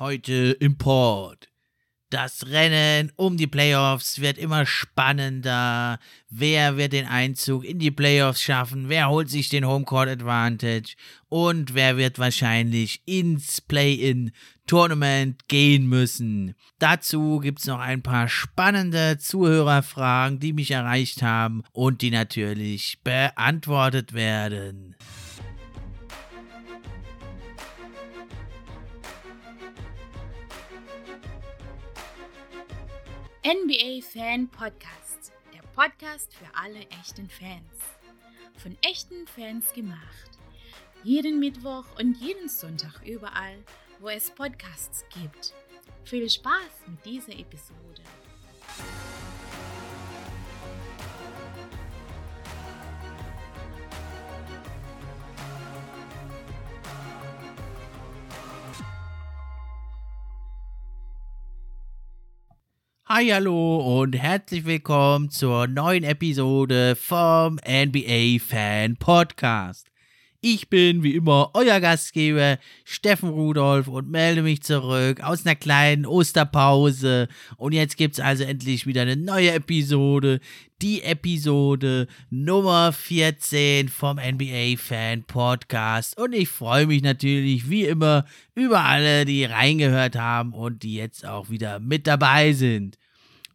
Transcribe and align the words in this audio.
Heute 0.00 0.56
im 0.58 0.76
Port. 0.76 1.48
Das 2.10 2.46
Rennen 2.48 3.12
um 3.14 3.36
die 3.36 3.46
Playoffs 3.46 4.20
wird 4.20 4.38
immer 4.38 4.66
spannender. 4.66 6.00
Wer 6.28 6.76
wird 6.76 6.92
den 6.92 7.06
Einzug 7.06 7.64
in 7.64 7.78
die 7.78 7.92
Playoffs 7.92 8.42
schaffen? 8.42 8.88
Wer 8.88 9.08
holt 9.08 9.30
sich 9.30 9.50
den 9.50 9.64
Homecourt 9.64 10.08
Advantage? 10.08 10.96
Und 11.28 11.74
wer 11.74 11.96
wird 11.96 12.18
wahrscheinlich 12.18 13.02
ins 13.04 13.60
Play-in-Tournament 13.60 15.46
gehen 15.46 15.86
müssen? 15.88 16.56
Dazu 16.80 17.38
gibt 17.38 17.60
es 17.60 17.66
noch 17.66 17.78
ein 17.78 18.02
paar 18.02 18.28
spannende 18.28 19.18
Zuhörerfragen, 19.18 20.40
die 20.40 20.52
mich 20.52 20.72
erreicht 20.72 21.22
haben 21.22 21.62
und 21.70 22.02
die 22.02 22.10
natürlich 22.10 22.98
beantwortet 23.04 24.12
werden. 24.12 24.96
NBA 33.46 34.00
Fan 34.00 34.48
Podcast, 34.48 35.30
der 35.52 35.60
Podcast 35.74 36.32
für 36.32 36.46
alle 36.54 36.80
echten 37.02 37.28
Fans. 37.28 37.78
Von 38.56 38.74
echten 38.80 39.26
Fans 39.26 39.70
gemacht. 39.74 40.30
Jeden 41.02 41.40
Mittwoch 41.40 41.84
und 41.98 42.16
jeden 42.22 42.48
Sonntag 42.48 43.02
überall, 43.04 43.58
wo 44.00 44.08
es 44.08 44.30
Podcasts 44.30 45.04
gibt. 45.10 45.52
Viel 46.06 46.30
Spaß 46.30 46.86
mit 46.86 47.04
dieser 47.04 47.38
Episode. 47.38 48.00
Hi, 63.06 63.28
hallo 63.28 64.00
und 64.00 64.16
herzlich 64.16 64.64
willkommen 64.64 65.28
zur 65.28 65.66
neuen 65.66 66.04
Episode 66.04 66.96
vom 66.96 67.56
NBA 67.56 68.38
Fan 68.42 68.96
Podcast. 68.96 69.90
Ich 70.46 70.68
bin 70.68 71.02
wie 71.02 71.14
immer 71.14 71.52
euer 71.54 71.80
Gastgeber 71.80 72.58
Steffen 72.84 73.30
Rudolf 73.30 73.88
und 73.88 74.10
melde 74.10 74.42
mich 74.42 74.62
zurück 74.62 75.22
aus 75.22 75.46
einer 75.46 75.54
kleinen 75.54 76.04
Osterpause. 76.04 77.28
Und 77.56 77.72
jetzt 77.72 77.96
gibt's 77.96 78.20
also 78.20 78.44
endlich 78.44 78.86
wieder 78.86 79.00
eine 79.00 79.16
neue 79.16 79.52
Episode. 79.52 80.40
Die 80.82 81.00
Episode 81.02 82.08
Nummer 82.28 82.92
14 82.92 83.88
vom 83.88 84.18
NBA 84.18 84.74
Fan 84.76 85.22
Podcast. 85.22 86.18
Und 86.18 86.34
ich 86.34 86.50
freue 86.50 86.88
mich 86.88 87.02
natürlich 87.02 87.70
wie 87.70 87.86
immer 87.86 88.26
über 88.54 88.84
alle, 88.84 89.24
die 89.24 89.46
reingehört 89.46 90.14
haben 90.14 90.52
und 90.52 90.82
die 90.82 90.96
jetzt 90.96 91.24
auch 91.24 91.48
wieder 91.48 91.80
mit 91.80 92.06
dabei 92.06 92.52
sind. 92.52 92.98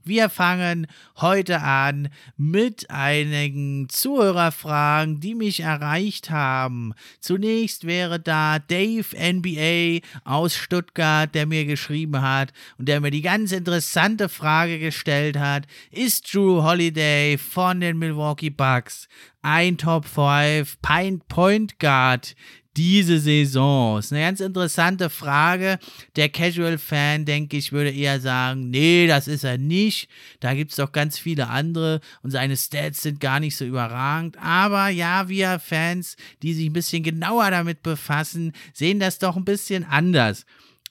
Wir 0.03 0.29
fangen 0.29 0.87
heute 1.17 1.61
an 1.61 2.09
mit 2.37 2.89
einigen 2.89 3.89
Zuhörerfragen, 3.89 5.19
die 5.19 5.35
mich 5.35 5.59
erreicht 5.59 6.29
haben. 6.29 6.93
Zunächst 7.19 7.85
wäre 7.85 8.19
da 8.19 8.59
Dave 8.59 9.05
NBA 9.15 10.07
aus 10.23 10.55
Stuttgart, 10.55 11.35
der 11.35 11.45
mir 11.45 11.65
geschrieben 11.65 12.21
hat 12.21 12.53
und 12.77 12.87
der 12.87 13.01
mir 13.01 13.11
die 13.11 13.21
ganz 13.21 13.51
interessante 13.51 14.29
Frage 14.29 14.79
gestellt 14.79 15.37
hat, 15.37 15.67
ist 15.91 16.33
Drew 16.33 16.63
Holiday 16.63 17.37
von 17.37 17.81
den 17.81 17.97
Milwaukee 17.97 18.49
Bucks 18.49 19.07
ein 19.41 19.77
Top 19.77 20.05
5 20.05 20.77
Point 20.81 21.79
Guard 21.79 22.35
diese 22.79 23.19
Saison? 23.19 23.99
Ist 23.99 24.13
eine 24.13 24.21
ganz 24.21 24.39
interessante 24.39 25.09
Frage. 25.09 25.79
Der 26.15 26.29
Casual-Fan, 26.29 27.25
denke 27.25 27.57
ich, 27.57 27.73
würde 27.73 27.91
eher 27.91 28.21
sagen, 28.21 28.69
nee, 28.69 29.05
das 29.05 29.27
ist 29.27 29.43
er 29.43 29.57
nicht. 29.57 30.07
Da 30.39 30.53
gibt 30.53 30.71
es 30.71 30.77
doch 30.77 30.93
ganz 30.93 31.19
viele 31.19 31.49
andere 31.49 31.99
und 32.23 32.31
seine 32.31 32.55
Stats 32.55 33.01
sind 33.01 33.19
gar 33.19 33.41
nicht 33.41 33.57
so 33.57 33.65
überragend. 33.65 34.37
Aber 34.41 34.87
ja, 34.87 35.27
wir 35.27 35.59
Fans, 35.59 36.15
die 36.41 36.53
sich 36.53 36.67
ein 36.67 36.73
bisschen 36.73 37.03
genauer 37.03 37.51
damit 37.51 37.83
befassen, 37.83 38.53
sehen 38.73 39.01
das 39.01 39.19
doch 39.19 39.35
ein 39.35 39.43
bisschen 39.43 39.83
anders 39.83 40.45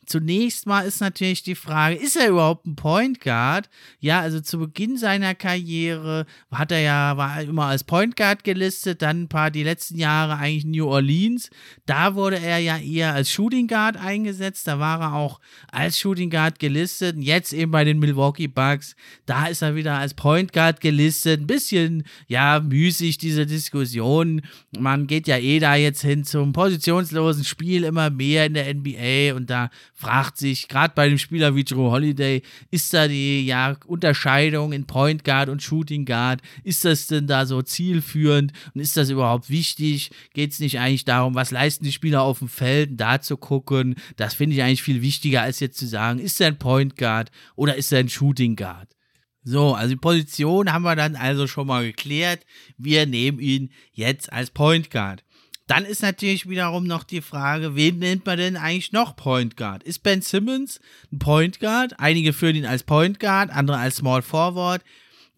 zunächst 0.09 0.67
mal 0.67 0.83
ist 0.83 1.01
natürlich 1.01 1.43
die 1.43 1.55
Frage, 1.55 1.97
ist 1.97 2.17
er 2.17 2.29
überhaupt 2.29 2.67
ein 2.67 2.77
Point 2.77 3.21
Guard? 3.21 3.69
Ja, 4.01 4.21
also 4.21 4.41
zu 4.41 4.59
Beginn 4.59 4.97
seiner 4.97 5.35
Karriere 5.35 6.27
hat 6.51 6.73
er 6.73 6.81
ja, 6.81 7.17
war 7.17 7.37
er 7.37 7.49
immer 7.49 7.67
als 7.67 7.85
Point 7.85 8.17
Guard 8.17 8.45
gelistet, 8.45 9.03
dann 9.03 9.23
ein 9.23 9.29
paar, 9.29 9.51
die 9.51 9.63
letzten 9.63 9.99
Jahre 9.99 10.37
eigentlich 10.37 10.65
New 10.65 10.87
Orleans. 10.87 11.51
Da 11.87 12.15
wurde 12.15 12.39
er 12.39 12.59
ja 12.59 12.79
eher 12.79 13.15
als 13.15 13.31
Shooting 13.31 13.69
Guard 13.69 13.97
eingesetzt, 13.97 14.67
da 14.67 14.79
war 14.79 15.01
er 15.01 15.15
auch 15.15 15.41
als 15.71 15.99
Shooting 15.99 16.31
Guard 16.31 16.59
gelistet. 16.59 17.17
Und 17.17 17.23
jetzt 17.23 17.53
eben 17.53 17.71
bei 17.71 17.85
den 17.85 17.99
Milwaukee 17.99 18.49
Bucks, 18.49 18.97
da 19.27 19.47
ist 19.47 19.63
er 19.63 19.75
wieder 19.75 19.99
als 19.99 20.15
Point 20.15 20.53
Guard 20.53 20.81
gelistet. 20.81 21.41
Ein 21.41 21.47
bisschen, 21.47 22.05
ja, 22.27 22.61
müßig 22.61 23.19
diese 23.19 23.47
Diskussion. 23.47 24.43
Man 24.79 25.07
geht 25.07 25.29
ja 25.29 25.39
eh 25.39 25.59
da 25.59 25.75
jetzt 25.75 26.03
hin 26.03 26.25
zum 26.25 26.53
positionslosen 26.53 27.45
Spiel 27.45 27.85
immer 27.85 28.11
mehr 28.11 28.47
in 28.47 28.55
der 28.55 28.75
NBA 28.75 29.37
und 29.37 29.51
da 29.51 29.71
fragt 29.99 30.39
sich, 30.39 30.69
gerade 30.69 30.95
bei 30.95 31.09
dem 31.09 31.19
Spieler 31.19 31.57
wie 31.57 31.65
Drew 31.65 31.91
Holiday, 31.91 32.43
ist 32.71 32.95
da 32.95 33.09
die 33.09 33.45
ja, 33.45 33.77
Unterscheidung 33.85 34.73
in 34.73 34.87
Point 34.87 35.25
Guard 35.25 35.49
und 35.49 35.61
Shooting 35.61 36.05
Guard, 36.05 36.41
ist 36.63 36.85
das 36.85 37.09
denn 37.09 37.27
da 37.27 37.47
so 37.47 37.63
zielführend 37.63 38.53
und 38.75 38.81
ist 38.81 38.97
das 38.97 39.11
überhaupt 39.11 39.51
wichtig? 39.51 40.13
Geht 40.35 40.53
es 40.53 40.61
nicht 40.61 40.79
eigentlich 40.79 41.05
darum, 41.05 41.35
was 41.35 41.51
leisten 41.51 41.85
die 41.85 41.91
Spieler 41.91 42.23
auf 42.23 42.39
dem 42.39 42.49
Feld, 42.49 42.91
da 42.93 43.21
zu 43.21 43.37
gucken? 43.37 43.97
Das 44.17 44.35
finde 44.35 44.55
ich 44.55 44.63
eigentlich 44.63 44.85
viel 44.85 45.03
wichtiger, 45.03 45.43
als 45.43 45.59
jetzt 45.59 45.79
zu 45.79 45.89
sagen, 45.89 46.21
ist 46.21 46.41
er 46.41 46.47
ein 46.47 46.61
Point 46.61 46.97
Guard 46.97 47.33
oder 47.57 47.75
ist 47.75 47.91
er 47.91 47.99
ein 47.99 48.09
Shooting 48.09 48.55
Guard? 48.55 48.95
So, 49.43 49.75
also 49.75 49.95
die 49.95 49.97
Position 49.97 50.73
haben 50.73 50.83
wir 50.83 50.95
dann 50.95 51.17
also 51.17 51.49
schon 51.49 51.67
mal 51.67 51.85
geklärt. 51.85 52.45
Wir 52.77 53.07
nehmen 53.07 53.41
ihn 53.41 53.73
jetzt 53.93 54.33
als 54.33 54.51
Point 54.51 54.91
Guard. 54.91 55.25
Dann 55.69 55.85
ist 55.85 56.01
natürlich 56.01 56.49
wiederum 56.49 56.85
noch 56.85 57.05
die 57.05 57.21
Frage, 57.21 57.77
wen 57.77 57.99
nennt 57.99 58.25
man 58.25 58.39
denn 58.39 58.57
eigentlich 58.57 58.93
noch 58.93 59.15
Point 59.15 59.59
Guard? 59.59 59.83
Ist 59.83 60.03
Ben 60.03 60.23
Simmons 60.23 60.81
ein 61.13 61.19
Point 61.19 61.61
Guard? 61.61 62.01
Einige 62.01 62.33
führen 62.33 62.57
ihn 62.57 62.65
als 62.65 62.83
Point 62.83 63.21
Guard, 63.21 63.51
andere 63.51 63.77
als 63.77 63.97
Small 63.97 64.23
Forward. 64.23 64.83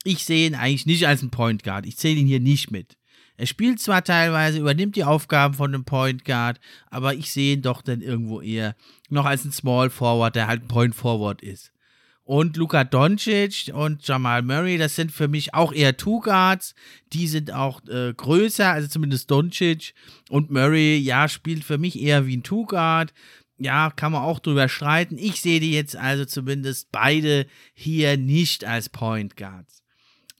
Ich 0.05 0.25
sehe 0.25 0.47
ihn 0.47 0.55
eigentlich 0.55 0.87
nicht 0.87 1.09
als 1.09 1.23
ein 1.23 1.31
Point 1.31 1.65
Guard. 1.65 1.85
Ich 1.85 1.97
zähle 1.97 2.21
ihn 2.21 2.29
hier 2.29 2.39
nicht 2.39 2.71
mit. 2.71 2.97
Er 3.37 3.47
spielt 3.47 3.81
zwar 3.81 4.05
teilweise, 4.05 4.61
übernimmt 4.61 4.95
die 4.95 5.05
Aufgaben 5.05 5.55
von 5.55 5.75
einem 5.75 5.85
Point 5.85 6.25
Guard, 6.25 6.61
aber 6.91 7.15
ich 7.15 7.33
sehe 7.33 7.55
ihn 7.55 7.63
doch 7.63 7.83
dann 7.83 8.01
irgendwo 8.01 8.41
eher 8.41 8.77
noch 9.09 9.25
als 9.25 9.45
ein 9.45 9.53
Small 9.53 9.91
Forward, 9.91 10.37
der 10.37 10.47
halt 10.47 10.63
ein 10.63 10.69
Point 10.69 10.95
Forward 10.95 11.43
ist. 11.43 11.73
Und 12.31 12.57
Luka 12.57 12.85
Doncic 12.85 13.73
und 13.75 14.07
Jamal 14.07 14.43
Murray, 14.43 14.79
das 14.79 14.95
sind 14.95 15.11
für 15.11 15.27
mich 15.27 15.53
auch 15.53 15.73
eher 15.73 15.97
Two 15.97 16.21
Guards. 16.21 16.77
Die 17.13 17.27
sind 17.27 17.53
auch 17.53 17.85
äh, 17.89 18.15
größer, 18.17 18.71
also 18.71 18.87
zumindest 18.87 19.33
Doncic. 19.33 19.95
Und 20.29 20.49
Murray, 20.49 20.97
ja, 20.97 21.27
spielt 21.27 21.65
für 21.65 21.77
mich 21.77 22.01
eher 22.01 22.29
wie 22.29 22.37
ein 22.37 22.45
Two 22.45 22.67
Guard. 22.67 23.13
Ja, 23.59 23.91
kann 23.91 24.13
man 24.13 24.23
auch 24.23 24.39
drüber 24.39 24.69
streiten. 24.69 25.19
Ich 25.19 25.41
sehe 25.41 25.59
die 25.59 25.73
jetzt 25.73 25.97
also 25.97 26.25
zumindest 26.25 26.93
beide 26.93 27.47
hier 27.75 28.17
nicht 28.17 28.65
als 28.65 28.89
Point 28.89 29.37
Guards. 29.37 29.80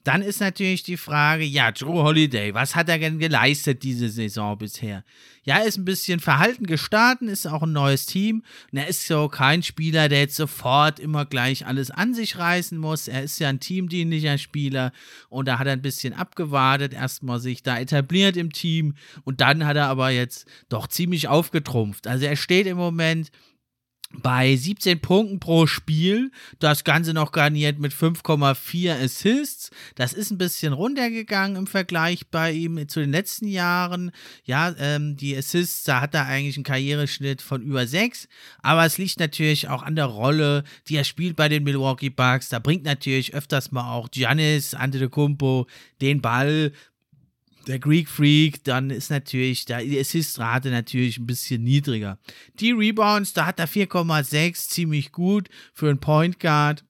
Dann 0.03 0.23
ist 0.23 0.39
natürlich 0.39 0.81
die 0.81 0.97
Frage, 0.97 1.43
ja, 1.43 1.69
Joe 1.69 2.03
Holiday, 2.03 2.53
was 2.53 2.75
hat 2.75 2.89
er 2.89 2.97
denn 2.97 3.19
geleistet 3.19 3.83
diese 3.83 4.09
Saison 4.09 4.57
bisher? 4.57 5.03
Ja, 5.43 5.57
er 5.57 5.65
ist 5.65 5.77
ein 5.77 5.85
bisschen 5.85 6.19
verhalten 6.19 6.65
gestartet, 6.65 7.29
ist 7.29 7.47
auch 7.47 7.63
ein 7.63 7.71
neues 7.71 8.05
Team 8.05 8.43
und 8.71 8.77
er 8.77 8.87
ist 8.87 9.05
so 9.05 9.27
kein 9.27 9.63
Spieler, 9.63 10.09
der 10.09 10.19
jetzt 10.19 10.35
sofort 10.35 10.99
immer 10.99 11.25
gleich 11.25 11.65
alles 11.65 11.91
an 11.91 12.13
sich 12.13 12.37
reißen 12.37 12.77
muss. 12.77 13.07
Er 13.07 13.23
ist 13.23 13.39
ja 13.39 13.49
ein 13.49 13.59
teamdienlicher 13.59 14.37
Spieler 14.37 14.91
und 15.29 15.47
da 15.47 15.59
hat 15.59 15.67
er 15.67 15.73
ein 15.73 15.81
bisschen 15.81 16.13
abgewartet, 16.13 16.93
erstmal 16.93 17.39
sich 17.39 17.61
da 17.63 17.79
etabliert 17.79 18.37
im 18.37 18.51
Team 18.51 18.95
und 19.23 19.41
dann 19.41 19.65
hat 19.65 19.77
er 19.77 19.87
aber 19.87 20.09
jetzt 20.09 20.47
doch 20.69 20.87
ziemlich 20.87 21.27
aufgetrumpft. 21.27 22.07
Also 22.07 22.25
er 22.25 22.35
steht 22.35 22.67
im 22.67 22.77
Moment 22.77 23.31
bei 24.13 24.55
17 24.55 24.99
Punkten 24.99 25.39
pro 25.39 25.67
Spiel. 25.67 26.31
Das 26.59 26.83
Ganze 26.83 27.13
noch 27.13 27.31
garniert 27.31 27.79
mit 27.79 27.93
5,4 27.93 29.03
Assists. 29.03 29.71
Das 29.95 30.13
ist 30.13 30.31
ein 30.31 30.37
bisschen 30.37 30.73
runtergegangen 30.73 31.57
im 31.57 31.67
Vergleich 31.67 32.27
bei 32.27 32.51
ihm 32.51 32.87
zu 32.87 32.99
den 32.99 33.11
letzten 33.11 33.47
Jahren. 33.47 34.11
Ja, 34.43 34.73
ähm, 34.79 35.15
die 35.17 35.35
Assists, 35.35 35.83
da 35.83 36.01
hat 36.01 36.13
er 36.13 36.25
eigentlich 36.25 36.57
einen 36.57 36.63
Karriereschnitt 36.63 37.41
von 37.41 37.61
über 37.61 37.87
6. 37.87 38.27
Aber 38.61 38.85
es 38.85 38.97
liegt 38.97 39.19
natürlich 39.19 39.69
auch 39.69 39.83
an 39.83 39.95
der 39.95 40.05
Rolle, 40.05 40.63
die 40.87 40.97
er 40.97 41.03
spielt 41.03 41.35
bei 41.35 41.49
den 41.49 41.63
Milwaukee 41.63 42.09
Bucks. 42.09 42.49
Da 42.49 42.59
bringt 42.59 42.83
natürlich 42.83 43.33
öfters 43.33 43.71
mal 43.71 43.91
auch 43.91 44.09
Giannis 44.11 44.73
Antetokounmpo 44.73 45.67
den 46.01 46.21
Ball 46.21 46.71
der 47.67 47.79
Greek 47.79 48.09
Freak, 48.09 48.63
dann 48.63 48.89
ist 48.89 49.09
natürlich 49.09 49.65
da 49.65 49.79
die 49.79 49.99
Assistrate 49.99 50.69
natürlich 50.69 51.17
ein 51.17 51.27
bisschen 51.27 51.63
niedriger. 51.63 52.17
Die 52.59 52.71
Rebounds, 52.71 53.33
da 53.33 53.45
hat 53.45 53.59
er 53.59 53.67
4,6, 53.67 54.69
ziemlich 54.69 55.11
gut 55.11 55.49
für 55.73 55.89
einen 55.89 55.99
Point 55.99 56.39
Guard. 56.39 56.83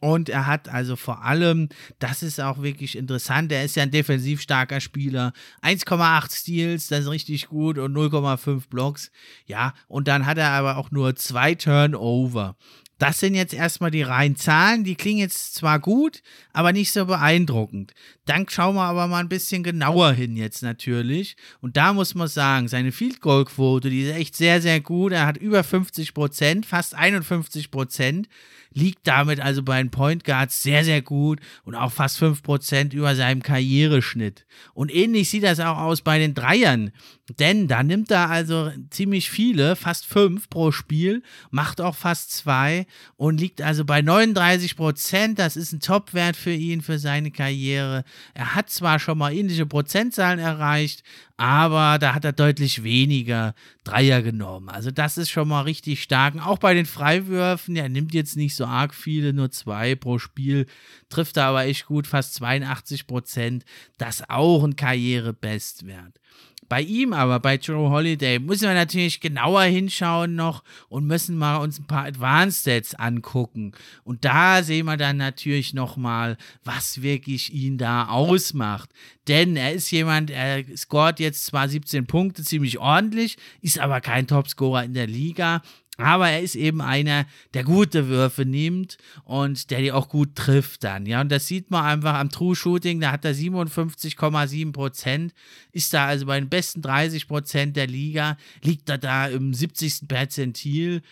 Und 0.00 0.28
er 0.28 0.46
hat 0.46 0.68
also 0.68 0.94
vor 0.94 1.24
allem, 1.24 1.68
das 1.98 2.22
ist 2.22 2.40
auch 2.40 2.62
wirklich 2.62 2.96
interessant, 2.96 3.50
er 3.50 3.64
ist 3.64 3.74
ja 3.74 3.82
ein 3.82 3.90
defensiv 3.90 4.40
starker 4.40 4.80
Spieler. 4.80 5.32
1,8 5.62 6.32
Steals, 6.32 6.86
das 6.86 7.00
ist 7.00 7.10
richtig 7.10 7.48
gut 7.48 7.78
und 7.78 7.94
0,5 7.96 8.68
Blocks. 8.68 9.10
Ja, 9.46 9.74
und 9.88 10.06
dann 10.06 10.24
hat 10.24 10.38
er 10.38 10.50
aber 10.50 10.76
auch 10.76 10.92
nur 10.92 11.16
zwei 11.16 11.56
Turnover. 11.56 12.56
Das 12.98 13.20
sind 13.20 13.34
jetzt 13.34 13.54
erstmal 13.54 13.92
die 13.92 14.02
reinen 14.02 14.36
Zahlen. 14.36 14.82
Die 14.82 14.96
klingen 14.96 15.20
jetzt 15.20 15.54
zwar 15.54 15.78
gut, 15.78 16.20
aber 16.52 16.72
nicht 16.72 16.92
so 16.92 17.06
beeindruckend. 17.06 17.94
Dann 18.24 18.48
schauen 18.48 18.74
wir 18.74 18.82
aber 18.82 19.06
mal 19.06 19.20
ein 19.20 19.28
bisschen 19.28 19.62
genauer 19.62 20.12
hin 20.12 20.36
jetzt 20.36 20.62
natürlich. 20.62 21.36
Und 21.60 21.76
da 21.76 21.92
muss 21.92 22.14
man 22.14 22.28
sagen, 22.28 22.66
seine 22.66 22.90
Field 22.90 23.20
Goal 23.20 23.44
Quote, 23.44 23.88
die 23.88 24.02
ist 24.02 24.16
echt 24.16 24.36
sehr, 24.36 24.60
sehr 24.60 24.80
gut. 24.80 25.12
Er 25.12 25.26
hat 25.26 25.36
über 25.36 25.62
50 25.62 26.12
Prozent, 26.12 26.66
fast 26.66 26.94
51 26.94 27.70
Prozent 27.70 28.28
liegt 28.72 29.06
damit 29.06 29.40
also 29.40 29.62
bei 29.62 29.78
den 29.78 29.90
Point 29.90 30.24
Guards 30.24 30.62
sehr, 30.62 30.84
sehr 30.84 31.02
gut 31.02 31.40
und 31.64 31.74
auch 31.74 31.92
fast 31.92 32.22
5% 32.22 32.94
über 32.94 33.14
seinem 33.14 33.42
Karriereschnitt. 33.42 34.46
Und 34.74 34.94
ähnlich 34.94 35.30
sieht 35.30 35.44
das 35.44 35.60
auch 35.60 35.78
aus 35.78 36.02
bei 36.02 36.18
den 36.18 36.34
Dreiern, 36.34 36.92
denn 37.38 37.68
da 37.68 37.82
nimmt 37.82 38.10
er 38.10 38.30
also 38.30 38.70
ziemlich 38.90 39.30
viele, 39.30 39.76
fast 39.76 40.06
5 40.06 40.48
pro 40.48 40.72
Spiel, 40.72 41.22
macht 41.50 41.80
auch 41.80 41.94
fast 41.94 42.32
2 42.32 42.86
und 43.16 43.38
liegt 43.38 43.60
also 43.60 43.84
bei 43.84 44.00
39%. 44.00 45.34
Das 45.34 45.56
ist 45.56 45.72
ein 45.72 45.80
Topwert 45.80 46.36
für 46.36 46.52
ihn, 46.52 46.80
für 46.80 46.98
seine 46.98 47.30
Karriere. 47.30 48.04
Er 48.32 48.54
hat 48.54 48.70
zwar 48.70 48.98
schon 48.98 49.18
mal 49.18 49.34
ähnliche 49.34 49.66
Prozentzahlen 49.66 50.38
erreicht, 50.38 51.02
aber 51.36 51.98
da 51.98 52.14
hat 52.14 52.24
er 52.24 52.32
deutlich 52.32 52.82
weniger 52.82 53.54
Dreier 53.84 54.22
genommen. 54.22 54.70
Also 54.70 54.90
das 54.90 55.18
ist 55.18 55.30
schon 55.30 55.48
mal 55.48 55.62
richtig 55.62 56.02
stark. 56.02 56.34
Auch 56.44 56.58
bei 56.58 56.72
den 56.72 56.86
Freiwürfen, 56.86 57.76
er 57.76 57.90
nimmt 57.90 58.14
jetzt 58.14 58.36
nicht 58.36 58.56
so 58.56 58.64
arg 58.64 58.94
viele, 58.94 59.34
nur 59.34 59.50
zwei 59.50 59.94
pro 59.94 60.18
Spiel, 60.18 60.66
trifft 61.10 61.36
er 61.36 61.44
aber 61.44 61.64
echt 61.64 61.86
gut, 61.86 62.06
fast 62.06 62.34
82 62.34 63.06
Prozent. 63.06 63.64
Das 63.98 64.28
auch 64.30 64.64
ein 64.64 64.76
Karrierebestwert. 64.76 66.18
Bei 66.68 66.82
ihm 66.82 67.12
aber, 67.12 67.40
bei 67.40 67.56
Joe 67.56 67.90
Holiday, 67.90 68.38
müssen 68.38 68.68
wir 68.68 68.74
natürlich 68.74 69.20
genauer 69.20 69.62
hinschauen 69.62 70.34
noch 70.34 70.62
und 70.88 71.06
müssen 71.06 71.38
mal 71.38 71.56
uns 71.56 71.78
ein 71.78 71.86
paar 71.86 72.04
Advanced 72.04 72.60
Stats 72.60 72.94
angucken. 72.94 73.72
Und 74.04 74.24
da 74.24 74.62
sehen 74.62 74.86
wir 74.86 74.96
dann 74.96 75.16
natürlich 75.16 75.72
nochmal, 75.72 76.36
was 76.64 77.02
wirklich 77.02 77.52
ihn 77.52 77.78
da 77.78 78.08
ausmacht. 78.08 78.90
Denn 79.28 79.56
er 79.56 79.72
ist 79.72 79.90
jemand, 79.90 80.30
er 80.30 80.64
scoret 80.76 81.20
jetzt 81.20 81.46
zwar 81.46 81.68
17 81.68 82.06
Punkte, 82.06 82.42
ziemlich 82.42 82.78
ordentlich, 82.78 83.36
ist 83.62 83.78
aber 83.78 84.00
kein 84.00 84.26
Topscorer 84.26 84.84
in 84.84 84.94
der 84.94 85.06
Liga. 85.06 85.62
Aber 86.00 86.30
er 86.30 86.40
ist 86.40 86.54
eben 86.54 86.80
einer, 86.80 87.26
der 87.54 87.64
gute 87.64 88.06
Würfe 88.06 88.44
nimmt 88.44 88.98
und 89.24 89.70
der 89.70 89.80
die 89.80 89.90
auch 89.90 90.08
gut 90.08 90.36
trifft 90.36 90.84
dann. 90.84 91.06
Ja, 91.06 91.20
und 91.20 91.30
das 91.30 91.48
sieht 91.48 91.72
man 91.72 91.84
einfach 91.84 92.14
am 92.14 92.30
True 92.30 92.54
Shooting. 92.54 93.00
Da 93.00 93.10
hat 93.10 93.24
er 93.24 93.34
57,7 93.34 94.72
Prozent, 94.72 95.34
ist 95.72 95.92
da 95.92 96.06
also 96.06 96.26
bei 96.26 96.38
den 96.38 96.48
besten 96.48 96.82
30 96.82 97.26
Prozent 97.26 97.76
der 97.76 97.88
Liga, 97.88 98.38
liegt 98.62 98.88
er 98.88 98.98
da 98.98 99.26
im 99.26 99.52
70. 99.52 100.06
Perzentil. 100.06 101.02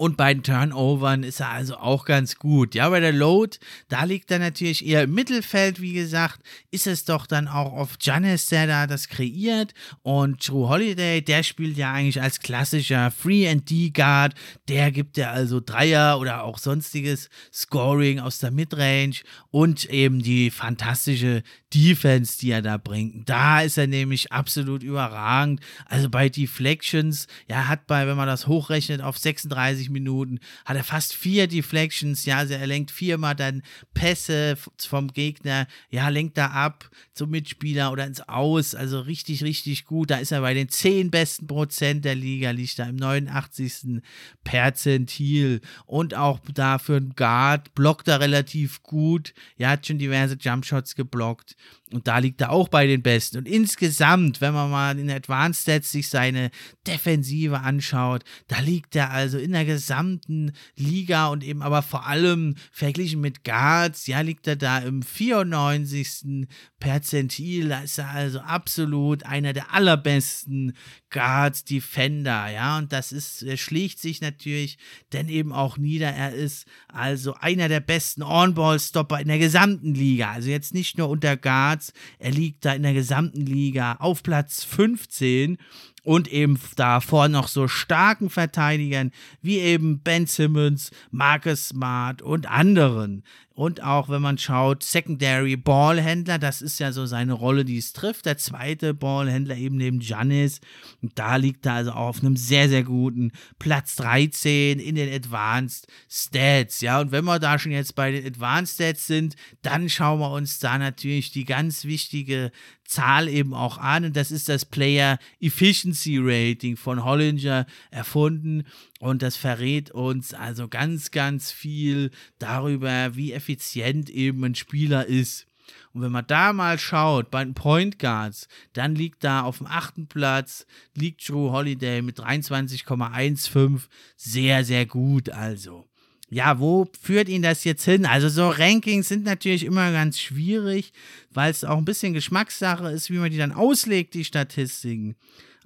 Und 0.00 0.16
bei 0.16 0.32
den 0.32 0.42
Turnovern 0.42 1.24
ist 1.24 1.40
er 1.40 1.50
also 1.50 1.76
auch 1.76 2.06
ganz 2.06 2.36
gut. 2.36 2.74
Ja, 2.74 2.88
bei 2.88 3.00
der 3.00 3.12
Load, 3.12 3.58
da 3.88 4.04
liegt 4.04 4.30
er 4.30 4.38
natürlich 4.38 4.86
eher 4.86 5.02
im 5.02 5.12
Mittelfeld, 5.12 5.82
wie 5.82 5.92
gesagt, 5.92 6.40
ist 6.70 6.86
es 6.86 7.04
doch 7.04 7.26
dann 7.26 7.48
auch 7.48 7.74
oft 7.74 8.02
Janis, 8.06 8.46
der 8.46 8.66
da 8.66 8.86
das 8.86 9.08
kreiert. 9.08 9.74
Und 10.00 10.42
True 10.42 10.70
Holiday, 10.70 11.20
der 11.20 11.42
spielt 11.42 11.76
ja 11.76 11.92
eigentlich 11.92 12.22
als 12.22 12.40
klassischer 12.40 13.10
Free-and-D-Guard. 13.10 14.32
Der 14.68 14.90
gibt 14.90 15.18
ja 15.18 15.32
also 15.32 15.60
Dreier 15.60 16.18
oder 16.18 16.44
auch 16.44 16.56
sonstiges 16.56 17.28
Scoring 17.52 18.20
aus 18.20 18.38
der 18.38 18.52
Midrange 18.52 19.16
und 19.50 19.84
eben 19.90 20.22
die 20.22 20.50
fantastische 20.50 21.42
Defense, 21.74 22.38
die 22.38 22.52
er 22.52 22.62
da 22.62 22.78
bringt. 22.78 23.28
Da 23.28 23.60
ist 23.60 23.76
er 23.76 23.86
nämlich 23.86 24.32
absolut 24.32 24.82
überragend. 24.82 25.60
Also 25.84 26.08
bei 26.08 26.30
Deflections, 26.30 27.26
ja, 27.48 27.68
hat 27.68 27.86
bei, 27.86 28.06
wenn 28.06 28.16
man 28.16 28.26
das 28.26 28.46
hochrechnet 28.46 29.02
auf 29.02 29.18
36 29.18 29.89
Minuten, 29.90 30.40
hat 30.64 30.76
er 30.76 30.84
fast 30.84 31.14
vier 31.14 31.46
Deflections, 31.46 32.24
ja, 32.24 32.38
also 32.38 32.54
er 32.54 32.66
lenkt 32.66 32.90
viermal 32.90 33.34
dann 33.34 33.62
Pässe 33.94 34.56
vom 34.78 35.08
Gegner, 35.08 35.66
ja, 35.90 36.08
lenkt 36.08 36.38
da 36.38 36.46
ab 36.46 36.90
zum 37.14 37.30
Mitspieler 37.30 37.92
oder 37.92 38.06
ins 38.06 38.20
Aus, 38.28 38.74
also 38.74 39.00
richtig, 39.00 39.44
richtig 39.44 39.84
gut. 39.84 40.10
Da 40.10 40.16
ist 40.16 40.32
er 40.32 40.40
bei 40.40 40.54
den 40.54 40.68
zehn 40.68 41.10
besten 41.10 41.46
Prozent 41.46 42.04
der 42.04 42.14
Liga, 42.14 42.50
liegt 42.50 42.78
da 42.78 42.84
im 42.84 42.96
89. 42.96 44.02
Perzentil 44.44 45.60
und 45.86 46.14
auch 46.14 46.40
da 46.54 46.78
für 46.78 46.96
einen 46.96 47.14
Guard 47.14 47.74
blockt 47.74 48.08
er 48.08 48.20
relativ 48.20 48.82
gut, 48.82 49.34
ja, 49.56 49.70
hat 49.70 49.86
schon 49.86 49.98
diverse 49.98 50.36
Jumpshots 50.40 50.94
geblockt. 50.94 51.56
Und 51.92 52.06
da 52.06 52.18
liegt 52.18 52.40
er 52.40 52.52
auch 52.52 52.68
bei 52.68 52.86
den 52.86 53.02
Besten. 53.02 53.38
Und 53.38 53.48
insgesamt, 53.48 54.40
wenn 54.40 54.54
man 54.54 54.70
mal 54.70 54.98
in 54.98 55.10
Advanced 55.10 55.62
Stats 55.62 55.90
sich 55.90 56.08
seine 56.08 56.50
Defensive 56.86 57.58
anschaut, 57.58 58.22
da 58.46 58.60
liegt 58.60 58.94
er 58.94 59.10
also 59.10 59.38
in 59.38 59.52
der 59.52 59.64
gesamten 59.80 60.52
Liga 60.76 61.28
und 61.28 61.42
eben 61.42 61.62
aber 61.62 61.80
vor 61.80 62.06
allem 62.06 62.54
verglichen 62.70 63.22
mit 63.22 63.44
Guards, 63.44 64.06
ja, 64.06 64.20
liegt 64.20 64.46
er 64.46 64.56
da 64.56 64.78
im 64.78 65.02
94. 65.02 66.46
Perzentil. 66.78 67.70
Da 67.70 67.80
ist 67.80 67.98
er 67.98 68.10
also 68.10 68.40
absolut 68.40 69.24
einer 69.24 69.52
der 69.54 69.72
allerbesten 69.72 70.74
Guards, 71.08 71.64
Defender, 71.64 72.50
ja. 72.50 72.76
Und 72.78 72.92
das 72.92 73.12
ist, 73.12 73.42
er 73.42 73.56
schlägt 73.56 73.98
sich 73.98 74.20
natürlich 74.20 74.76
denn 75.12 75.28
eben 75.28 75.52
auch 75.52 75.78
nieder. 75.78 76.08
Er 76.08 76.34
ist 76.34 76.66
also 76.88 77.34
einer 77.34 77.68
der 77.68 77.80
besten 77.80 78.22
On-Ball-Stopper 78.22 79.20
in 79.20 79.28
der 79.28 79.38
gesamten 79.38 79.94
Liga. 79.94 80.32
Also 80.32 80.50
jetzt 80.50 80.74
nicht 80.74 80.98
nur 80.98 81.08
unter 81.08 81.36
Guards. 81.36 81.92
Er 82.18 82.32
liegt 82.32 82.64
da 82.64 82.74
in 82.74 82.82
der 82.82 82.94
gesamten 82.94 83.46
Liga 83.46 83.94
auf 83.94 84.22
Platz 84.22 84.62
15 84.62 85.56
und 86.02 86.28
eben 86.28 86.58
davor 86.76 87.28
noch 87.28 87.48
so 87.48 87.68
starken 87.68 88.30
Verteidigern 88.30 89.12
wie 89.42 89.58
eben 89.58 90.00
Ben 90.00 90.26
Simmons, 90.26 90.90
Marcus 91.10 91.68
Smart 91.68 92.22
und 92.22 92.50
anderen. 92.50 93.24
Und 93.54 93.82
auch 93.82 94.08
wenn 94.08 94.22
man 94.22 94.38
schaut, 94.38 94.82
Secondary 94.82 95.56
Ballhändler, 95.56 96.38
das 96.38 96.62
ist 96.62 96.78
ja 96.78 96.92
so 96.92 97.04
seine 97.04 97.32
Rolle, 97.32 97.64
die 97.64 97.78
es 97.78 97.92
trifft. 97.92 98.24
Der 98.24 98.38
zweite 98.38 98.94
Ballhändler 98.94 99.56
eben 99.56 99.76
neben 99.76 99.98
Giannis. 99.98 100.60
Und 101.02 101.18
da 101.18 101.36
liegt 101.36 101.66
er 101.66 101.74
also 101.74 101.90
auf 101.90 102.20
einem 102.20 102.36
sehr, 102.36 102.68
sehr 102.68 102.84
guten 102.84 103.32
Platz 103.58 103.96
13 103.96 104.78
in 104.78 104.94
den 104.94 105.12
Advanced 105.12 105.88
Stats. 106.08 106.80
Ja, 106.80 107.00
und 107.00 107.12
wenn 107.12 107.24
wir 107.24 107.38
da 107.38 107.58
schon 107.58 107.72
jetzt 107.72 107.96
bei 107.96 108.12
den 108.12 108.26
Advanced 108.26 108.76
Stats 108.76 109.06
sind, 109.06 109.34
dann 109.62 109.88
schauen 109.88 110.20
wir 110.20 110.30
uns 110.30 110.58
da 110.60 110.78
natürlich 110.78 111.32
die 111.32 111.44
ganz 111.44 111.84
wichtige 111.84 112.52
Zahl 112.84 113.28
eben 113.28 113.54
auch 113.54 113.78
an. 113.78 114.04
Und 114.04 114.16
das 114.16 114.30
ist 114.30 114.48
das 114.48 114.64
Player 114.64 115.18
Efficiency 115.40 116.18
Rating 116.20 116.76
von 116.76 117.04
Hollinger 117.04 117.66
erfunden. 117.90 118.64
Und 119.00 119.22
das 119.22 119.36
verrät 119.36 119.90
uns 119.90 120.34
also 120.34 120.68
ganz, 120.68 121.10
ganz 121.10 121.50
viel 121.50 122.12
darüber, 122.38 123.16
wie 123.16 123.32
effizient 123.32 124.10
eben 124.10 124.44
ein 124.44 124.54
Spieler 124.54 125.06
ist. 125.06 125.46
Und 125.92 126.02
wenn 126.02 126.12
man 126.12 126.26
da 126.26 126.52
mal 126.52 126.78
schaut, 126.78 127.30
bei 127.30 127.42
den 127.42 127.54
Point 127.54 127.98
Guards, 127.98 128.46
dann 128.74 128.94
liegt 128.94 129.24
da 129.24 129.42
auf 129.42 129.58
dem 129.58 129.66
achten 129.66 130.06
Platz, 130.06 130.66
liegt 130.94 131.28
Drew 131.28 131.50
Holiday 131.50 132.02
mit 132.02 132.20
23,15 132.20 133.80
sehr, 134.16 134.64
sehr 134.64 134.86
gut 134.86 135.30
also 135.30 135.90
ja, 136.30 136.60
wo 136.60 136.88
führt 137.02 137.28
ihn 137.28 137.42
das 137.42 137.64
jetzt 137.64 137.84
hin? 137.84 138.06
Also 138.06 138.28
so 138.28 138.48
Rankings 138.48 139.08
sind 139.08 139.24
natürlich 139.24 139.64
immer 139.64 139.90
ganz 139.90 140.20
schwierig, 140.20 140.92
weil 141.30 141.50
es 141.50 141.64
auch 141.64 141.76
ein 141.76 141.84
bisschen 141.84 142.14
Geschmackssache 142.14 142.88
ist, 142.88 143.10
wie 143.10 143.18
man 143.18 143.32
die 143.32 143.36
dann 143.36 143.52
auslegt, 143.52 144.14
die 144.14 144.24
Statistiken. 144.24 145.16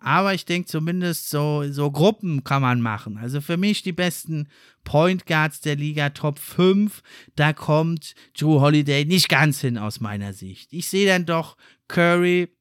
Aber 0.04 0.34
ich 0.34 0.44
denke 0.44 0.68
zumindest 0.68 1.30
so, 1.30 1.64
so 1.70 1.90
Gruppen 1.90 2.44
kann 2.44 2.61
man 2.61 2.82
machen. 2.82 3.16
Also 3.16 3.40
für 3.40 3.56
mich 3.56 3.82
die 3.82 3.92
besten 3.92 4.49
Point 4.84 5.25
Guards 5.25 5.62
der 5.62 5.76
Liga 5.76 6.11
Top 6.11 6.38
5. 6.38 7.02
Da 7.37 7.54
kommt 7.54 8.14
Drew 8.38 8.61
Holiday 8.61 9.06
nicht 9.06 9.30
ganz 9.30 9.62
hin 9.62 9.78
aus 9.78 10.00
meiner 10.00 10.34
Sicht. 10.34 10.75
Ich 10.75 10.88
sehe 10.88 11.06
dann 11.06 11.25
doch 11.25 11.56
Curry, 11.88 12.54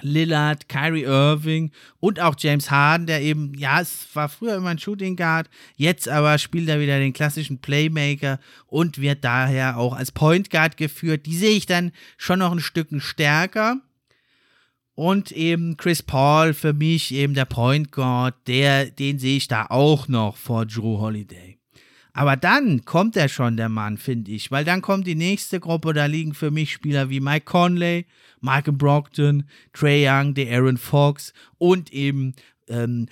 Lillard, 0.00 0.68
Kyrie 0.68 1.04
Irving 1.04 1.70
und 2.00 2.18
auch 2.18 2.34
James 2.36 2.72
Harden, 2.72 3.06
der 3.06 3.22
eben, 3.22 3.54
ja, 3.54 3.80
es 3.80 4.08
war 4.14 4.28
früher 4.28 4.56
immer 4.56 4.70
ein 4.70 4.80
Shooting 4.80 5.14
Guard, 5.14 5.48
jetzt 5.76 6.08
aber 6.08 6.38
spielt 6.38 6.68
er 6.68 6.80
wieder 6.80 6.98
den 6.98 7.12
klassischen 7.12 7.60
Playmaker 7.60 8.40
und 8.66 9.00
wird 9.00 9.22
daher 9.22 9.78
auch 9.78 9.94
als 9.94 10.10
Point 10.10 10.50
Guard 10.50 10.76
geführt. 10.76 11.26
Die 11.26 11.36
sehe 11.36 11.56
ich 11.56 11.66
dann 11.66 11.92
schon 12.16 12.40
noch 12.40 12.50
ein 12.50 12.58
Stück 12.58 12.88
stärker. 13.00 13.76
Und 14.94 15.32
eben 15.32 15.76
Chris 15.76 16.02
Paul 16.02 16.54
für 16.54 16.72
mich 16.72 17.12
eben 17.12 17.34
der 17.34 17.46
Point 17.46 17.90
Guard, 17.90 18.34
der, 18.46 18.86
den 18.86 19.18
sehe 19.18 19.38
ich 19.38 19.48
da 19.48 19.66
auch 19.68 20.06
noch 20.06 20.36
vor 20.36 20.66
Drew 20.66 21.00
Holiday. 21.00 21.58
Aber 22.12 22.36
dann 22.36 22.84
kommt 22.84 23.16
er 23.16 23.28
schon, 23.28 23.56
der 23.56 23.68
Mann, 23.68 23.98
finde 23.98 24.30
ich, 24.30 24.52
weil 24.52 24.64
dann 24.64 24.82
kommt 24.82 25.04
die 25.08 25.16
nächste 25.16 25.58
Gruppe, 25.58 25.92
da 25.92 26.06
liegen 26.06 26.32
für 26.32 26.52
mich 26.52 26.72
Spieler 26.72 27.10
wie 27.10 27.18
Mike 27.18 27.44
Conley, 27.44 28.06
Michael 28.40 28.74
Brockton, 28.74 29.48
Trey 29.72 30.08
Young, 30.08 30.34
der 30.34 30.56
Aaron 30.56 30.76
Fox 30.76 31.32
und 31.58 31.92
eben 31.92 32.34
ähm, 32.68 33.08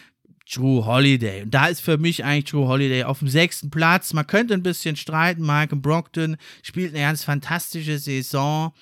Drew 0.53 0.85
Holiday. 0.85 1.43
Und 1.43 1.53
da 1.53 1.67
ist 1.67 1.81
für 1.81 1.99
mich 1.99 2.25
eigentlich 2.25 2.45
Drew 2.45 2.69
Holiday 2.69 3.03
auf 3.05 3.21
dem 3.21 3.29
sechsten 3.29 3.71
Platz. 3.71 4.13
Man 4.13 4.27
könnte 4.27 4.55
ein 4.55 4.63
bisschen 4.63 4.95
streiten. 4.97 5.43
Malcolm 5.43 5.83
Brockton 5.83 6.37
spielt 6.63 6.95
eine 6.95 7.05
ganz 7.05 7.25
fantastische 7.25 7.99
Saison. 7.99 8.73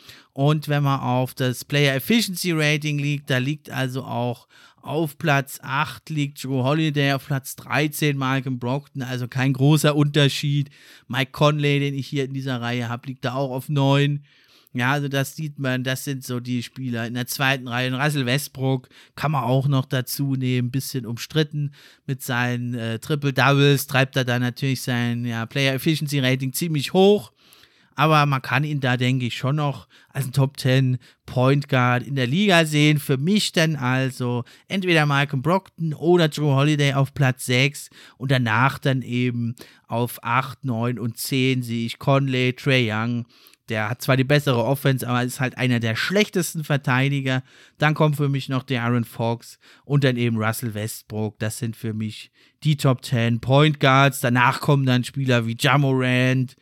Und 0.40 0.68
wenn 0.68 0.84
man 0.84 1.00
auf 1.00 1.34
das 1.34 1.66
Player 1.66 1.94
Efficiency 1.94 2.52
Rating 2.52 2.98
liegt, 2.98 3.28
da 3.28 3.36
liegt 3.36 3.68
also 3.68 4.04
auch 4.04 4.48
auf 4.80 5.18
Platz 5.18 5.58
8 5.62 6.08
liegt 6.08 6.42
Drew 6.42 6.62
Holiday, 6.62 7.12
auf 7.12 7.26
Platz 7.26 7.56
13 7.56 8.16
Malcolm 8.16 8.58
Brockton, 8.58 9.02
also 9.02 9.28
kein 9.28 9.52
großer 9.52 9.94
Unterschied. 9.94 10.70
Mike 11.08 11.32
Conley, 11.32 11.80
den 11.80 11.92
ich 11.92 12.06
hier 12.06 12.24
in 12.24 12.32
dieser 12.32 12.58
Reihe 12.58 12.88
habe, 12.88 13.08
liegt 13.08 13.26
da 13.26 13.34
auch 13.34 13.50
auf 13.50 13.68
9. 13.68 14.24
Ja, 14.72 14.92
also 14.92 15.08
das 15.08 15.36
sieht 15.36 15.58
man, 15.58 15.84
das 15.84 16.04
sind 16.04 16.24
so 16.24 16.40
die 16.40 16.62
Spieler. 16.62 17.06
In 17.06 17.12
der 17.12 17.26
zweiten 17.26 17.68
Reihe, 17.68 17.92
Russell 17.92 18.24
Westbrook 18.24 18.88
kann 19.16 19.32
man 19.32 19.44
auch 19.44 19.68
noch 19.68 19.84
dazu 19.84 20.36
nehmen, 20.36 20.70
bisschen 20.70 21.04
umstritten 21.04 21.72
mit 22.06 22.22
seinen 22.22 22.72
äh, 22.72 22.98
Triple 22.98 23.34
Doubles, 23.34 23.86
treibt 23.86 24.16
er 24.16 24.24
da 24.24 24.38
natürlich 24.38 24.80
sein 24.80 25.26
ja, 25.26 25.44
Player 25.44 25.74
Efficiency 25.74 26.18
Rating 26.20 26.54
ziemlich 26.54 26.94
hoch. 26.94 27.30
Aber 27.96 28.24
man 28.26 28.42
kann 28.42 28.64
ihn 28.64 28.80
da, 28.80 28.96
denke 28.96 29.26
ich, 29.26 29.36
schon 29.36 29.56
noch 29.56 29.86
als 30.08 30.26
ein 30.26 30.32
Top 30.32 30.58
10 30.58 30.98
Point 31.26 31.68
Guard 31.68 32.06
in 32.06 32.14
der 32.14 32.26
Liga 32.26 32.64
sehen. 32.64 32.98
Für 32.98 33.18
mich 33.18 33.52
dann 33.52 33.76
also 33.76 34.44
entweder 34.68 35.06
Malcolm 35.06 35.42
Brockton 35.42 35.94
oder 35.94 36.28
Drew 36.28 36.54
Holiday 36.54 36.94
auf 36.94 37.14
Platz 37.14 37.46
6 37.46 37.90
und 38.16 38.30
danach 38.30 38.78
dann 38.78 39.02
eben 39.02 39.54
auf 39.86 40.22
8, 40.22 40.64
9 40.64 40.98
und 40.98 41.18
10 41.18 41.62
sehe 41.62 41.86
ich 41.86 41.98
Conley, 41.98 42.54
Trey 42.54 42.90
Young. 42.90 43.26
Der 43.70 43.88
hat 43.88 44.02
zwar 44.02 44.16
die 44.16 44.24
bessere 44.24 44.64
Offense, 44.64 45.08
aber 45.08 45.22
ist 45.22 45.38
halt 45.38 45.56
einer 45.56 45.78
der 45.78 45.94
schlechtesten 45.94 46.64
Verteidiger. 46.64 47.44
Dann 47.78 47.94
kommt 47.94 48.16
für 48.16 48.28
mich 48.28 48.48
noch 48.48 48.64
der 48.64 48.82
Aaron 48.82 49.04
Fox 49.04 49.60
und 49.84 50.02
dann 50.02 50.16
eben 50.16 50.42
Russell 50.42 50.74
Westbrook. 50.74 51.38
Das 51.38 51.58
sind 51.58 51.76
für 51.76 51.94
mich 51.94 52.32
die 52.64 52.76
Top 52.76 53.04
10 53.04 53.40
Point 53.40 53.78
Guards. 53.78 54.18
Danach 54.18 54.60
kommen 54.60 54.86
dann 54.86 55.04
Spieler 55.04 55.46
wie 55.46 55.56
Jamorant, 55.58 56.56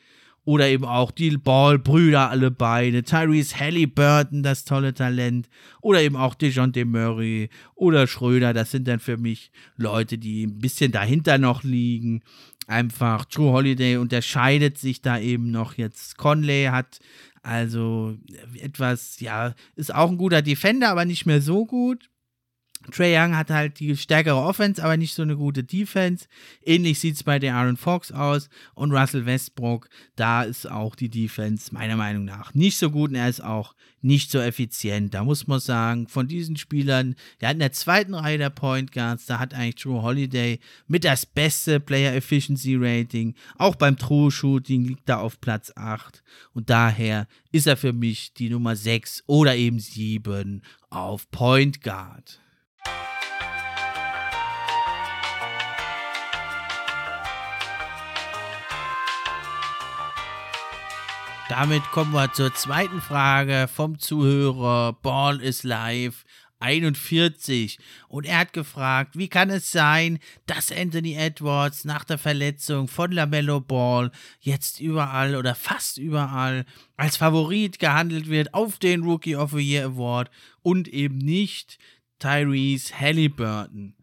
oder 0.49 0.67
eben 0.67 0.87
auch 0.87 1.11
die 1.11 1.37
Ball-Brüder 1.37 2.31
alle 2.31 2.51
beide, 2.51 3.03
Tyrese 3.03 3.61
Halliburton, 3.61 4.43
das 4.43 4.65
tolle 4.65 4.95
Talent. 4.95 5.47
Oder 5.83 6.01
eben 6.01 6.17
auch 6.17 6.35
DeJounte 6.35 6.87
Murray 6.87 7.51
oder 7.75 8.07
Schröder. 8.07 8.55
Das 8.55 8.71
sind 8.71 8.89
dann 8.89 8.99
für 8.99 9.19
mich 9.19 9.51
Leute, 9.77 10.17
die 10.17 10.47
ein 10.47 10.59
bisschen 10.59 10.91
dahinter 10.91 11.37
noch 11.37 11.65
liegen. 11.65 12.23
Einfach 12.67 13.27
True 13.27 13.53
Holiday 13.53 13.99
unterscheidet 13.99 14.79
sich 14.79 15.03
da 15.03 15.19
eben 15.19 15.51
noch 15.51 15.75
jetzt. 15.75 16.17
Conley 16.17 16.65
hat 16.73 16.99
also 17.43 18.17
etwas, 18.59 19.21
ja, 19.21 19.55
ist 19.77 19.95
auch 19.95 20.11
ein 20.11 20.17
guter 20.17 20.41
Defender, 20.41 20.89
aber 20.89 21.05
nicht 21.05 21.27
mehr 21.27 21.43
so 21.43 21.67
gut. 21.67 22.09
Trey 22.93 23.17
Young 23.17 23.37
hat 23.37 23.51
halt 23.51 23.81
die 23.81 23.97
stärkere 23.97 24.37
Offense, 24.37 24.83
aber 24.83 24.97
nicht 24.97 25.15
so 25.15 25.23
eine 25.23 25.37
gute 25.37 25.65
Defense. 25.65 26.27
Ähnlich 26.65 27.01
sieht 27.01 27.17
es 27.17 27.23
bei 27.23 27.39
der 27.39 27.55
Aaron 27.55 27.77
Fox 27.77 28.13
aus. 28.13 28.49
Und 28.75 28.93
Russell 28.93 29.27
Westbrook, 29.27 29.89
da 30.17 30.43
ist 30.43 30.71
auch 30.71 30.95
die 30.95 31.11
Defense 31.11 31.73
meiner 31.75 31.97
Meinung 31.97 32.25
nach 32.25 32.55
nicht 32.55 32.79
so 32.79 32.91
gut 32.91 33.11
und 33.11 33.17
er 33.17 33.29
ist 33.29 33.43
auch 33.43 33.75
nicht 34.01 34.31
so 34.31 34.39
effizient. 34.39 35.15
Da 35.15 35.25
muss 35.25 35.47
man 35.47 35.61
sagen, 35.61 36.07
von 36.09 36.29
diesen 36.29 36.57
Spielern, 36.57 37.17
ja, 37.41 37.51
in 37.51 37.59
der 37.59 37.73
zweiten 37.73 38.15
Reihe 38.15 38.39
der 38.39 38.51
Point 38.51 38.93
Guards, 38.93 39.27
da 39.27 39.39
hat 39.39 39.55
eigentlich 39.55 39.77
True 39.77 40.03
Holiday 40.03 40.61
mit 40.87 41.05
das 41.05 41.27
beste 41.27 41.81
Player 41.81 42.15
Efficiency 42.15 42.77
Rating. 42.77 43.35
Auch 43.57 43.75
beim 43.75 43.97
True 43.97 44.31
Shooting 44.31 44.85
liegt 44.85 45.09
er 45.09 45.21
auf 45.21 45.41
Platz 45.41 45.73
8. 45.75 46.23
Und 46.53 46.71
daher 46.71 47.27
ist 47.51 47.67
er 47.67 47.77
für 47.77 47.93
mich 47.93 48.33
die 48.35 48.51
Nummer 48.51 48.77
6 48.77 49.25
oder 49.27 49.57
eben 49.57 49.81
7 49.81 50.63
auf 50.91 51.31
Point 51.31 51.83
Guard. 51.83 52.41
Damit 61.49 61.83
kommen 61.93 62.13
wir 62.13 62.31
zur 62.35 62.53
zweiten 62.53 63.01
Frage 63.01 63.69
vom 63.75 63.99
Zuhörer 63.99 64.93
Ball 64.93 65.41
is 65.41 65.63
Live 65.63 66.27
41 66.61 67.79
und 68.09 68.27
er 68.27 68.41
hat 68.41 68.53
gefragt, 68.53 69.17
wie 69.17 69.29
kann 69.29 69.49
es 69.49 69.73
sein, 69.73 70.19
dass 70.45 70.71
Anthony 70.71 71.15
Edwards 71.15 71.87
nach 71.87 72.05
der 72.05 72.19
Verletzung 72.19 72.87
von 72.87 73.13
LaMelo 73.13 73.61
Ball 73.61 74.11
jetzt 74.41 74.79
überall 74.79 75.37
oder 75.37 75.55
fast 75.55 75.97
überall 75.97 76.67
als 76.99 77.17
Favorit 77.17 77.79
gehandelt 77.79 78.29
wird 78.29 78.53
auf 78.53 78.79
den 78.79 79.03
Rookie 79.03 79.37
of 79.37 79.53
the 79.53 79.59
Year 79.59 79.87
Award 79.87 80.31
und 80.63 80.87
eben 80.89 81.17
nicht 81.17 81.79
Tyrese 82.19 82.93
Halliburton. 83.01 83.98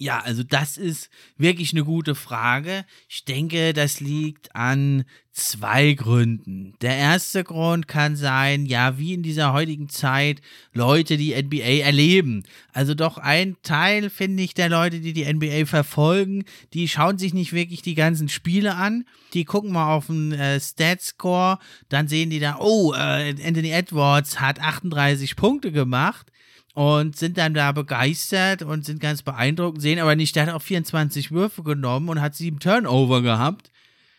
Ja, 0.00 0.20
also 0.20 0.44
das 0.44 0.76
ist 0.76 1.10
wirklich 1.36 1.72
eine 1.72 1.82
gute 1.82 2.14
Frage. 2.14 2.84
Ich 3.08 3.24
denke, 3.24 3.72
das 3.72 3.98
liegt 3.98 4.54
an 4.54 5.04
zwei 5.32 5.92
Gründen. 5.94 6.74
Der 6.80 6.96
erste 6.96 7.42
Grund 7.42 7.88
kann 7.88 8.14
sein, 8.14 8.64
ja, 8.64 8.96
wie 8.98 9.14
in 9.14 9.24
dieser 9.24 9.52
heutigen 9.52 9.88
Zeit 9.88 10.40
Leute 10.72 11.16
die 11.16 11.34
NBA 11.34 11.82
erleben. 11.84 12.44
Also 12.72 12.94
doch 12.94 13.18
ein 13.18 13.56
Teil, 13.64 14.08
finde 14.08 14.44
ich, 14.44 14.54
der 14.54 14.68
Leute, 14.68 15.00
die 15.00 15.12
die 15.12 15.32
NBA 15.32 15.66
verfolgen, 15.66 16.44
die 16.74 16.86
schauen 16.86 17.18
sich 17.18 17.34
nicht 17.34 17.52
wirklich 17.52 17.82
die 17.82 17.96
ganzen 17.96 18.28
Spiele 18.28 18.76
an. 18.76 19.04
Die 19.34 19.44
gucken 19.44 19.72
mal 19.72 19.92
auf 19.92 20.06
den 20.06 20.30
äh, 20.30 20.60
Stat-Score, 20.60 21.58
dann 21.88 22.06
sehen 22.06 22.30
die 22.30 22.38
da, 22.38 22.58
oh, 22.60 22.94
äh, 22.94 23.30
Anthony 23.30 23.70
Edwards 23.70 24.40
hat 24.40 24.60
38 24.60 25.34
Punkte 25.34 25.72
gemacht 25.72 26.30
und 26.78 27.16
sind 27.16 27.38
dann 27.38 27.54
da 27.54 27.72
begeistert 27.72 28.62
und 28.62 28.84
sind 28.84 29.00
ganz 29.00 29.22
beeindruckt, 29.22 29.82
sehen 29.82 29.98
aber 29.98 30.14
nicht, 30.14 30.36
der 30.36 30.46
hat 30.46 30.54
auch 30.54 30.62
24 30.62 31.32
Würfe 31.32 31.64
genommen 31.64 32.08
und 32.08 32.20
hat 32.20 32.36
sieben 32.36 32.60
Turnover 32.60 33.20
gehabt. 33.20 33.72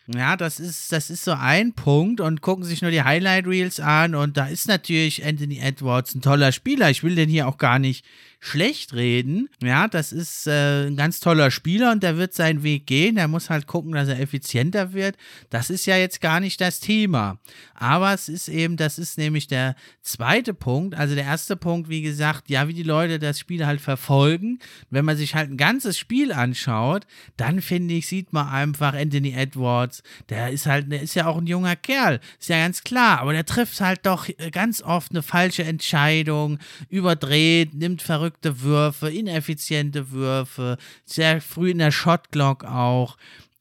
Ja, 0.06 0.36
das 0.36 0.60
ist, 0.60 0.92
das 0.92 1.08
ist 1.08 1.24
so 1.24 1.32
ein 1.32 1.72
Punkt 1.72 2.20
und 2.20 2.42
gucken 2.42 2.64
sich 2.64 2.82
nur 2.82 2.90
die 2.90 3.02
Highlight 3.02 3.46
Reels 3.46 3.80
an 3.80 4.14
und 4.14 4.36
da 4.36 4.44
ist 4.44 4.68
natürlich 4.68 5.24
Anthony 5.24 5.58
Edwards 5.58 6.14
ein 6.14 6.20
toller 6.20 6.52
Spieler. 6.52 6.90
Ich 6.90 7.02
will 7.02 7.14
den 7.14 7.30
hier 7.30 7.48
auch 7.48 7.56
gar 7.56 7.78
nicht 7.78 8.04
schlecht 8.40 8.94
reden. 8.94 9.50
Ja, 9.62 9.86
das 9.86 10.12
ist 10.12 10.46
äh, 10.46 10.86
ein 10.86 10.96
ganz 10.96 11.20
toller 11.20 11.50
Spieler 11.50 11.92
und 11.92 12.02
der 12.02 12.16
wird 12.16 12.32
seinen 12.32 12.62
Weg 12.62 12.86
gehen. 12.86 13.16
Der 13.16 13.28
muss 13.28 13.50
halt 13.50 13.66
gucken, 13.66 13.92
dass 13.92 14.08
er 14.08 14.18
effizienter 14.18 14.94
wird. 14.94 15.16
Das 15.50 15.68
ist 15.68 15.84
ja 15.84 15.96
jetzt 15.98 16.22
gar 16.22 16.40
nicht 16.40 16.58
das 16.60 16.80
Thema. 16.80 17.38
Aber 17.74 18.14
es 18.14 18.30
ist 18.30 18.48
eben, 18.48 18.78
das 18.78 18.98
ist 18.98 19.18
nämlich 19.18 19.46
der 19.46 19.76
zweite 20.00 20.54
Punkt. 20.54 20.94
Also 20.94 21.14
der 21.14 21.24
erste 21.24 21.54
Punkt, 21.54 21.90
wie 21.90 22.00
gesagt, 22.00 22.48
ja, 22.48 22.66
wie 22.66 22.72
die 22.72 22.82
Leute 22.82 23.18
das 23.18 23.38
Spiel 23.38 23.66
halt 23.66 23.82
verfolgen. 23.82 24.58
Wenn 24.88 25.04
man 25.04 25.18
sich 25.18 25.34
halt 25.34 25.50
ein 25.50 25.58
ganzes 25.58 25.98
Spiel 25.98 26.32
anschaut, 26.32 27.06
dann 27.36 27.60
finde 27.60 27.92
ich, 27.94 28.06
sieht 28.06 28.32
man 28.32 28.48
einfach 28.48 28.94
Anthony 28.94 29.34
Edwards. 29.34 30.02
Der 30.30 30.50
ist 30.50 30.64
halt, 30.64 30.90
der 30.90 31.02
ist 31.02 31.14
ja 31.14 31.26
auch 31.26 31.36
ein 31.36 31.46
junger 31.46 31.76
Kerl. 31.76 32.20
Ist 32.40 32.48
ja 32.48 32.56
ganz 32.56 32.84
klar. 32.84 33.20
Aber 33.20 33.34
der 33.34 33.44
trifft 33.44 33.82
halt 33.82 34.06
doch 34.06 34.28
ganz 34.50 34.82
oft 34.82 35.10
eine 35.10 35.22
falsche 35.22 35.64
Entscheidung, 35.64 36.58
überdreht, 36.88 37.74
nimmt 37.74 38.00
verrückt 38.00 38.29
verrückte 38.30 38.62
Würfe, 38.62 39.10
ineffiziente 39.10 40.10
Würfe, 40.10 40.78
sehr 41.04 41.40
früh 41.40 41.70
in 41.70 41.78
der 41.78 41.90
Shotglock 41.90 42.64
auch 42.64 43.16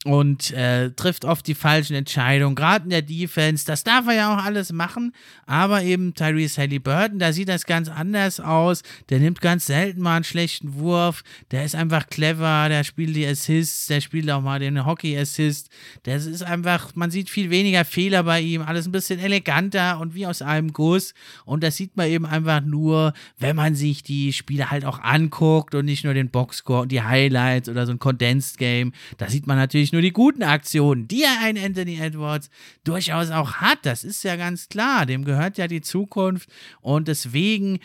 und 0.05 0.51
äh, 0.51 0.91
trifft 0.91 1.25
oft 1.25 1.45
die 1.45 1.55
falschen 1.55 1.93
Entscheidungen, 1.93 2.55
gerade 2.55 2.85
in 2.85 2.89
der 2.89 3.01
Defense. 3.01 3.65
Das 3.65 3.83
darf 3.83 4.07
er 4.07 4.13
ja 4.13 4.33
auch 4.33 4.45
alles 4.45 4.71
machen, 4.71 5.13
aber 5.45 5.83
eben 5.83 6.13
Tyrese 6.13 6.61
Halliburton, 6.61 7.19
da 7.19 7.33
sieht 7.33 7.49
das 7.49 7.65
ganz 7.65 7.89
anders 7.89 8.39
aus. 8.39 8.81
Der 9.09 9.19
nimmt 9.19 9.41
ganz 9.41 9.65
selten 9.65 10.01
mal 10.01 10.15
einen 10.15 10.23
schlechten 10.23 10.75
Wurf. 10.75 11.23
Der 11.51 11.65
ist 11.65 11.75
einfach 11.75 12.07
clever, 12.07 12.69
der 12.69 12.85
spielt 12.85 13.13
die 13.13 13.27
Assists, 13.27 13.87
der 13.87 13.99
spielt 13.99 14.31
auch 14.31 14.41
mal 14.41 14.59
den 14.59 14.85
Hockey-Assist. 14.85 15.69
Das 16.03 16.25
ist 16.25 16.43
einfach, 16.43 16.95
man 16.95 17.11
sieht 17.11 17.29
viel 17.29 17.49
weniger 17.49 17.83
Fehler 17.83 18.23
bei 18.23 18.39
ihm, 18.39 18.61
alles 18.61 18.87
ein 18.87 18.93
bisschen 18.93 19.19
eleganter 19.19 19.99
und 19.99 20.15
wie 20.15 20.25
aus 20.25 20.41
einem 20.41 20.71
Guss. 20.71 21.13
Und 21.43 21.61
das 21.61 21.75
sieht 21.75 21.97
man 21.97 22.07
eben 22.07 22.25
einfach 22.25 22.61
nur, 22.61 23.11
wenn 23.37 23.57
man 23.57 23.75
sich 23.75 24.01
die 24.01 24.31
Spiele 24.31 24.71
halt 24.71 24.85
auch 24.85 24.99
anguckt 24.99 25.75
und 25.75 25.83
nicht 25.83 26.05
nur 26.05 26.13
den 26.13 26.29
Boxscore 26.29 26.83
und 26.83 26.91
die 26.93 27.01
Highlights 27.01 27.67
oder 27.67 27.85
so 27.85 27.91
ein 27.91 27.99
Condensed 27.99 28.57
Game. 28.57 28.93
Da 29.17 29.29
sieht 29.29 29.45
man 29.45 29.57
natürlich 29.57 29.88
natürlich 29.89 29.91
nur 29.91 30.01
die 30.01 30.13
guten 30.13 30.43
Aktionen, 30.43 31.07
die 31.07 31.21
ja 31.21 31.37
ein 31.41 31.57
Anthony 31.57 31.99
Edwards 31.99 32.49
durchaus 32.83 33.31
auch 33.31 33.53
hat. 33.55 33.79
Das 33.83 34.03
ist 34.03 34.23
ja 34.23 34.35
ganz 34.35 34.69
klar. 34.69 35.05
Dem 35.05 35.25
gehört 35.25 35.57
ja 35.57 35.67
die 35.67 35.81
Zukunft. 35.81 36.49
Und 36.81 37.07
deswegen 37.07 37.79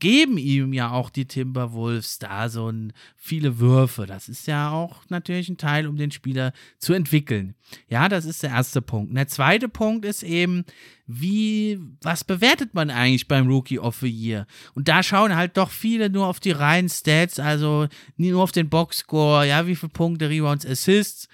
geben 0.00 0.38
ihm 0.38 0.72
ja 0.72 0.90
auch 0.90 1.10
die 1.10 1.26
Timberwolves 1.26 2.18
da 2.18 2.48
so 2.48 2.68
ein, 2.68 2.92
viele 3.16 3.58
Würfe. 3.58 4.06
Das 4.06 4.28
ist 4.28 4.46
ja 4.46 4.70
auch 4.70 5.02
natürlich 5.08 5.48
ein 5.48 5.58
Teil, 5.58 5.86
um 5.86 5.96
den 5.96 6.10
Spieler 6.10 6.52
zu 6.78 6.92
entwickeln. 6.92 7.54
Ja, 7.88 8.08
das 8.08 8.24
ist 8.24 8.42
der 8.42 8.50
erste 8.50 8.82
Punkt. 8.82 9.10
Und 9.10 9.16
der 9.16 9.28
zweite 9.28 9.68
Punkt 9.68 10.04
ist 10.04 10.22
eben, 10.22 10.64
wie, 11.06 11.78
was 12.02 12.24
bewertet 12.24 12.74
man 12.74 12.90
eigentlich 12.90 13.28
beim 13.28 13.46
Rookie 13.46 13.78
of 13.78 13.98
the 14.00 14.08
Year? 14.08 14.46
Und 14.74 14.88
da 14.88 15.02
schauen 15.02 15.36
halt 15.36 15.56
doch 15.56 15.70
viele 15.70 16.10
nur 16.10 16.26
auf 16.26 16.40
die 16.40 16.52
reinen 16.52 16.88
Stats, 16.88 17.38
also 17.38 17.86
nur 18.16 18.42
auf 18.42 18.52
den 18.52 18.68
Boxscore, 18.68 19.46
ja, 19.46 19.66
wie 19.66 19.76
viele 19.76 19.90
Punkte, 19.90 20.28
Rebounds, 20.28 20.66
Assists 20.66 21.28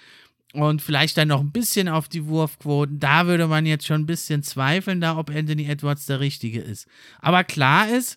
und 0.57 0.81
vielleicht 0.81 1.19
dann 1.19 1.29
noch 1.29 1.41
ein 1.41 1.53
bisschen 1.53 1.89
auf 1.89 2.09
die 2.09 2.27
Wurfquoten. 2.27 2.99
Da 2.99 3.27
würde 3.27 3.47
man 3.47 3.67
jetzt 3.67 3.87
schon 3.87 4.03
ein 4.03 4.07
bisschen 4.07 4.43
zweifeln, 4.43 5.01
da 5.01 5.19
ob 5.19 5.31
Anthony 5.31 5.67
Edwards 5.67 6.07
der 6.07 6.21
Richtige 6.21 6.61
ist. 6.61 6.89
Aber 7.21 7.45
klar 7.45 7.89
ist, 7.89 8.17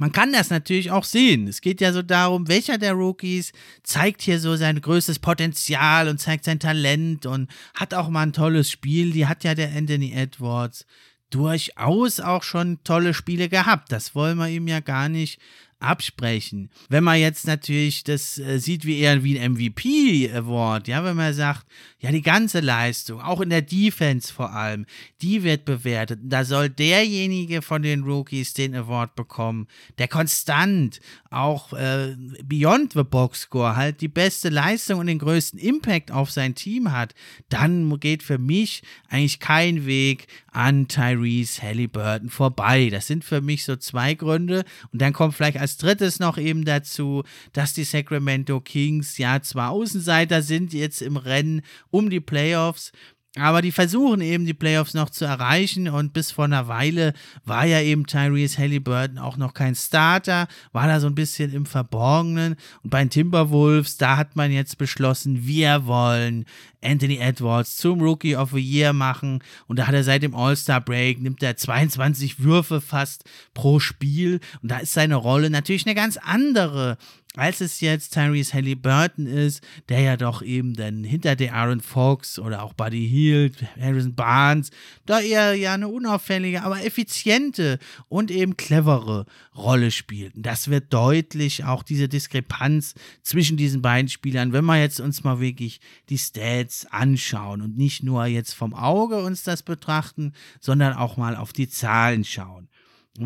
man 0.00 0.12
kann 0.12 0.32
das 0.32 0.48
natürlich 0.48 0.90
auch 0.90 1.04
sehen. 1.04 1.46
Es 1.46 1.60
geht 1.60 1.82
ja 1.82 1.92
so 1.92 2.00
darum, 2.00 2.48
welcher 2.48 2.78
der 2.78 2.94
Rookies 2.94 3.52
zeigt 3.82 4.22
hier 4.22 4.40
so 4.40 4.56
sein 4.56 4.80
größtes 4.80 5.18
Potenzial 5.18 6.08
und 6.08 6.18
zeigt 6.18 6.46
sein 6.46 6.58
Talent 6.58 7.26
und 7.26 7.50
hat 7.74 7.92
auch 7.92 8.08
mal 8.08 8.22
ein 8.22 8.32
tolles 8.32 8.70
Spiel. 8.70 9.12
Die 9.12 9.26
hat 9.26 9.44
ja 9.44 9.54
der 9.54 9.76
Anthony 9.76 10.12
Edwards 10.12 10.86
durchaus 11.28 12.18
auch 12.18 12.42
schon 12.44 12.82
tolle 12.82 13.12
Spiele 13.12 13.50
gehabt. 13.50 13.92
Das 13.92 14.14
wollen 14.14 14.38
wir 14.38 14.48
ihm 14.48 14.68
ja 14.68 14.80
gar 14.80 15.10
nicht 15.10 15.38
absprechen. 15.80 16.70
Wenn 16.88 17.04
man 17.04 17.20
jetzt 17.20 17.46
natürlich 17.46 18.02
das 18.02 18.38
äh, 18.38 18.58
sieht 18.58 18.86
wie 18.86 19.00
eher 19.00 19.22
wie 19.22 19.38
ein 19.38 19.52
MVP-Award, 19.52 20.88
ja, 20.88 21.04
wenn 21.04 21.16
man 21.16 21.34
sagt, 21.34 21.66
ja, 22.00 22.10
die 22.10 22.22
ganze 22.22 22.60
Leistung, 22.60 23.20
auch 23.20 23.42
in 23.42 23.50
der 23.50 23.60
Defense 23.60 24.32
vor 24.32 24.52
allem, 24.52 24.86
die 25.20 25.42
wird 25.42 25.66
bewertet. 25.66 26.20
Da 26.22 26.44
soll 26.44 26.70
derjenige 26.70 27.60
von 27.60 27.82
den 27.82 28.04
Rookies 28.04 28.54
den 28.54 28.74
Award 28.74 29.14
bekommen, 29.14 29.68
der 29.98 30.08
konstant 30.08 31.00
auch 31.30 31.74
äh, 31.74 32.16
beyond 32.42 32.94
the 32.94 33.04
box 33.04 33.42
score 33.42 33.76
halt 33.76 34.00
die 34.00 34.08
beste 34.08 34.48
Leistung 34.48 34.98
und 34.98 35.06
den 35.08 35.18
größten 35.18 35.60
Impact 35.60 36.10
auf 36.10 36.30
sein 36.30 36.54
Team 36.54 36.90
hat. 36.90 37.14
Dann 37.50 38.00
geht 38.00 38.22
für 38.22 38.38
mich 38.38 38.82
eigentlich 39.10 39.38
kein 39.38 39.84
Weg 39.84 40.26
an 40.52 40.88
Tyrese 40.88 41.62
Halliburton 41.62 42.30
vorbei. 42.30 42.88
Das 42.90 43.06
sind 43.06 43.24
für 43.24 43.40
mich 43.40 43.64
so 43.64 43.76
zwei 43.76 44.14
Gründe. 44.14 44.64
Und 44.92 45.02
dann 45.02 45.12
kommt 45.12 45.34
vielleicht 45.34 45.58
als 45.58 45.76
drittes 45.76 46.18
noch 46.18 46.38
eben 46.38 46.64
dazu, 46.64 47.24
dass 47.52 47.74
die 47.74 47.84
Sacramento 47.84 48.60
Kings 48.60 49.18
ja 49.18 49.42
zwar 49.42 49.70
Außenseiter 49.70 50.42
sind 50.42 50.72
jetzt 50.72 51.02
im 51.02 51.16
Rennen 51.16 51.62
um 51.90 52.10
die 52.10 52.20
Playoffs, 52.20 52.92
aber 53.36 53.62
die 53.62 53.70
versuchen 53.70 54.22
eben 54.22 54.44
die 54.44 54.54
Playoffs 54.54 54.92
noch 54.92 55.08
zu 55.08 55.24
erreichen. 55.24 55.88
Und 55.88 56.12
bis 56.12 56.32
vor 56.32 56.46
einer 56.46 56.66
Weile 56.66 57.12
war 57.44 57.64
ja 57.64 57.80
eben 57.80 58.06
Tyrese 58.06 58.58
Halliburton 58.58 59.18
auch 59.18 59.36
noch 59.36 59.54
kein 59.54 59.76
Starter, 59.76 60.48
war 60.72 60.88
da 60.88 60.98
so 60.98 61.06
ein 61.06 61.14
bisschen 61.14 61.52
im 61.52 61.64
Verborgenen. 61.64 62.56
Und 62.82 62.90
bei 62.90 62.98
den 62.98 63.10
Timberwolves, 63.10 63.98
da 63.98 64.16
hat 64.16 64.34
man 64.34 64.50
jetzt 64.50 64.78
beschlossen, 64.78 65.46
wir 65.46 65.86
wollen 65.86 66.44
Anthony 66.82 67.18
Edwards 67.18 67.76
zum 67.76 68.00
Rookie 68.00 68.34
of 68.34 68.50
the 68.50 68.58
Year 68.58 68.92
machen. 68.92 69.44
Und 69.68 69.78
da 69.78 69.86
hat 69.86 69.94
er 69.94 70.02
seit 70.02 70.24
dem 70.24 70.34
All-Star 70.34 70.80
Break 70.80 71.20
nimmt 71.20 71.40
er 71.40 71.56
22 71.56 72.42
Würfe 72.42 72.80
fast 72.80 73.22
pro 73.54 73.78
Spiel. 73.78 74.40
Und 74.60 74.72
da 74.72 74.78
ist 74.78 74.92
seine 74.92 75.14
Rolle 75.14 75.50
natürlich 75.50 75.86
eine 75.86 75.94
ganz 75.94 76.16
andere 76.16 76.98
als 77.36 77.60
es 77.60 77.80
jetzt 77.80 78.12
Tyrese 78.12 78.54
Halliburton 78.54 79.26
ist, 79.26 79.62
der 79.88 80.00
ja 80.00 80.16
doch 80.16 80.42
eben 80.42 80.74
dann 80.74 81.04
hinter 81.04 81.36
der 81.36 81.54
Aaron 81.54 81.80
Fox 81.80 82.40
oder 82.40 82.64
auch 82.64 82.72
Buddy 82.72 83.08
Hield, 83.08 83.64
Harrison 83.80 84.16
Barnes, 84.16 84.70
da 85.06 85.20
eher 85.20 85.54
ja 85.54 85.74
eine 85.74 85.86
unauffällige, 85.86 86.64
aber 86.64 86.84
effiziente 86.84 87.78
und 88.08 88.32
eben 88.32 88.56
clevere 88.56 89.26
Rolle 89.54 89.92
spielt. 89.92 90.34
Und 90.34 90.44
das 90.44 90.68
wird 90.68 90.92
deutlich 90.92 91.62
auch 91.64 91.84
diese 91.84 92.08
Diskrepanz 92.08 92.94
zwischen 93.22 93.56
diesen 93.56 93.80
beiden 93.80 94.08
Spielern, 94.08 94.52
wenn 94.52 94.64
wir 94.64 94.80
jetzt 94.80 94.98
uns 94.98 95.22
mal 95.22 95.38
wirklich 95.38 95.80
die 96.08 96.18
Stats 96.18 96.86
anschauen 96.90 97.62
und 97.62 97.76
nicht 97.76 98.02
nur 98.02 98.26
jetzt 98.26 98.54
vom 98.54 98.74
Auge 98.74 99.22
uns 99.22 99.44
das 99.44 99.62
betrachten, 99.62 100.32
sondern 100.58 100.94
auch 100.94 101.16
mal 101.16 101.36
auf 101.36 101.52
die 101.52 101.68
Zahlen 101.68 102.24
schauen. 102.24 102.68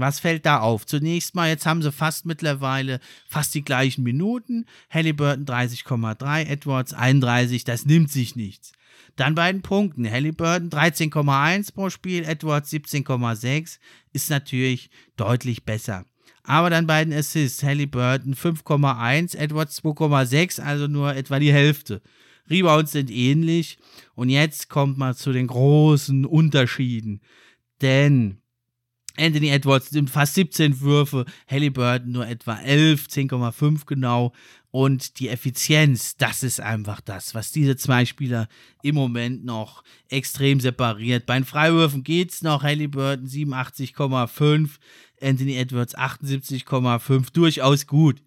Was 0.00 0.20
fällt 0.20 0.46
da 0.46 0.60
auf? 0.60 0.86
Zunächst 0.86 1.34
mal, 1.34 1.48
jetzt 1.48 1.66
haben 1.66 1.82
sie 1.82 1.92
fast 1.92 2.26
mittlerweile 2.26 3.00
fast 3.28 3.54
die 3.54 3.64
gleichen 3.64 4.02
Minuten. 4.02 4.66
Halliburton 4.90 5.46
30,3, 5.46 6.46
Edwards 6.46 6.92
31, 6.92 7.64
das 7.64 7.86
nimmt 7.86 8.10
sich 8.10 8.36
nichts. 8.36 8.72
Dann 9.16 9.34
bei 9.34 9.50
den 9.50 9.62
Punkten. 9.62 10.10
Halliburton 10.10 10.70
13,1 10.70 11.74
pro 11.74 11.90
Spiel, 11.90 12.24
Edwards 12.24 12.72
17,6 12.72 13.78
ist 14.12 14.30
natürlich 14.30 14.90
deutlich 15.16 15.64
besser. 15.64 16.04
Aber 16.42 16.68
dann 16.70 16.86
bei 16.86 17.04
den 17.04 17.12
Assists. 17.12 17.62
Halliburton 17.62 18.34
5,1, 18.34 19.36
Edwards 19.36 19.82
2,6, 19.82 20.60
also 20.60 20.86
nur 20.86 21.14
etwa 21.14 21.38
die 21.38 21.52
Hälfte. 21.52 22.02
Rebounds 22.50 22.92
sind 22.92 23.10
ähnlich. 23.10 23.78
Und 24.14 24.28
jetzt 24.28 24.68
kommt 24.68 24.98
man 24.98 25.14
zu 25.14 25.32
den 25.32 25.46
großen 25.46 26.26
Unterschieden. 26.26 27.20
Denn 27.80 28.40
Anthony 29.16 29.48
Edwards 29.50 29.92
nimmt 29.92 30.10
fast 30.10 30.34
17 30.34 30.80
Würfe, 30.80 31.24
Halliburton 31.48 32.12
nur 32.12 32.26
etwa 32.26 32.56
11, 32.56 33.06
10,5 33.06 33.86
genau. 33.86 34.32
Und 34.70 35.20
die 35.20 35.28
Effizienz, 35.28 36.16
das 36.16 36.42
ist 36.42 36.60
einfach 36.60 37.00
das, 37.00 37.32
was 37.32 37.52
diese 37.52 37.76
zwei 37.76 38.04
Spieler 38.04 38.48
im 38.82 38.96
Moment 38.96 39.44
noch 39.44 39.84
extrem 40.08 40.58
separiert. 40.58 41.26
Bei 41.26 41.34
den 41.34 41.44
Freiwürfen 41.44 42.02
geht 42.02 42.32
es 42.32 42.42
noch. 42.42 42.64
Halliburton 42.64 43.28
87,5, 43.28 44.70
Anthony 45.22 45.56
Edwards 45.58 45.96
78,5, 45.96 47.32
durchaus 47.32 47.86
gut. 47.86 48.20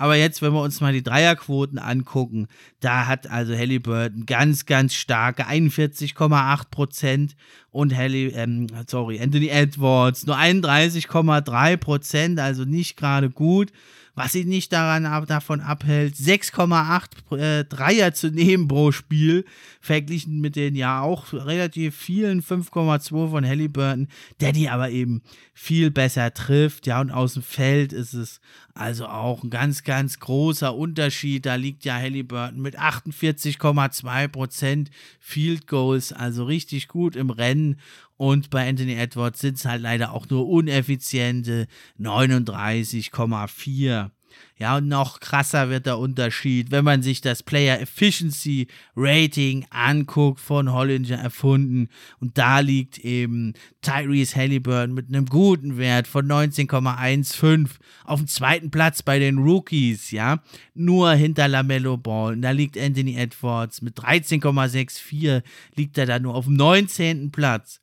Aber 0.00 0.16
jetzt, 0.16 0.40
wenn 0.40 0.54
wir 0.54 0.62
uns 0.62 0.80
mal 0.80 0.94
die 0.94 1.02
Dreierquoten 1.02 1.78
angucken, 1.78 2.48
da 2.80 3.06
hat 3.06 3.30
also 3.30 3.54
Halliburton 3.54 4.24
ganz, 4.24 4.64
ganz 4.64 4.94
starke 4.94 5.46
41,8 5.46 6.70
Prozent 6.70 7.36
und 7.70 7.94
Halli, 7.94 8.28
ähm, 8.28 8.66
sorry, 8.86 9.20
Anthony 9.20 9.48
Edwards 9.48 10.24
nur 10.24 10.38
31,3 10.38 11.76
Prozent, 11.76 12.40
also 12.40 12.64
nicht 12.64 12.96
gerade 12.96 13.28
gut. 13.28 13.72
Was 14.14 14.34
ihn 14.34 14.48
nicht 14.48 14.72
daran 14.72 15.04
davon 15.26 15.60
abhält, 15.60 16.14
6,8 16.14 17.36
äh, 17.36 17.64
Dreier 17.64 18.12
zu 18.12 18.30
nehmen 18.30 18.68
pro 18.68 18.92
Spiel, 18.92 19.44
verglichen 19.80 20.40
mit 20.40 20.56
den 20.56 20.74
ja 20.74 21.00
auch 21.00 21.32
relativ 21.32 21.94
vielen 21.94 22.42
5,2 22.42 23.30
von 23.30 23.46
Halliburton, 23.46 24.08
der 24.40 24.52
die 24.52 24.68
aber 24.68 24.90
eben 24.90 25.22
viel 25.54 25.90
besser 25.90 26.34
trifft, 26.34 26.86
ja, 26.86 27.00
und 27.00 27.10
aus 27.10 27.34
dem 27.34 27.42
Feld 27.42 27.92
ist 27.92 28.14
es 28.14 28.40
also 28.80 29.06
auch 29.06 29.44
ein 29.44 29.50
ganz, 29.50 29.84
ganz 29.84 30.18
großer 30.18 30.74
Unterschied. 30.74 31.44
Da 31.44 31.56
liegt 31.56 31.84
ja 31.84 31.96
Halliburton 31.96 32.60
mit 32.60 32.80
48,2 32.80 34.28
Prozent 34.28 34.90
Field 35.20 35.66
Goals, 35.66 36.12
also 36.12 36.44
richtig 36.44 36.88
gut 36.88 37.14
im 37.14 37.28
Rennen. 37.30 37.78
Und 38.16 38.50
bei 38.50 38.68
Anthony 38.68 38.94
Edwards 38.94 39.40
sind 39.40 39.58
es 39.58 39.66
halt 39.66 39.82
leider 39.82 40.12
auch 40.12 40.28
nur 40.30 40.48
uneffiziente 40.48 41.68
39,4. 41.98 44.10
Ja, 44.58 44.76
und 44.76 44.88
noch 44.88 45.20
krasser 45.20 45.70
wird 45.70 45.86
der 45.86 45.98
Unterschied, 45.98 46.70
wenn 46.70 46.84
man 46.84 47.02
sich 47.02 47.20
das 47.20 47.42
Player 47.42 47.80
Efficiency 47.80 48.68
Rating 48.94 49.66
anguckt, 49.70 50.40
von 50.40 50.72
Hollinger 50.72 51.18
erfunden. 51.18 51.88
Und 52.20 52.36
da 52.36 52.60
liegt 52.60 52.98
eben 52.98 53.54
Tyrese 53.80 54.36
Halliburton 54.36 54.94
mit 54.94 55.08
einem 55.08 55.26
guten 55.26 55.78
Wert 55.78 56.06
von 56.06 56.26
19,15 56.26 57.68
auf 58.04 58.20
dem 58.20 58.26
zweiten 58.26 58.70
Platz 58.70 59.02
bei 59.02 59.18
den 59.18 59.38
Rookies, 59.38 60.10
ja. 60.10 60.42
Nur 60.74 61.12
hinter 61.12 61.48
Lamello 61.48 61.96
Ball. 61.96 62.34
Und 62.34 62.42
da 62.42 62.50
liegt 62.50 62.76
Anthony 62.76 63.16
Edwards 63.16 63.82
mit 63.82 63.98
13,64, 63.98 65.42
liegt 65.74 65.96
er 65.96 66.06
da 66.06 66.18
nur 66.18 66.34
auf 66.34 66.44
dem 66.44 66.54
19. 66.54 67.30
Platz. 67.30 67.80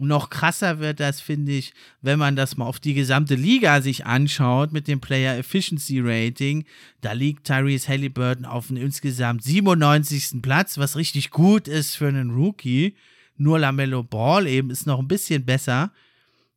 Noch 0.00 0.30
krasser 0.30 0.78
wird 0.78 1.00
das, 1.00 1.20
finde 1.20 1.52
ich, 1.52 1.72
wenn 2.00 2.18
man 2.18 2.36
das 2.36 2.56
mal 2.56 2.64
auf 2.64 2.80
die 2.80 2.94
gesamte 2.94 3.34
Liga 3.34 3.82
sich 3.82 4.06
anschaut 4.06 4.72
mit 4.72 4.88
dem 4.88 5.00
Player 5.00 5.36
Efficiency 5.36 6.00
Rating. 6.00 6.64
Da 7.00 7.12
liegt 7.12 7.46
Tyrese 7.46 7.88
Halliburton 7.88 8.44
auf 8.44 8.70
einem 8.70 8.82
insgesamt 8.82 9.42
97. 9.42 10.40
Platz, 10.42 10.78
was 10.78 10.96
richtig 10.96 11.30
gut 11.30 11.68
ist 11.68 11.96
für 11.96 12.08
einen 12.08 12.30
Rookie. 12.30 12.94
Nur 13.36 13.58
Lamello 13.58 14.02
Ball 14.02 14.46
eben 14.46 14.70
ist 14.70 14.86
noch 14.86 14.98
ein 14.98 15.08
bisschen 15.08 15.44
besser. 15.44 15.92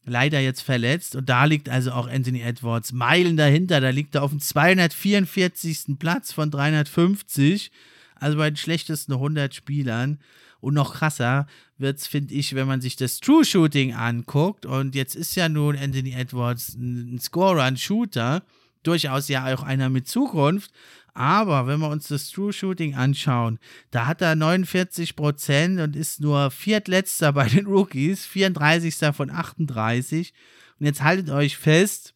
Leider 0.06 0.40
jetzt 0.42 0.62
verletzt. 0.62 1.16
Und 1.16 1.30
da 1.30 1.46
liegt 1.46 1.70
also 1.70 1.94
auch 1.94 2.10
Anthony 2.10 2.42
Edwards 2.42 2.92
Meilen 2.92 3.38
dahinter. 3.38 3.80
Da 3.80 3.90
liegt 3.90 4.16
er 4.16 4.24
auf 4.24 4.32
dem 4.32 4.42
244. 4.42 5.98
Platz 5.98 6.34
von 6.34 6.52
350. 6.52 7.72
Also 8.16 8.38
bei 8.38 8.50
den 8.50 8.58
schlechtesten 8.58 9.14
100 9.14 9.56
Spielern. 9.56 10.20
Und 10.60 10.74
noch 10.74 10.96
krasser 10.96 11.48
wird 11.84 12.00
es, 12.00 12.08
finde 12.08 12.34
ich, 12.34 12.56
wenn 12.56 12.66
man 12.66 12.82
sich 12.82 12.96
das 12.96 13.20
True 13.20 13.46
Shooting 13.46 13.94
anguckt. 13.94 14.66
Und 14.66 14.96
jetzt 14.96 15.16
ist 15.16 15.36
ja 15.36 15.48
nun 15.48 15.78
Anthony 15.78 16.14
Edwards 16.14 16.74
ein 16.74 17.20
Scorer, 17.22 17.62
ein 17.62 17.78
Shooter. 17.78 18.42
Durchaus 18.82 19.28
ja 19.28 19.54
auch 19.54 19.62
einer 19.62 19.90
mit 19.90 20.08
Zukunft. 20.08 20.72
Aber 21.14 21.68
wenn 21.68 21.80
wir 21.80 21.90
uns 21.90 22.08
das 22.08 22.32
True 22.32 22.52
Shooting 22.52 22.96
anschauen, 22.96 23.60
da 23.92 24.08
hat 24.08 24.22
er 24.22 24.34
49% 24.34 25.84
und 25.84 25.96
ist 25.96 26.22
nur 26.22 26.50
viertletzter 26.50 27.32
bei 27.34 27.48
den 27.48 27.68
Rookies, 27.68 28.26
34. 28.26 29.16
von 29.16 29.30
38. 29.30 30.34
Und 30.80 30.88
jetzt 30.88 31.04
haltet 31.04 31.30
euch 31.30 31.58
fest, 31.58 32.13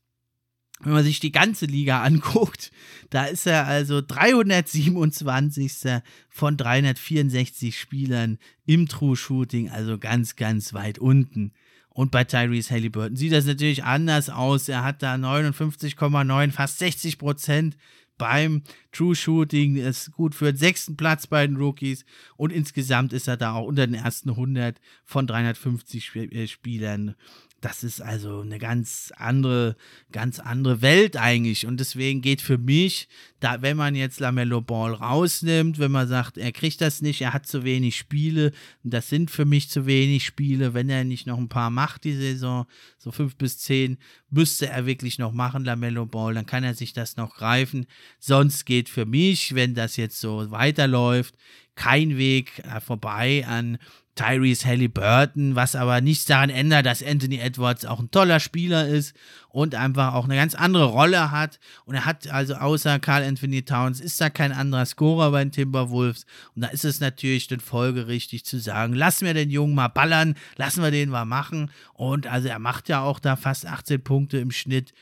wenn 0.82 0.94
man 0.94 1.04
sich 1.04 1.20
die 1.20 1.32
ganze 1.32 1.66
Liga 1.66 2.02
anguckt, 2.04 2.72
da 3.10 3.26
ist 3.26 3.48
er 3.48 3.68
also 3.68 4.02
327. 4.02 6.02
von 6.30 6.58
364 6.58 7.80
Spielern 7.80 8.38
im 8.66 8.88
True 8.88 9.16
Shooting, 9.16 9.70
also 9.70 9.98
ganz, 9.98 10.36
ganz 10.36 10.74
weit 10.74 11.00
unten. 11.00 11.52
Und 11.90 12.12
bei 12.12 12.24
Tyrese 12.24 12.76
Halliburton 12.76 13.16
sieht 13.16 13.32
das 13.32 13.48
natürlich 13.48 13.84
anders 13.84 14.30
aus. 14.30 14.70
Er 14.70 14.84
hat 14.84 15.02
da 15.02 15.16
59,9, 15.16 16.52
fast 16.52 16.78
60 16.78 17.18
Prozent 17.18 17.76
beim 18.20 18.62
True 18.92 19.16
Shooting. 19.16 19.78
Ist 19.78 20.12
gut 20.12 20.36
für 20.36 20.54
den 20.54 20.58
sechsten 20.58 20.96
Platz 20.96 21.26
bei 21.26 21.48
den 21.48 21.58
Rookies. 21.58 22.06
Und 22.36 22.52
insgesamt 22.52 23.14
ist 23.14 23.28
er 23.28 23.36
da 23.36 23.54
auch 23.54 23.66
unter 23.66 23.88
den 23.88 23.96
ersten 23.96 24.30
100 24.30 24.80
von 25.06 25.26
350 25.26 26.52
Spielern. 26.52 27.16
Das 27.62 27.84
ist 27.84 28.02
also 28.02 28.42
eine 28.42 28.60
ganz 28.60 29.12
andere, 29.18 29.76
ganz 30.12 30.40
andere 30.40 30.82
Welt 30.84 31.18
eigentlich. 31.18 31.66
Und 31.66 31.80
deswegen 31.80 32.22
geht 32.22 32.42
für 32.42 32.60
mich, 32.60 33.08
da, 33.40 33.64
wenn 33.64 33.78
man 33.78 33.96
jetzt 33.96 34.20
Lamello 34.20 34.62
Ball 34.62 34.94
rausnimmt, 34.94 35.80
wenn 35.80 35.92
man 35.92 36.08
sagt, 36.08 36.38
er 36.38 36.52
kriegt 36.52 36.82
das 36.82 37.02
nicht, 37.02 37.22
er 37.22 37.34
hat 37.34 37.48
zu 37.48 37.64
wenig 37.64 37.98
Spiele, 37.98 38.52
das 38.84 39.10
sind 39.10 39.32
für 39.32 39.46
mich 39.46 39.70
zu 39.70 39.88
wenig 39.88 40.24
Spiele, 40.24 40.76
wenn 40.76 40.90
er 40.90 41.04
nicht 41.04 41.26
noch 41.26 41.40
ein 41.40 41.50
paar 41.50 41.72
macht 41.72 42.04
die 42.04 42.16
Saison, 42.16 42.68
so 43.00 43.12
fünf 43.12 43.36
bis 43.38 43.58
zehn, 43.58 43.98
müsste 44.30 44.68
er 44.68 44.86
wirklich 44.86 45.18
noch 45.18 45.32
machen, 45.32 45.66
Lamello 45.66 46.06
Ball, 46.06 46.36
dann 46.36 46.46
kann 46.46 46.64
er 46.64 46.76
sich 46.76 46.94
das 46.94 47.18
noch 47.18 47.36
greifen. 47.36 47.88
Sonst 48.20 48.66
geht 48.66 48.88
für 48.88 49.06
mich, 49.06 49.56
wenn 49.56 49.74
das 49.74 49.98
jetzt 49.98 50.20
so 50.20 50.52
weiterläuft, 50.52 51.36
kein 51.74 52.18
Weg 52.18 52.60
äh, 52.60 52.82
vorbei 52.82 53.46
an 53.48 53.78
Tyrese 54.18 54.68
Halliburton, 54.68 55.56
was 55.56 55.76
aber 55.76 56.02
nichts 56.02 56.26
daran 56.26 56.50
ändert, 56.50 56.86
dass 56.86 57.02
Anthony 57.02 57.38
Edwards 57.38 57.86
auch 57.86 58.00
ein 58.00 58.12
toller 58.12 58.42
Spieler 58.42 58.88
ist 58.88 59.16
und 59.50 59.76
einfach 59.76 60.14
auch 60.14 60.26
eine 60.26 60.36
ganz 60.36 60.56
andere 60.56 60.86
Rolle 60.86 61.32
hat. 61.32 61.60
Und 61.86 61.96
er 61.96 62.06
hat 62.06 62.28
also 62.28 62.56
außer 62.56 63.00
Carl 63.00 63.24
Anthony 63.24 63.64
Towns 63.64 64.02
ist 64.02 64.20
da 64.20 64.30
kein 64.30 64.52
anderer 64.52 64.86
Scorer 64.86 65.32
bei 65.32 65.44
den 65.44 65.52
Timberwolves. 65.52 66.26
Und 66.56 66.64
da 66.64 66.68
ist 66.68 66.84
es 66.84 67.00
natürlich 67.00 67.48
dann 67.48 67.62
folgerichtig 67.62 68.44
zu 68.44 68.60
sagen, 68.60 68.94
lassen 68.94 69.26
wir 69.26 69.34
den 69.34 69.50
Jungen 69.50 69.76
mal 69.76 69.88
ballern, 69.88 70.36
lassen 70.58 70.84
wir 70.84 70.92
den 70.92 71.10
mal 71.10 71.26
machen. 71.26 71.72
Und 71.94 72.28
also 72.28 72.50
er 72.50 72.60
macht 72.60 72.90
ja 72.90 73.02
auch 73.02 73.20
da 73.20 73.36
fast 73.38 73.66
18 73.66 74.04
Punkte 74.04 74.40
im 74.40 74.52
Schnitt 74.52 74.94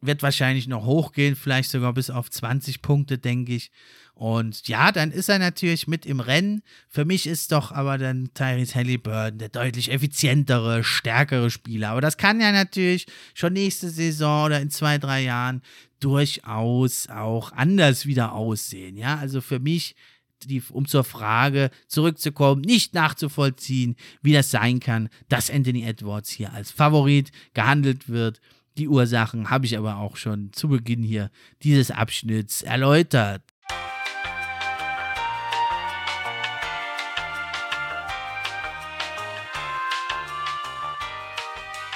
wird 0.00 0.22
wahrscheinlich 0.22 0.68
noch 0.68 0.84
hochgehen, 0.84 1.34
vielleicht 1.34 1.70
sogar 1.70 1.92
bis 1.92 2.10
auf 2.10 2.30
20 2.30 2.82
Punkte, 2.82 3.18
denke 3.18 3.54
ich. 3.54 3.70
Und 4.18 4.66
ja, 4.66 4.90
dann 4.90 5.12
ist 5.12 5.28
er 5.28 5.38
natürlich 5.38 5.86
mit 5.86 6.04
im 6.04 6.18
Rennen. 6.18 6.62
Für 6.88 7.04
mich 7.04 7.28
ist 7.28 7.52
doch 7.52 7.70
aber 7.70 7.98
dann 7.98 8.30
Tyrese 8.34 8.74
Halliburton 8.74 9.38
der 9.38 9.48
deutlich 9.48 9.92
effizientere, 9.92 10.82
stärkere 10.82 11.50
Spieler. 11.50 11.90
Aber 11.90 12.00
das 12.00 12.16
kann 12.16 12.40
ja 12.40 12.50
natürlich 12.50 13.06
schon 13.32 13.52
nächste 13.52 13.88
Saison 13.88 14.46
oder 14.46 14.60
in 14.60 14.70
zwei, 14.70 14.98
drei 14.98 15.22
Jahren 15.22 15.62
durchaus 16.00 17.08
auch 17.08 17.52
anders 17.52 18.06
wieder 18.06 18.32
aussehen. 18.32 18.96
Ja, 18.96 19.18
also 19.18 19.40
für 19.40 19.60
mich 19.60 19.94
die, 20.42 20.64
um 20.68 20.88
zur 20.88 21.04
Frage 21.04 21.70
zurückzukommen, 21.86 22.62
nicht 22.62 22.94
nachzuvollziehen, 22.94 23.94
wie 24.20 24.32
das 24.32 24.50
sein 24.50 24.80
kann, 24.80 25.10
dass 25.28 25.48
Anthony 25.48 25.84
Edwards 25.84 26.30
hier 26.30 26.52
als 26.52 26.72
Favorit 26.72 27.30
gehandelt 27.54 28.08
wird. 28.08 28.40
Die 28.78 28.88
Ursachen 28.88 29.48
habe 29.48 29.66
ich 29.66 29.78
aber 29.78 29.98
auch 29.98 30.16
schon 30.16 30.52
zu 30.52 30.68
Beginn 30.68 31.04
hier 31.04 31.30
dieses 31.62 31.92
Abschnitts 31.92 32.62
erläutert. 32.62 33.42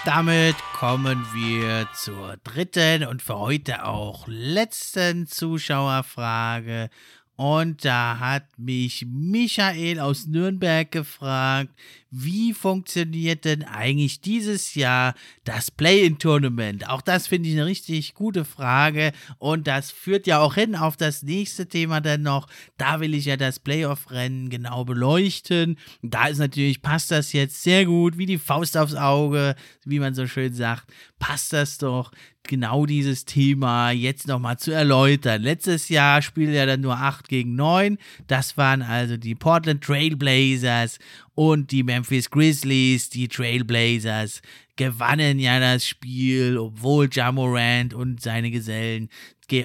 Damit 0.04 0.56
kommen 0.72 1.24
wir 1.32 1.86
zur 1.94 2.36
dritten 2.42 3.06
und 3.06 3.22
für 3.22 3.38
heute 3.38 3.84
auch 3.84 4.26
letzten 4.26 5.28
Zuschauerfrage. 5.28 6.90
Und 7.36 7.84
da 7.84 8.18
hat 8.18 8.44
mich 8.58 9.06
Michael 9.08 9.98
aus 10.00 10.26
Nürnberg 10.26 10.90
gefragt, 10.90 11.70
wie 12.14 12.52
funktioniert 12.52 13.46
denn 13.46 13.64
eigentlich 13.64 14.20
dieses 14.20 14.74
Jahr 14.74 15.14
das 15.44 15.70
Play-in-Tournament? 15.70 16.90
Auch 16.90 17.00
das 17.00 17.26
finde 17.26 17.48
ich 17.48 17.54
eine 17.54 17.64
richtig 17.64 18.12
gute 18.12 18.44
Frage 18.44 19.12
und 19.38 19.66
das 19.66 19.90
führt 19.90 20.26
ja 20.26 20.40
auch 20.40 20.54
hin 20.54 20.76
auf 20.76 20.98
das 20.98 21.22
nächste 21.22 21.66
Thema 21.66 22.02
dann 22.02 22.20
noch. 22.20 22.48
Da 22.76 23.00
will 23.00 23.14
ich 23.14 23.24
ja 23.24 23.38
das 23.38 23.58
Playoff-Rennen 23.60 24.50
genau 24.50 24.84
beleuchten. 24.84 25.78
Da 26.02 26.26
ist 26.26 26.36
natürlich, 26.36 26.82
passt 26.82 27.10
das 27.10 27.32
jetzt 27.32 27.62
sehr 27.62 27.86
gut, 27.86 28.18
wie 28.18 28.26
die 28.26 28.38
Faust 28.38 28.76
aufs 28.76 28.94
Auge, 28.94 29.56
wie 29.86 29.98
man 29.98 30.14
so 30.14 30.26
schön 30.26 30.52
sagt, 30.52 30.92
passt 31.22 31.52
das 31.52 31.78
doch 31.78 32.10
genau 32.42 32.84
dieses 32.84 33.24
Thema 33.24 33.92
jetzt 33.92 34.26
nochmal 34.26 34.58
zu 34.58 34.72
erläutern. 34.72 35.40
Letztes 35.40 35.88
Jahr 35.88 36.20
spielte 36.20 36.56
er 36.56 36.66
dann 36.66 36.80
nur 36.80 36.96
8 36.96 37.28
gegen 37.28 37.54
9. 37.54 37.96
Das 38.26 38.56
waren 38.56 38.82
also 38.82 39.16
die 39.16 39.36
Portland 39.36 39.84
Trailblazers 39.84 40.98
und 41.36 41.70
die 41.70 41.84
Memphis 41.84 42.28
Grizzlies, 42.28 43.08
die 43.08 43.28
Trailblazers, 43.28 44.42
gewannen 44.74 45.38
ja 45.38 45.60
das 45.60 45.86
Spiel, 45.86 46.58
obwohl 46.58 47.08
Jamorant 47.10 47.94
und 47.94 48.20
seine 48.20 48.50
Gesellen 48.50 49.08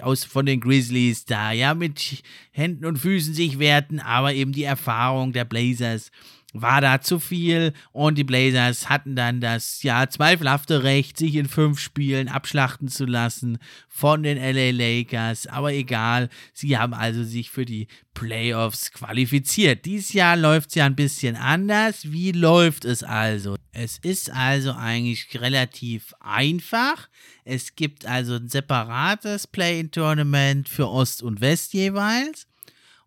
aus 0.01 0.25
von 0.25 0.45
den 0.45 0.59
Grizzlies 0.59 1.25
da 1.25 1.53
ja 1.53 1.73
mit 1.73 2.21
Händen 2.51 2.85
und 2.85 2.97
Füßen 2.97 3.33
sich 3.33 3.57
wehrten, 3.57 3.99
aber 3.99 4.33
eben 4.33 4.51
die 4.51 4.65
Erfahrung 4.65 5.31
der 5.31 5.45
Blazers 5.45 6.11
war 6.53 6.81
da 6.81 7.01
zu 7.01 7.19
viel 7.19 7.73
und 7.91 8.17
die 8.17 8.23
Blazers 8.23 8.89
hatten 8.89 9.15
dann 9.15 9.41
das 9.41 9.83
ja 9.83 10.09
zweifelhafte 10.09 10.83
Recht, 10.83 11.17
sich 11.17 11.35
in 11.35 11.47
fünf 11.47 11.79
Spielen 11.79 12.29
abschlachten 12.29 12.87
zu 12.87 13.05
lassen 13.05 13.57
von 13.89 14.23
den 14.23 14.37
LA 14.37 14.71
Lakers. 14.71 15.47
Aber 15.47 15.73
egal, 15.73 16.29
sie 16.53 16.77
haben 16.77 16.93
also 16.93 17.23
sich 17.23 17.51
für 17.51 17.65
die 17.65 17.87
Playoffs 18.13 18.91
qualifiziert. 18.91 19.85
Dieses 19.85 20.13
Jahr 20.13 20.37
läuft 20.37 20.69
es 20.69 20.75
ja 20.75 20.85
ein 20.85 20.95
bisschen 20.95 21.35
anders. 21.35 22.11
Wie 22.11 22.31
läuft 22.31 22.85
es 22.85 23.03
also? 23.03 23.55
Es 23.73 23.99
ist 23.99 24.31
also 24.31 24.71
eigentlich 24.73 25.39
relativ 25.39 26.15
einfach. 26.19 27.09
Es 27.43 27.75
gibt 27.75 28.05
also 28.05 28.35
ein 28.35 28.47
separates 28.47 29.47
Play-in-Tournament 29.47 30.69
für 30.69 30.87
Ost 30.87 31.21
und 31.21 31.41
West 31.41 31.73
jeweils. 31.73 32.47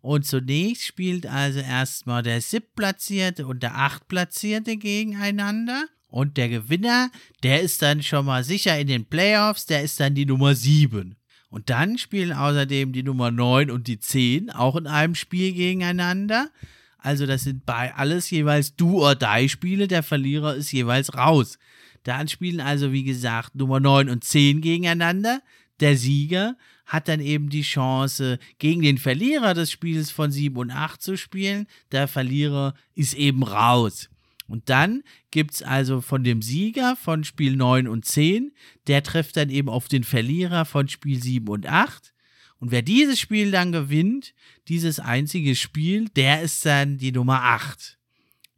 Und 0.01 0.25
zunächst 0.25 0.85
spielt 0.85 1.27
also 1.27 1.59
erstmal 1.59 2.23
der 2.23 2.41
siebtplatzierte 2.41 3.45
und 3.45 3.61
der 3.61 3.77
achtplatzierte 3.77 4.77
gegeneinander. 4.77 5.85
Und 6.07 6.37
der 6.37 6.49
Gewinner, 6.49 7.09
der 7.43 7.61
ist 7.61 7.81
dann 7.81 8.03
schon 8.03 8.25
mal 8.25 8.43
sicher 8.43 8.77
in 8.77 8.87
den 8.87 9.05
Playoffs, 9.05 9.65
der 9.65 9.83
ist 9.83 9.99
dann 9.99 10.15
die 10.15 10.25
Nummer 10.25 10.55
7. 10.55 11.15
Und 11.49 11.69
dann 11.69 11.97
spielen 11.97 12.33
außerdem 12.33 12.93
die 12.93 13.03
Nummer 13.03 13.29
9 13.29 13.69
und 13.71 13.87
die 13.87 13.99
10 13.99 14.49
auch 14.49 14.75
in 14.75 14.87
einem 14.87 15.15
Spiel 15.15 15.53
gegeneinander. 15.53 16.49
Also 16.97 17.25
das 17.25 17.43
sind 17.43 17.65
bei 17.65 17.93
alles 17.93 18.29
jeweils 18.29 18.75
Do-or-Die-Spiele. 18.75 19.87
Der 19.87 20.03
Verlierer 20.03 20.55
ist 20.55 20.71
jeweils 20.71 21.15
raus. 21.15 21.59
Dann 22.03 22.27
spielen 22.27 22.61
also, 22.61 22.91
wie 22.91 23.03
gesagt, 23.03 23.55
Nummer 23.55 23.79
9 23.79 24.09
und 24.09 24.23
10 24.23 24.61
gegeneinander. 24.61 25.41
Der 25.79 25.97
Sieger 25.97 26.55
hat 26.85 27.07
dann 27.07 27.19
eben 27.19 27.49
die 27.49 27.61
Chance, 27.61 28.39
gegen 28.59 28.81
den 28.81 28.97
Verlierer 28.97 29.53
des 29.53 29.71
Spiels 29.71 30.11
von 30.11 30.31
7 30.31 30.55
und 30.57 30.71
8 30.71 31.01
zu 31.01 31.17
spielen. 31.17 31.67
Der 31.91 32.07
Verlierer 32.07 32.73
ist 32.95 33.13
eben 33.13 33.43
raus. 33.43 34.09
Und 34.47 34.69
dann 34.69 35.03
gibt 35.31 35.53
es 35.53 35.63
also 35.63 36.01
von 36.01 36.25
dem 36.25 36.41
Sieger 36.41 36.97
von 36.97 37.23
Spiel 37.23 37.55
9 37.55 37.87
und 37.87 38.03
10, 38.03 38.51
der 38.87 39.01
trifft 39.01 39.37
dann 39.37 39.49
eben 39.49 39.69
auf 39.69 39.87
den 39.87 40.03
Verlierer 40.03 40.65
von 40.65 40.89
Spiel 40.89 41.23
7 41.23 41.47
und 41.47 41.67
8. 41.67 42.13
Und 42.59 42.71
wer 42.71 42.81
dieses 42.81 43.17
Spiel 43.17 43.49
dann 43.49 43.71
gewinnt, 43.71 44.33
dieses 44.67 44.99
einzige 44.99 45.55
Spiel, 45.55 46.09
der 46.17 46.41
ist 46.41 46.65
dann 46.65 46.97
die 46.97 47.13
Nummer 47.13 47.41
8. 47.41 47.97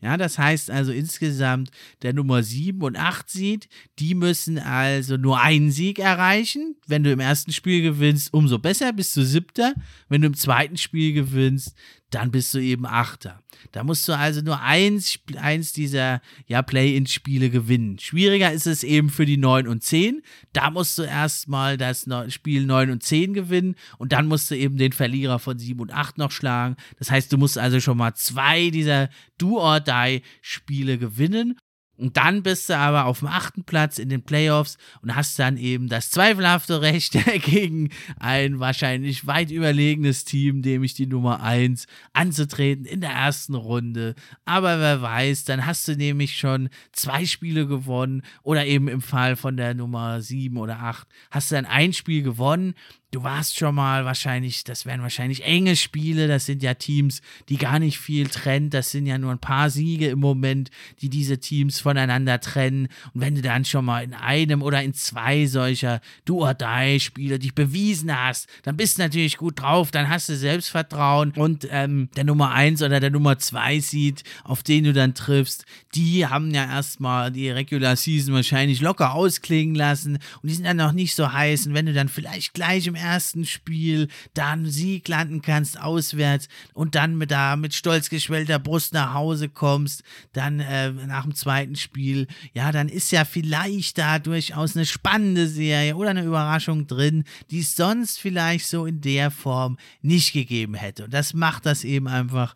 Ja, 0.04 0.18
das 0.18 0.38
heißt 0.38 0.70
also 0.70 0.92
insgesamt 0.92 1.72
der 2.02 2.12
Nummer 2.12 2.44
7 2.44 2.82
und 2.82 2.98
8 2.98 3.30
Sieg, 3.30 3.70
die 4.00 4.16
müssen 4.16 4.60
also 4.60 5.16
nur 5.16 5.40
einen 5.40 5.72
Sieg 5.72 5.98
erreichen. 5.98 6.76
Wenn 6.88 7.06
du 7.06 7.12
im 7.14 7.22
ersten 7.22 7.54
Spiel 7.54 7.82
gewinnst, 7.82 8.34
umso 8.34 8.60
besser, 8.60 8.92
bist 8.92 9.16
du 9.16 9.24
siebter. 9.24 9.74
Wenn 10.10 10.22
du 10.22 10.28
im 10.28 10.34
zweiten 10.34 10.76
Spiel 10.76 11.14
gewinnst, 11.14 11.74
dann 12.14 12.32
bist 12.32 12.54
du 12.54 12.60
eben 12.60 12.86
Achter. 12.86 13.42
Da 13.72 13.84
musst 13.84 14.08
du 14.08 14.14
also 14.14 14.42
nur 14.42 14.62
eins, 14.62 15.20
eins 15.38 15.74
dieser 15.74 16.22
ja, 16.48 16.62
Play-in-Spiele 16.62 17.50
gewinnen. 17.50 17.98
Schwieriger 18.00 18.52
ist 18.52 18.68
es 18.68 18.84
eben 18.84 19.10
für 19.10 19.26
die 19.26 19.38
9 19.38 19.68
und 19.68 19.84
10. 19.84 20.22
Da 20.52 20.70
musst 20.70 20.98
du 20.98 21.04
erstmal 21.04 21.78
das 21.78 22.08
Spiel 22.30 22.66
9 22.66 22.92
und 22.92 23.04
10 23.04 23.34
gewinnen 23.34 23.76
und 23.98 24.12
dann 24.12 24.28
musst 24.28 24.52
du 24.52 24.56
eben 24.56 24.78
den 24.78 24.92
Verlierer 24.92 25.40
von 25.40 25.58
7 25.58 25.80
und 25.80 25.94
8 25.94 26.18
noch 26.18 26.32
schlagen. 26.32 26.76
Das 27.00 27.10
heißt, 27.10 27.32
du 27.32 27.38
musst 27.38 27.58
also 27.58 27.80
schon 27.80 27.98
mal 27.98 28.14
zwei 28.16 28.70
dieser 28.70 29.10
Do-or-Die-Spiele 29.38 30.98
gewinnen 30.98 31.58
und 31.98 32.18
dann 32.18 32.42
bist 32.42 32.70
du 32.70 32.78
aber 32.78 33.06
auf 33.06 33.20
dem 33.20 33.28
achten 33.28 33.64
Platz 33.64 34.00
in 34.00 34.10
den 34.10 34.24
Playoffs 34.24 34.78
und 35.04 35.16
hast 35.16 35.38
dann 35.38 35.58
eben 35.58 35.90
das 35.90 36.10
zweifelhafte 36.10 36.82
Recht 36.82 37.14
gegen 37.44 37.92
ein 38.20 38.60
wahrscheinlich 38.60 39.28
weit 39.28 39.52
überlegenes 39.52 40.26
Team, 40.26 40.64
dem 40.64 40.84
ich 40.84 40.96
die 40.96 41.06
Nummer 41.06 41.44
1 41.44 41.86
anzutreten 42.14 42.86
in 42.86 43.02
der 43.02 43.12
ersten 43.12 43.54
Runde. 43.54 44.16
Aber 44.44 44.80
wer 44.80 45.02
weiß, 45.04 45.46
dann 45.46 45.68
hast 45.68 45.88
du 45.88 45.96
nämlich 45.96 46.36
schon 46.36 46.70
zwei 46.94 47.26
Spiele 47.26 47.68
gewonnen 47.68 48.24
oder 48.42 48.66
eben 48.66 48.88
im 48.88 49.02
Fall 49.02 49.36
von 49.36 49.56
der 49.56 49.76
Nummer 49.76 50.20
7 50.20 50.58
oder 50.58 50.80
8 50.80 51.08
hast 51.30 51.52
du 51.52 51.56
dann 51.56 51.66
ein 51.66 51.94
Spiel 51.94 52.24
gewonnen 52.24 52.74
Du 53.14 53.22
warst 53.22 53.60
schon 53.60 53.76
mal 53.76 54.06
wahrscheinlich, 54.06 54.64
das 54.64 54.88
wären 54.88 55.04
wahrscheinlich 55.04 55.44
enge 55.44 55.76
Spiele. 55.76 56.28
Das 56.28 56.48
sind 56.48 56.64
ja 56.64 56.74
Teams, 56.74 57.22
die 57.48 57.58
gar 57.58 57.78
nicht 57.78 58.00
viel 58.00 58.28
trennt. 58.28 58.74
Das 58.74 58.90
sind 58.90 59.06
ja 59.06 59.20
nur 59.20 59.30
ein 59.30 59.38
paar 59.38 59.70
Siege 59.70 60.08
im 60.08 60.18
Moment, 60.18 60.72
die 61.00 61.10
diese 61.10 61.38
Teams 61.38 61.80
voneinander 61.84 62.40
trennen. 62.40 62.88
Und 63.14 63.22
wenn 63.22 63.36
du 63.36 63.42
dann 63.42 63.66
schon 63.66 63.86
mal 63.86 64.04
in 64.04 64.14
einem 64.14 64.62
oder 64.62 64.82
in 64.82 64.94
zwei 64.94 65.46
solcher 65.46 66.02
Do-or-Die-Spiele 66.26 67.40
dich 67.40 67.54
bewiesen 67.54 68.18
hast, 68.18 68.48
dann 68.64 68.78
bist 68.78 68.98
du 68.98 69.04
natürlich 69.04 69.38
gut 69.38 69.62
drauf. 69.62 69.92
Dann 69.92 70.10
hast 70.10 70.30
du 70.30 70.36
Selbstvertrauen. 70.36 71.32
Und 71.32 71.68
ähm, 71.70 72.10
der 72.16 72.24
Nummer 72.24 72.52
eins 72.52 72.82
oder 72.82 73.00
der 73.00 73.12
Nummer 73.12 73.38
zwei 73.38 73.80
Seed, 73.80 74.24
auf 74.44 74.64
den 74.64 74.86
du 74.86 74.94
dann 74.94 75.14
triffst, 75.14 75.66
die 75.94 76.26
haben 76.26 76.52
ja 76.52 76.66
erstmal 76.66 77.32
die 77.32 77.50
Regular 77.50 77.96
Season 77.96 78.34
wahrscheinlich 78.34 78.82
locker 78.82 79.14
ausklingen 79.14 79.76
lassen. 79.76 80.16
Und 80.42 80.50
die 80.50 80.54
sind 80.54 80.66
dann 80.66 80.78
noch 80.78 80.94
nicht 80.94 81.16
so 81.16 81.32
heiß. 81.32 81.68
Und 81.68 81.74
wenn 81.74 81.86
du 81.86 81.94
dann 81.94 82.10
vielleicht 82.10 82.54
gleich 82.54 82.88
im 82.88 82.96
ersten 82.96 83.46
Spiel 83.46 84.08
da 84.34 84.52
einen 84.52 84.70
Sieg 84.70 85.08
landen 85.08 85.42
kannst, 85.42 85.80
auswärts 85.80 86.48
und 86.74 86.96
dann 86.96 87.18
mit, 87.18 87.32
da, 87.32 87.56
mit 87.56 87.74
stolz 87.74 88.10
geschwellter 88.10 88.60
Brust 88.60 88.94
nach 88.94 89.14
Hause 89.14 89.50
kommst, 89.50 90.04
dann 90.32 90.60
äh, 90.60 90.92
nach 90.92 91.24
dem 91.24 91.36
zweiten 91.36 91.73
Spiel, 91.76 92.28
ja, 92.54 92.72
dann 92.72 92.90
ist 92.90 93.12
ja 93.12 93.26
vielleicht 93.26 93.98
da 93.98 94.20
durchaus 94.20 94.76
eine 94.76 94.86
spannende 94.86 95.48
Serie 95.48 95.96
oder 95.96 96.12
eine 96.12 96.24
Überraschung 96.24 96.88
drin, 96.88 97.24
die 97.52 97.60
es 97.60 97.76
sonst 97.76 98.20
vielleicht 98.20 98.68
so 98.68 98.86
in 98.86 99.02
der 99.02 99.32
Form 99.32 99.78
nicht 100.02 100.34
gegeben 100.34 100.76
hätte. 100.76 101.06
Und 101.06 101.14
das 101.14 101.34
macht 101.34 101.66
das 101.66 101.84
eben 101.84 102.08
einfach 102.08 102.56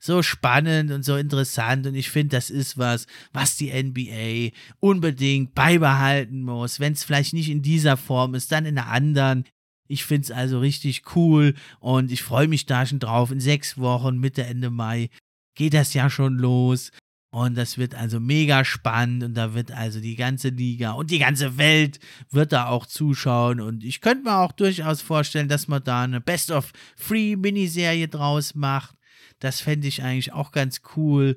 so 0.00 0.22
spannend 0.22 0.90
und 0.90 1.04
so 1.04 1.16
interessant 1.16 1.86
und 1.86 1.94
ich 1.94 2.10
finde, 2.10 2.36
das 2.36 2.48
ist 2.48 2.78
was, 2.78 3.06
was 3.32 3.56
die 3.56 3.70
NBA 3.70 4.56
unbedingt 4.80 5.54
beibehalten 5.54 6.42
muss. 6.42 6.80
Wenn 6.80 6.94
es 6.94 7.04
vielleicht 7.04 7.34
nicht 7.34 7.50
in 7.50 7.60
dieser 7.60 7.98
Form 7.98 8.34
ist, 8.34 8.50
dann 8.50 8.64
in 8.64 8.78
einer 8.78 8.90
anderen. 8.90 9.44
Ich 9.88 10.04
finde 10.04 10.24
es 10.24 10.30
also 10.30 10.60
richtig 10.60 11.02
cool 11.14 11.54
und 11.80 12.10
ich 12.10 12.22
freue 12.22 12.48
mich 12.48 12.64
da 12.64 12.86
schon 12.86 12.98
drauf. 12.98 13.30
In 13.30 13.40
sechs 13.40 13.76
Wochen, 13.76 14.18
Mitte, 14.18 14.44
Ende 14.44 14.70
Mai, 14.70 15.10
geht 15.54 15.74
das 15.74 15.92
ja 15.92 16.08
schon 16.08 16.38
los. 16.38 16.90
Und 17.32 17.56
das 17.56 17.78
wird 17.78 17.94
also 17.94 18.18
mega 18.18 18.64
spannend 18.64 19.22
und 19.22 19.34
da 19.34 19.54
wird 19.54 19.70
also 19.70 20.00
die 20.00 20.16
ganze 20.16 20.48
Liga 20.48 20.92
und 20.92 21.12
die 21.12 21.20
ganze 21.20 21.58
Welt 21.58 22.00
wird 22.30 22.52
da 22.52 22.66
auch 22.66 22.86
zuschauen. 22.86 23.60
Und 23.60 23.84
ich 23.84 24.00
könnte 24.00 24.24
mir 24.24 24.38
auch 24.38 24.50
durchaus 24.50 25.00
vorstellen, 25.00 25.48
dass 25.48 25.68
man 25.68 25.84
da 25.84 26.02
eine 26.02 26.20
Best 26.20 26.50
of 26.50 26.72
Free 26.96 27.36
Miniserie 27.36 28.08
draus 28.08 28.56
macht. 28.56 28.96
Das 29.38 29.60
fände 29.60 29.86
ich 29.86 30.02
eigentlich 30.02 30.32
auch 30.32 30.50
ganz 30.50 30.80
cool. 30.96 31.36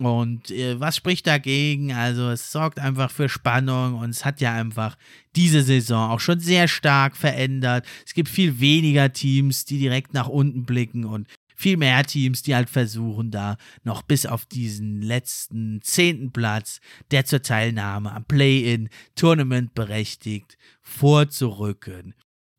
Und 0.00 0.50
äh, 0.50 0.80
was 0.80 0.96
spricht 0.96 1.26
dagegen? 1.26 1.92
Also 1.92 2.30
es 2.30 2.50
sorgt 2.50 2.80
einfach 2.80 3.10
für 3.10 3.28
Spannung 3.28 3.94
und 3.94 4.10
es 4.10 4.24
hat 4.24 4.40
ja 4.40 4.52
einfach 4.52 4.96
diese 5.36 5.62
Saison 5.62 6.10
auch 6.10 6.20
schon 6.20 6.40
sehr 6.40 6.66
stark 6.68 7.16
verändert. 7.16 7.86
Es 8.04 8.14
gibt 8.14 8.28
viel 8.28 8.58
weniger 8.58 9.12
Teams, 9.12 9.66
die 9.66 9.78
direkt 9.78 10.12
nach 10.14 10.26
unten 10.26 10.64
blicken 10.64 11.04
und 11.04 11.28
viel 11.54 11.76
mehr 11.76 12.04
Teams, 12.04 12.42
die 12.42 12.54
halt 12.54 12.70
versuchen, 12.70 13.30
da 13.30 13.56
noch 13.82 14.02
bis 14.02 14.26
auf 14.26 14.46
diesen 14.46 15.02
letzten 15.02 15.80
zehnten 15.82 16.32
Platz, 16.32 16.80
der 17.10 17.24
zur 17.24 17.42
Teilnahme 17.42 18.12
am 18.12 18.24
Play-in-Tournament 18.24 19.74
berechtigt, 19.74 20.58
vorzurücken 20.82 22.14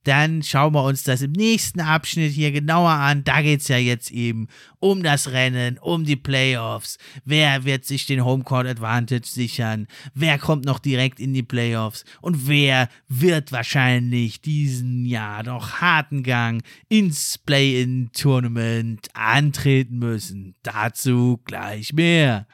dann 0.06 0.44
schauen 0.44 0.74
wir 0.74 0.84
uns 0.84 1.04
das 1.04 1.22
im 1.22 1.32
nächsten 1.32 1.82
Abschnitt 1.82 2.32
hier 2.32 2.52
genauer 2.52 2.92
an. 2.92 3.24
Da 3.24 3.42
geht 3.42 3.62
es 3.62 3.68
ja 3.68 3.78
jetzt 3.78 4.12
eben 4.12 4.48
um 4.80 5.02
das 5.02 5.32
Rennen, 5.32 5.80
um 5.80 6.06
die 6.06 6.16
Playoffs. 6.16 6.98
Wer 7.26 7.66
wird 7.66 7.86
sich 7.86 8.06
den 8.06 8.24
Homecourt 8.24 8.68
Advantage 8.68 9.26
sichern? 9.26 9.88
Wer 10.14 10.38
kommt 10.38 10.66
noch 10.66 10.80
direkt 10.80 11.20
in 11.20 11.34
die 11.34 11.44
Playoffs? 11.44 12.06
Und 12.22 12.48
wer 12.48 12.88
wird 13.08 13.52
wahrscheinlich 13.52 14.42
diesen 14.42 15.06
ja 15.06 15.42
doch 15.42 15.82
harten 15.82 16.22
Gang 16.22 16.64
ins 16.88 17.40
Play-in-Tournament 17.40 19.08
antreten 19.16 19.98
müssen? 19.98 20.56
Dazu 20.62 21.42
gleich 21.46 21.94
mehr. 21.94 22.46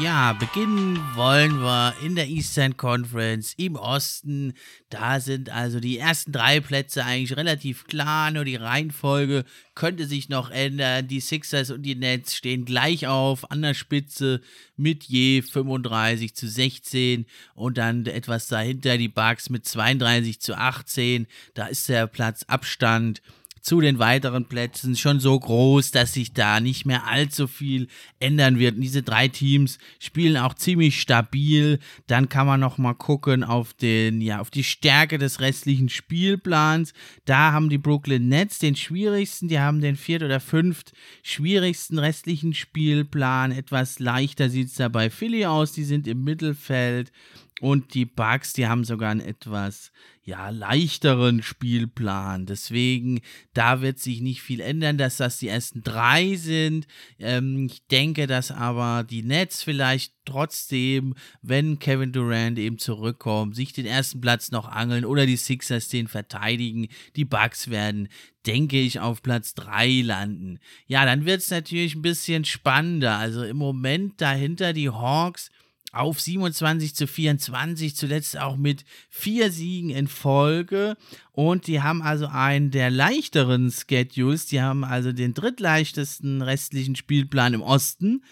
Ja, 0.00 0.32
beginnen 0.32 0.98
wollen 1.14 1.60
wir 1.60 1.94
in 2.02 2.16
der 2.16 2.26
Eastern 2.26 2.78
Conference 2.78 3.52
im 3.58 3.76
Osten. 3.76 4.54
Da 4.88 5.20
sind 5.20 5.50
also 5.50 5.78
die 5.78 5.98
ersten 5.98 6.32
drei 6.32 6.60
Plätze 6.60 7.04
eigentlich 7.04 7.36
relativ 7.36 7.84
klar, 7.84 8.30
nur 8.30 8.46
die 8.46 8.56
Reihenfolge 8.56 9.44
könnte 9.74 10.06
sich 10.06 10.30
noch 10.30 10.50
ändern. 10.50 11.06
Die 11.06 11.20
Sixers 11.20 11.70
und 11.70 11.82
die 11.82 11.96
Nets 11.96 12.34
stehen 12.34 12.64
gleich 12.64 13.08
auf 13.08 13.50
an 13.50 13.60
der 13.60 13.74
Spitze 13.74 14.40
mit 14.78 15.04
je 15.04 15.42
35 15.42 16.34
zu 16.34 16.48
16 16.48 17.26
und 17.54 17.76
dann 17.76 18.06
etwas 18.06 18.48
dahinter 18.48 18.96
die 18.96 19.08
Bucks 19.08 19.50
mit 19.50 19.66
32 19.66 20.40
zu 20.40 20.56
18. 20.56 21.26
Da 21.52 21.66
ist 21.66 21.90
der 21.90 22.06
Platzabstand 22.06 23.20
zu 23.60 23.80
den 23.80 23.98
weiteren 23.98 24.46
Plätzen 24.46 24.96
schon 24.96 25.20
so 25.20 25.38
groß, 25.38 25.90
dass 25.90 26.14
sich 26.14 26.32
da 26.32 26.60
nicht 26.60 26.86
mehr 26.86 27.06
allzu 27.06 27.46
viel 27.46 27.88
ändern 28.18 28.58
wird. 28.58 28.76
Und 28.76 28.80
diese 28.80 29.02
drei 29.02 29.28
Teams 29.28 29.78
spielen 29.98 30.36
auch 30.36 30.54
ziemlich 30.54 31.00
stabil. 31.00 31.78
Dann 32.06 32.28
kann 32.28 32.46
man 32.46 32.60
noch 32.60 32.78
mal 32.78 32.94
gucken 32.94 33.44
auf 33.44 33.74
den 33.74 34.20
ja 34.20 34.40
auf 34.40 34.50
die 34.50 34.64
Stärke 34.64 35.18
des 35.18 35.40
restlichen 35.40 35.88
Spielplans. 35.88 36.94
Da 37.24 37.52
haben 37.52 37.68
die 37.68 37.78
Brooklyn 37.78 38.28
Nets 38.28 38.58
den 38.58 38.76
schwierigsten. 38.76 39.48
Die 39.48 39.60
haben 39.60 39.80
den 39.80 39.96
viert 39.96 40.22
oder 40.22 40.40
fünft 40.40 40.92
schwierigsten 41.22 41.98
restlichen 41.98 42.54
Spielplan. 42.54 43.52
Etwas 43.52 43.98
leichter 43.98 44.48
sieht 44.48 44.68
es 44.68 44.74
da 44.74 44.88
bei 44.88 45.10
Philly 45.10 45.44
aus. 45.44 45.72
Die 45.72 45.84
sind 45.84 46.08
im 46.08 46.24
Mittelfeld. 46.24 47.12
Und 47.60 47.92
die 47.92 48.06
Bugs, 48.06 48.54
die 48.54 48.66
haben 48.66 48.84
sogar 48.84 49.10
einen 49.10 49.20
etwas 49.20 49.92
ja, 50.30 50.50
leichteren 50.50 51.42
Spielplan. 51.42 52.46
Deswegen, 52.46 53.20
da 53.52 53.82
wird 53.82 53.98
sich 53.98 54.20
nicht 54.20 54.42
viel 54.42 54.60
ändern, 54.60 54.96
dass 54.96 55.16
das 55.16 55.38
die 55.38 55.48
ersten 55.48 55.82
drei 55.82 56.36
sind. 56.36 56.86
Ähm, 57.18 57.66
ich 57.66 57.84
denke, 57.88 58.28
dass 58.28 58.52
aber 58.52 59.02
die 59.02 59.24
Nets 59.24 59.64
vielleicht 59.64 60.12
trotzdem, 60.24 61.14
wenn 61.42 61.80
Kevin 61.80 62.12
Durant 62.12 62.60
eben 62.60 62.78
zurückkommt, 62.78 63.56
sich 63.56 63.72
den 63.72 63.86
ersten 63.86 64.20
Platz 64.20 64.52
noch 64.52 64.68
angeln 64.68 65.04
oder 65.04 65.26
die 65.26 65.36
Sixers 65.36 65.88
den 65.88 66.06
verteidigen. 66.06 66.86
Die 67.16 67.24
Bugs 67.24 67.68
werden, 67.68 68.08
denke 68.46 68.78
ich, 68.78 69.00
auf 69.00 69.22
Platz 69.22 69.54
drei 69.54 70.00
landen. 70.02 70.60
Ja, 70.86 71.04
dann 71.04 71.26
wird 71.26 71.40
es 71.40 71.50
natürlich 71.50 71.96
ein 71.96 72.02
bisschen 72.02 72.44
spannender. 72.44 73.16
Also 73.16 73.42
im 73.42 73.56
Moment 73.56 74.20
dahinter 74.20 74.72
die 74.72 74.90
Hawks 74.90 75.50
auf 75.92 76.20
27 76.20 76.94
zu 76.94 77.06
24, 77.06 77.96
zuletzt 77.96 78.38
auch 78.38 78.56
mit 78.56 78.84
vier 79.08 79.50
Siegen 79.50 79.90
in 79.90 80.08
Folge. 80.08 80.96
Und 81.32 81.66
die 81.66 81.82
haben 81.82 82.02
also 82.02 82.26
einen 82.26 82.70
der 82.70 82.90
leichteren 82.90 83.70
Schedules. 83.72 84.46
Die 84.46 84.60
haben 84.60 84.84
also 84.84 85.12
den 85.12 85.34
drittleichtesten 85.34 86.42
restlichen 86.42 86.96
Spielplan 86.96 87.54
im 87.54 87.62
Osten. 87.62 88.22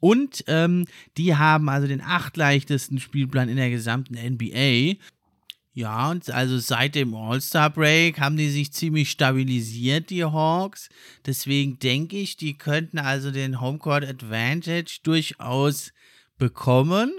Und 0.00 0.44
ähm, 0.46 0.86
die 1.16 1.36
haben 1.36 1.68
also 1.68 1.86
den 1.86 2.02
achtleichtesten 2.02 3.00
Spielplan 3.00 3.48
in 3.48 3.56
der 3.56 3.70
gesamten 3.70 4.14
NBA. 4.14 4.96
Ja, 5.72 6.10
und 6.10 6.30
also 6.30 6.58
seit 6.58 6.94
dem 6.94 7.14
All-Star-Break 7.14 8.18
haben 8.18 8.38
die 8.38 8.48
sich 8.48 8.72
ziemlich 8.72 9.10
stabilisiert, 9.10 10.08
die 10.08 10.24
Hawks. 10.24 10.88
Deswegen 11.26 11.78
denke 11.78 12.16
ich, 12.16 12.38
die 12.38 12.56
könnten 12.56 12.98
also 12.98 13.30
den 13.30 13.60
Homecourt 13.60 14.04
Advantage 14.04 15.00
durchaus 15.02 15.92
bekommen. 16.38 17.12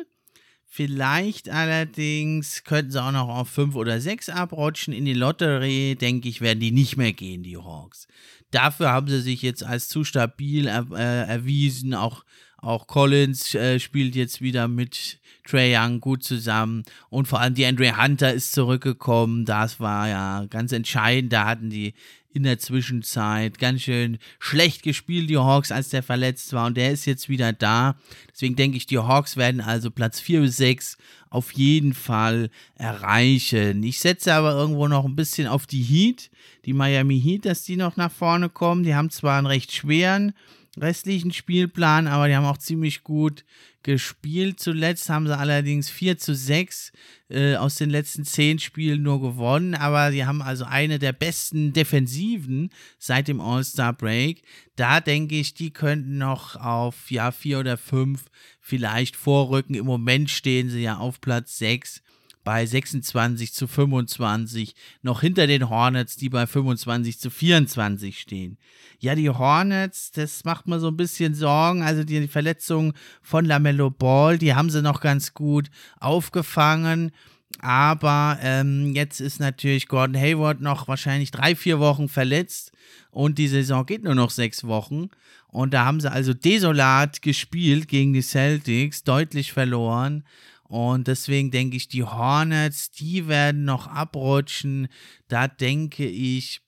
Vielleicht 0.69 1.49
allerdings 1.49 2.63
könnten 2.63 2.91
sie 2.91 3.01
auch 3.01 3.11
noch 3.11 3.29
auf 3.29 3.49
5 3.49 3.75
oder 3.75 3.99
6 3.99 4.29
abrutschen. 4.29 4.93
In 4.93 5.05
die 5.05 5.13
Lotterie, 5.13 5.95
denke 5.95 6.29
ich, 6.29 6.41
werden 6.41 6.59
die 6.59 6.71
nicht 6.71 6.97
mehr 6.97 7.13
gehen, 7.13 7.41
die 7.41 7.57
Hawks. 7.57 8.07
Dafür 8.51 8.91
haben 8.91 9.07
sie 9.07 9.21
sich 9.21 9.41
jetzt 9.41 9.63
als 9.63 9.87
zu 9.87 10.03
stabil 10.03 10.67
er, 10.67 10.85
äh, 10.91 11.27
erwiesen. 11.27 11.93
Auch, 11.93 12.23
auch 12.57 12.85
Collins 12.85 13.55
äh, 13.55 13.79
spielt 13.79 14.15
jetzt 14.15 14.39
wieder 14.41 14.67
mit 14.67 15.19
Trey 15.47 15.75
Young 15.75 15.99
gut 15.99 16.23
zusammen. 16.23 16.83
Und 17.09 17.27
vor 17.27 17.39
allem 17.39 17.55
die 17.55 17.65
Andre 17.65 18.01
Hunter 18.01 18.33
ist 18.33 18.51
zurückgekommen. 18.51 19.45
Das 19.45 19.79
war 19.79 20.07
ja 20.07 20.45
ganz 20.45 20.73
entscheidend. 20.73 21.33
Da 21.33 21.45
hatten 21.45 21.69
die 21.69 21.93
in 22.33 22.43
der 22.43 22.59
Zwischenzeit 22.59 23.57
ganz 23.57 23.81
schön 23.81 24.19
schlecht 24.39 24.83
gespielt, 24.83 25.29
die 25.29 25.37
Hawks, 25.37 25.71
als 25.71 25.89
der 25.89 26.03
verletzt 26.03 26.53
war. 26.53 26.67
Und 26.67 26.77
der 26.77 26.91
ist 26.91 27.05
jetzt 27.05 27.29
wieder 27.29 27.53
da. 27.53 27.95
Deswegen 28.31 28.55
denke 28.55 28.77
ich, 28.77 28.85
die 28.85 28.99
Hawks 28.99 29.37
werden 29.37 29.61
also 29.61 29.89
Platz 29.89 30.19
4 30.19 30.41
bis 30.41 30.57
6 30.57 30.97
auf 31.29 31.51
jeden 31.53 31.93
Fall 31.93 32.49
erreichen. 32.75 33.83
Ich 33.83 33.99
setze 33.99 34.33
aber 34.33 34.51
irgendwo 34.51 34.87
noch 34.87 35.05
ein 35.05 35.15
bisschen 35.15 35.47
auf 35.47 35.65
die 35.65 35.83
Heat, 35.83 36.29
die 36.65 36.73
Miami 36.73 37.19
Heat, 37.19 37.45
dass 37.45 37.63
die 37.63 37.75
noch 37.75 37.97
nach 37.97 38.11
vorne 38.11 38.49
kommen. 38.49 38.83
Die 38.83 38.95
haben 38.95 39.09
zwar 39.09 39.37
einen 39.37 39.47
recht 39.47 39.71
schweren 39.71 40.33
restlichen 40.81 41.31
Spielplan, 41.31 42.07
aber 42.07 42.27
die 42.27 42.35
haben 42.35 42.45
auch 42.45 42.57
ziemlich 42.57 43.03
gut 43.03 43.43
gespielt. 43.83 44.59
Zuletzt 44.59 45.09
haben 45.09 45.27
sie 45.27 45.37
allerdings 45.37 45.89
4 45.89 46.17
zu 46.17 46.35
6 46.35 46.91
äh, 47.29 47.55
aus 47.55 47.75
den 47.75 47.89
letzten 47.89 48.25
10 48.25 48.59
Spielen 48.59 49.03
nur 49.03 49.21
gewonnen, 49.21 49.75
aber 49.75 50.11
sie 50.11 50.25
haben 50.25 50.41
also 50.41 50.65
eine 50.65 50.99
der 50.99 51.13
besten 51.13 51.73
Defensiven 51.73 52.69
seit 52.99 53.27
dem 53.27 53.39
All-Star 53.39 53.93
Break. 53.93 54.41
Da 54.75 54.99
denke 54.99 55.35
ich, 55.35 55.53
die 55.53 55.71
könnten 55.71 56.17
noch 56.17 56.55
auf 56.55 57.09
ja 57.09 57.31
4 57.31 57.59
oder 57.59 57.77
5 57.77 58.25
vielleicht 58.59 59.15
vorrücken. 59.15 59.75
Im 59.75 59.85
Moment 59.85 60.29
stehen 60.29 60.69
sie 60.69 60.81
ja 60.81 60.97
auf 60.97 61.21
Platz 61.21 61.57
6 61.57 62.01
bei 62.47 62.65
26 62.65 63.53
zu 63.53 63.67
25, 63.67 64.73
noch 65.01 65.19
hinter 65.19 65.47
den 65.47 65.69
Hornets, 65.69 66.15
die 66.15 66.29
bei 66.29 66.47
25 66.47 67.19
zu 67.19 67.29
24 67.29 68.17
stehen. 68.17 68.57
Ja, 68.99 69.15
die 69.15 69.29
Hornets, 69.29 70.11
das 70.11 70.45
macht 70.45 70.65
mir 70.65 70.79
so 70.79 70.87
ein 70.87 70.95
bisschen 70.95 71.35
Sorgen. 71.35 71.81
Also 71.81 72.05
die 72.05 72.29
Verletzung 72.29 72.93
von 73.21 73.43
Lamello 73.43 73.89
Ball, 73.89 74.37
die 74.37 74.55
haben 74.55 74.69
sie 74.69 74.81
noch 74.81 75.01
ganz 75.01 75.33
gut 75.33 75.69
aufgefangen. 75.99 77.11
Aber 77.59 78.39
ähm, 78.41 78.93
jetzt 78.95 79.19
ist 79.19 79.41
natürlich 79.41 79.89
Gordon 79.89 80.15
Hayward 80.15 80.61
noch 80.61 80.87
wahrscheinlich 80.87 81.31
drei, 81.31 81.53
vier 81.53 81.79
Wochen 81.79 82.07
verletzt 82.07 82.71
und 83.11 83.39
die 83.39 83.49
Saison 83.49 83.85
geht 83.85 84.05
nur 84.05 84.15
noch 84.15 84.29
sechs 84.29 84.63
Wochen. 84.63 85.09
Und 85.49 85.73
da 85.73 85.83
haben 85.83 85.99
sie 85.99 86.09
also 86.09 86.33
desolat 86.33 87.21
gespielt 87.21 87.89
gegen 87.89 88.13
die 88.13 88.21
Celtics, 88.21 89.03
deutlich 89.03 89.51
verloren. 89.51 90.23
Und 90.67 91.07
deswegen 91.07 91.51
denke 91.51 91.77
ich, 91.77 91.87
die 91.87 92.03
Hornets, 92.03 92.91
die 92.91 93.27
werden 93.27 93.65
noch 93.65 93.87
abrutschen. 93.87 94.87
Da 95.27 95.47
denke 95.47 96.05
ich, 96.05 96.61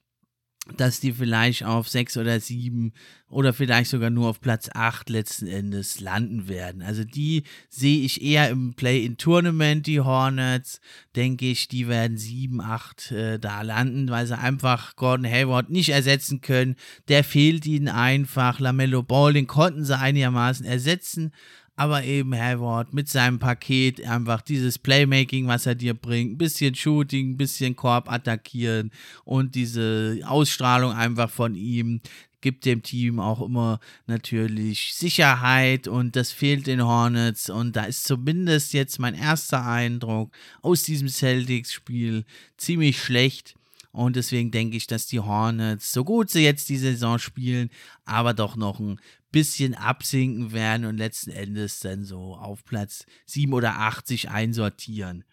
dass 0.77 0.99
die 0.99 1.13
vielleicht 1.13 1.63
auf 1.63 1.89
sechs 1.89 2.17
oder 2.17 2.39
sieben 2.39 2.93
oder 3.27 3.53
vielleicht 3.53 3.91
sogar 3.91 4.09
nur 4.09 4.29
auf 4.29 4.41
Platz 4.41 4.69
acht 4.73 5.09
letzten 5.09 5.47
Endes 5.47 5.99
landen 5.99 6.47
werden. 6.47 6.81
Also 6.81 7.03
die 7.03 7.43
sehe 7.69 8.01
ich 8.01 8.21
eher 8.21 8.49
im 8.49 8.73
Play-in-Tournament, 8.73 9.85
die 9.87 9.99
Hornets, 9.99 10.81
denke 11.15 11.45
ich, 11.45 11.67
die 11.67 11.87
werden 11.87 12.17
sieben, 12.17 12.61
acht 12.61 13.11
äh, 13.11 13.39
da 13.39 13.61
landen, 13.61 14.09
weil 14.09 14.25
sie 14.25 14.37
einfach 14.37 14.95
Gordon 14.95 15.27
Hayward 15.27 15.69
nicht 15.69 15.89
ersetzen 15.89 16.41
können. 16.41 16.75
Der 17.07 17.23
fehlt 17.23 17.65
ihnen 17.65 17.87
einfach. 17.87 18.59
Lamello 18.59 19.03
Ball, 19.03 19.33
den 19.33 19.47
konnten 19.47 19.85
sie 19.85 19.97
einigermaßen 19.97 20.65
ersetzen, 20.65 21.31
aber 21.79 22.03
eben 22.03 22.35
Hayward 22.35 22.93
mit 22.93 23.07
seinem 23.07 23.39
Paket 23.39 24.05
einfach 24.05 24.41
dieses 24.41 24.77
Playmaking, 24.77 25.47
was 25.47 25.65
er 25.65 25.75
dir 25.75 25.93
bringt, 25.93 26.33
ein 26.33 26.37
bisschen 26.37 26.75
Shooting, 26.75 27.31
ein 27.31 27.37
bisschen 27.37 27.77
Korb 27.77 28.11
attackieren 28.11 28.91
und 29.23 29.55
diese 29.55 30.19
Ausstrahlung 30.25 30.91
einfach 30.91 31.29
von 31.29 31.55
ihm 31.55 32.01
gibt 32.41 32.65
dem 32.65 32.83
Team 32.83 33.21
auch 33.21 33.41
immer 33.41 33.79
natürlich 34.07 34.93
Sicherheit 34.93 35.87
und 35.87 36.17
das 36.17 36.33
fehlt 36.33 36.67
den 36.67 36.83
Hornets 36.83 37.49
und 37.49 37.77
da 37.77 37.85
ist 37.85 38.03
zumindest 38.03 38.73
jetzt 38.73 38.99
mein 38.99 39.15
erster 39.15 39.65
Eindruck 39.65 40.33
aus 40.61 40.83
diesem 40.83 41.07
Celtics-Spiel 41.07 42.25
ziemlich 42.57 43.01
schlecht. 43.01 43.55
Und 43.91 44.15
deswegen 44.15 44.51
denke 44.51 44.77
ich, 44.77 44.85
dass 44.85 45.07
die 45.07 45.19
Hornets, 45.19 45.91
so 45.91 46.03
gut 46.03 46.29
sie 46.29 46.43
jetzt 46.43 46.69
die 46.69 46.77
Saison 46.77 47.17
spielen, 47.17 47.71
aber 48.05 48.35
doch 48.35 48.55
noch 48.55 48.79
ein 48.79 48.99
bisschen 49.31 49.75
absinken 49.75 50.51
werden 50.51 50.85
und 50.85 50.97
letzten 50.97 51.31
Endes 51.31 51.79
dann 51.79 52.03
so 52.03 52.35
auf 52.35 52.63
Platz 52.63 53.05
7 53.25 53.53
oder 53.53 53.79
8 53.79 54.07
sich 54.07 54.29
einsortieren. 54.29 55.23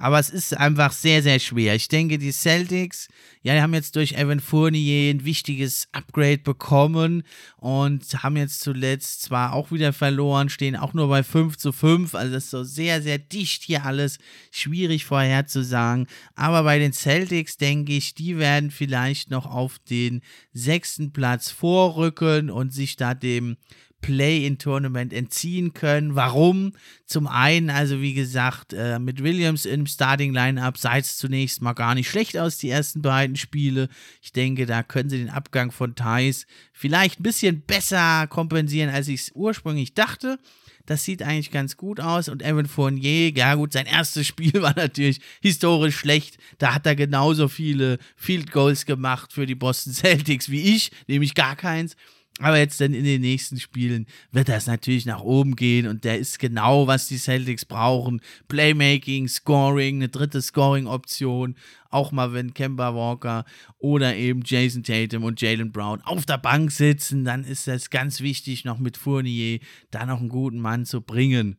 Aber 0.00 0.18
es 0.18 0.30
ist 0.30 0.56
einfach 0.56 0.92
sehr, 0.92 1.22
sehr 1.22 1.38
schwer. 1.38 1.74
Ich 1.74 1.88
denke, 1.88 2.16
die 2.16 2.32
Celtics, 2.32 3.08
ja, 3.42 3.52
die 3.52 3.60
haben 3.60 3.74
jetzt 3.74 3.96
durch 3.96 4.14
Evan 4.14 4.40
Fournier 4.40 5.12
ein 5.12 5.26
wichtiges 5.26 5.88
Upgrade 5.92 6.38
bekommen 6.38 7.22
und 7.58 8.02
haben 8.22 8.38
jetzt 8.38 8.62
zuletzt 8.62 9.20
zwar 9.20 9.52
auch 9.52 9.70
wieder 9.72 9.92
verloren, 9.92 10.48
stehen 10.48 10.74
auch 10.74 10.94
nur 10.94 11.08
bei 11.08 11.22
5 11.22 11.58
zu 11.58 11.72
5. 11.72 12.14
Also 12.14 12.32
das 12.32 12.44
ist 12.44 12.50
so 12.50 12.64
sehr, 12.64 13.02
sehr 13.02 13.18
dicht 13.18 13.62
hier 13.62 13.84
alles. 13.84 14.16
Schwierig 14.50 15.04
vorherzusagen. 15.04 16.06
Aber 16.34 16.62
bei 16.62 16.78
den 16.78 16.94
Celtics 16.94 17.58
denke 17.58 17.92
ich, 17.92 18.14
die 18.14 18.38
werden 18.38 18.70
vielleicht 18.70 19.30
noch 19.30 19.44
auf 19.44 19.78
den 19.90 20.22
sechsten 20.54 21.12
Platz 21.12 21.50
vorrücken 21.50 22.48
und 22.48 22.72
sich 22.72 22.96
da 22.96 23.12
dem 23.12 23.58
Play-in-Tournament 24.00 25.12
entziehen 25.12 25.74
können. 25.74 26.14
Warum? 26.14 26.72
Zum 27.06 27.26
einen, 27.26 27.70
also 27.70 28.00
wie 28.00 28.14
gesagt, 28.14 28.72
äh, 28.72 28.98
mit 28.98 29.22
Williams 29.22 29.66
im 29.66 29.86
Starting-Line-Up 29.86 30.78
sah 30.78 30.96
es 30.96 31.18
zunächst 31.18 31.62
mal 31.62 31.72
gar 31.72 31.94
nicht 31.94 32.08
schlecht 32.08 32.36
aus, 32.36 32.58
die 32.58 32.70
ersten 32.70 33.02
beiden 33.02 33.36
Spiele. 33.36 33.88
Ich 34.22 34.32
denke, 34.32 34.66
da 34.66 34.82
können 34.82 35.10
sie 35.10 35.18
den 35.18 35.30
Abgang 35.30 35.70
von 35.70 35.94
Thais 35.94 36.46
vielleicht 36.72 37.20
ein 37.20 37.24
bisschen 37.24 37.60
besser 37.62 38.26
kompensieren, 38.26 38.90
als 38.90 39.08
ich 39.08 39.22
es 39.22 39.32
ursprünglich 39.34 39.94
dachte. 39.94 40.38
Das 40.86 41.04
sieht 41.04 41.22
eigentlich 41.22 41.50
ganz 41.52 41.76
gut 41.76 42.00
aus. 42.00 42.28
Und 42.28 42.42
Evan 42.42 42.66
Fournier, 42.66 43.30
ja 43.30 43.54
gut, 43.54 43.72
sein 43.72 43.86
erstes 43.86 44.26
Spiel 44.26 44.54
war 44.54 44.74
natürlich 44.74 45.20
historisch 45.40 45.96
schlecht. 45.96 46.38
Da 46.58 46.74
hat 46.74 46.86
er 46.86 46.96
genauso 46.96 47.48
viele 47.48 47.98
Field 48.16 48.50
Goals 48.50 48.86
gemacht 48.86 49.32
für 49.32 49.46
die 49.46 49.54
Boston 49.54 49.92
Celtics 49.92 50.50
wie 50.50 50.74
ich, 50.74 50.90
nämlich 51.06 51.34
gar 51.34 51.54
keins. 51.54 51.96
Aber 52.40 52.56
jetzt 52.56 52.80
dann 52.80 52.94
in 52.94 53.04
den 53.04 53.20
nächsten 53.20 53.60
Spielen 53.60 54.06
wird 54.32 54.48
das 54.48 54.66
natürlich 54.66 55.04
nach 55.04 55.20
oben 55.20 55.56
gehen 55.56 55.86
und 55.86 56.04
der 56.04 56.18
ist 56.18 56.38
genau, 56.38 56.86
was 56.86 57.06
die 57.06 57.18
Celtics 57.18 57.66
brauchen. 57.66 58.22
Playmaking, 58.48 59.28
Scoring, 59.28 59.96
eine 59.96 60.08
dritte 60.08 60.40
Scoring-Option. 60.40 61.54
Auch 61.90 62.12
mal, 62.12 62.32
wenn 62.32 62.54
Kemba 62.54 62.94
Walker 62.94 63.44
oder 63.78 64.16
eben 64.16 64.40
Jason 64.42 64.82
Tatum 64.82 65.24
und 65.24 65.42
Jalen 65.42 65.70
Brown 65.70 66.00
auf 66.00 66.24
der 66.24 66.38
Bank 66.38 66.72
sitzen, 66.72 67.26
dann 67.26 67.44
ist 67.44 67.66
das 67.66 67.90
ganz 67.90 68.22
wichtig, 68.22 68.64
noch 68.64 68.78
mit 68.78 68.96
Fournier 68.96 69.60
da 69.90 70.06
noch 70.06 70.20
einen 70.20 70.30
guten 70.30 70.60
Mann 70.60 70.86
zu 70.86 71.02
bringen. 71.02 71.58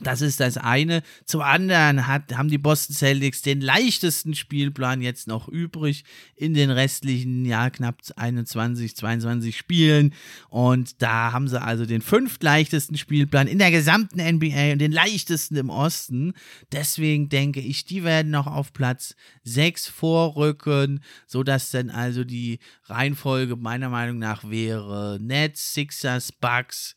Das 0.00 0.20
ist 0.20 0.40
das 0.40 0.58
eine. 0.58 1.02
Zum 1.24 1.40
anderen 1.40 2.06
hat, 2.06 2.36
haben 2.36 2.50
die 2.50 2.58
Boston 2.58 2.94
Celtics 2.94 3.42
den 3.42 3.60
leichtesten 3.60 4.34
Spielplan 4.34 5.00
jetzt 5.00 5.26
noch 5.26 5.48
übrig 5.48 6.04
in 6.34 6.54
den 6.54 6.70
restlichen, 6.70 7.44
ja, 7.44 7.70
knapp 7.70 8.00
21, 8.16 8.94
22 8.96 9.56
Spielen. 9.56 10.12
Und 10.48 11.00
da 11.02 11.32
haben 11.32 11.48
sie 11.48 11.60
also 11.60 11.86
den 11.86 12.02
fünftleichtesten 12.02 12.96
Spielplan 12.96 13.46
in 13.46 13.58
der 13.58 13.70
gesamten 13.70 14.20
NBA 14.20 14.72
und 14.72 14.78
den 14.78 14.92
leichtesten 14.92 15.56
im 15.56 15.70
Osten. 15.70 16.34
Deswegen 16.72 17.28
denke 17.28 17.60
ich, 17.60 17.84
die 17.86 18.04
werden 18.04 18.30
noch 18.30 18.46
auf 18.46 18.72
Platz 18.72 19.16
6 19.44 19.88
vorrücken, 19.88 21.02
sodass 21.26 21.70
dann 21.70 21.90
also 21.90 22.24
die 22.24 22.58
Reihenfolge 22.84 23.56
meiner 23.56 23.88
Meinung 23.88 24.18
nach 24.18 24.48
wäre 24.48 25.18
Nets, 25.20 25.72
Sixers, 25.72 26.32
Bucks, 26.32 26.96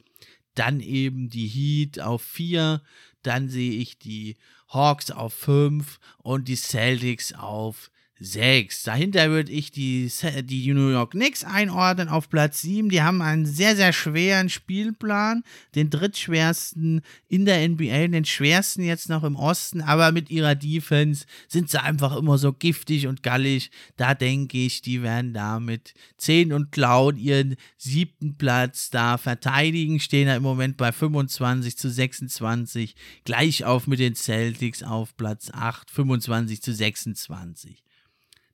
dann 0.59 0.81
eben 0.81 1.29
die 1.29 1.47
Heat 1.47 2.01
auf 2.01 2.21
4, 2.21 2.81
dann 3.23 3.47
sehe 3.47 3.71
ich 3.71 3.97
die 3.97 4.35
Hawks 4.67 5.09
auf 5.09 5.33
5 5.33 5.99
und 6.17 6.49
die 6.49 6.57
Celtics 6.57 7.33
auf 7.33 7.89
6. 8.21 8.83
Dahinter 8.83 9.29
würde 9.29 9.51
ich 9.51 9.71
die, 9.71 10.11
die 10.43 10.73
New 10.73 10.89
York 10.89 11.11
Knicks 11.11 11.45
einordnen 11.45 12.09
auf 12.09 12.29
Platz 12.29 12.61
7. 12.61 12.89
Die 12.89 13.01
haben 13.01 13.21
einen 13.21 13.45
sehr, 13.45 13.75
sehr 13.75 13.93
schweren 13.93 14.49
Spielplan, 14.49 15.43
den 15.75 15.89
drittschwersten 15.89 17.01
in 17.29 17.45
der 17.45 17.67
NBA, 17.67 18.07
den 18.09 18.25
schwersten 18.25 18.83
jetzt 18.83 19.07
noch 19.07 19.23
im 19.23 19.37
Osten, 19.37 19.81
aber 19.81 20.11
mit 20.11 20.29
ihrer 20.29 20.55
Defense 20.55 21.25
sind 21.47 21.69
sie 21.69 21.81
einfach 21.81 22.15
immer 22.17 22.37
so 22.37 22.51
giftig 22.51 23.07
und 23.07 23.23
gallig. 23.23 23.71
Da 23.95 24.13
denke 24.13 24.57
ich, 24.57 24.81
die 24.81 25.01
werden 25.01 25.33
da 25.33 25.59
mit 25.59 25.93
10 26.17 26.51
und 26.51 26.71
Cloud 26.71 27.17
ihren 27.17 27.55
siebten 27.77 28.35
Platz 28.37 28.89
da 28.89 29.17
verteidigen, 29.17 29.99
stehen 29.99 30.27
da 30.27 30.35
im 30.35 30.43
Moment 30.43 30.75
bei 30.75 30.91
25 30.91 31.77
zu 31.77 31.89
26, 31.89 32.95
gleich 33.23 33.63
auf 33.63 33.87
mit 33.87 33.99
den 33.99 34.15
Celtics 34.15 34.83
auf 34.83 35.15
Platz 35.15 35.51
8, 35.53 35.89
25 35.89 36.61
zu 36.61 36.73
26. 36.73 37.83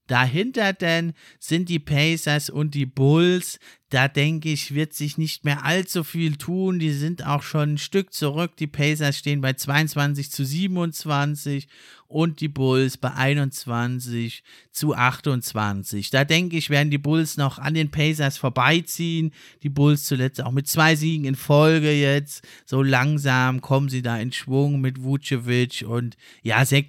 Dahinter 0.07 0.73
denn 0.73 1.13
sind 1.39 1.69
die 1.69 1.79
Pacers 1.79 2.49
und 2.49 2.75
die 2.75 2.85
Bulls. 2.85 3.59
Da 3.89 4.07
denke 4.07 4.49
ich, 4.49 4.73
wird 4.73 4.93
sich 4.93 5.17
nicht 5.17 5.45
mehr 5.45 5.63
allzu 5.63 6.03
viel 6.03 6.35
tun. 6.35 6.79
Die 6.79 6.91
sind 6.91 7.25
auch 7.25 7.43
schon 7.43 7.73
ein 7.73 7.77
Stück 7.77 8.13
zurück. 8.13 8.57
Die 8.57 8.67
Pacers 8.67 9.17
stehen 9.17 9.41
bei 9.41 9.53
22 9.53 10.31
zu 10.31 10.43
27 10.43 11.67
und 12.07 12.39
die 12.39 12.47
Bulls 12.47 12.97
bei 12.97 13.13
21 13.13 14.43
zu 14.71 14.95
28. 14.95 16.09
Da 16.11 16.23
denke 16.23 16.57
ich, 16.57 16.69
werden 16.69 16.91
die 16.91 16.97
Bulls 16.97 17.37
noch 17.37 17.57
an 17.57 17.73
den 17.73 17.89
Pacers 17.89 18.37
vorbeiziehen. 18.37 19.31
Die 19.63 19.69
Bulls 19.69 20.05
zuletzt 20.05 20.41
auch 20.41 20.51
mit 20.51 20.67
zwei 20.67 20.95
Siegen 20.95 21.25
in 21.25 21.35
Folge 21.35 21.91
jetzt. 21.91 22.45
So 22.65 22.83
langsam 22.83 23.61
kommen 23.61 23.89
sie 23.89 24.01
da 24.01 24.17
in 24.19 24.31
Schwung 24.31 24.81
mit 24.81 25.01
Vucevic 25.01 25.85
und 25.87 26.15
ja, 26.43 26.63
Zach 26.65 26.83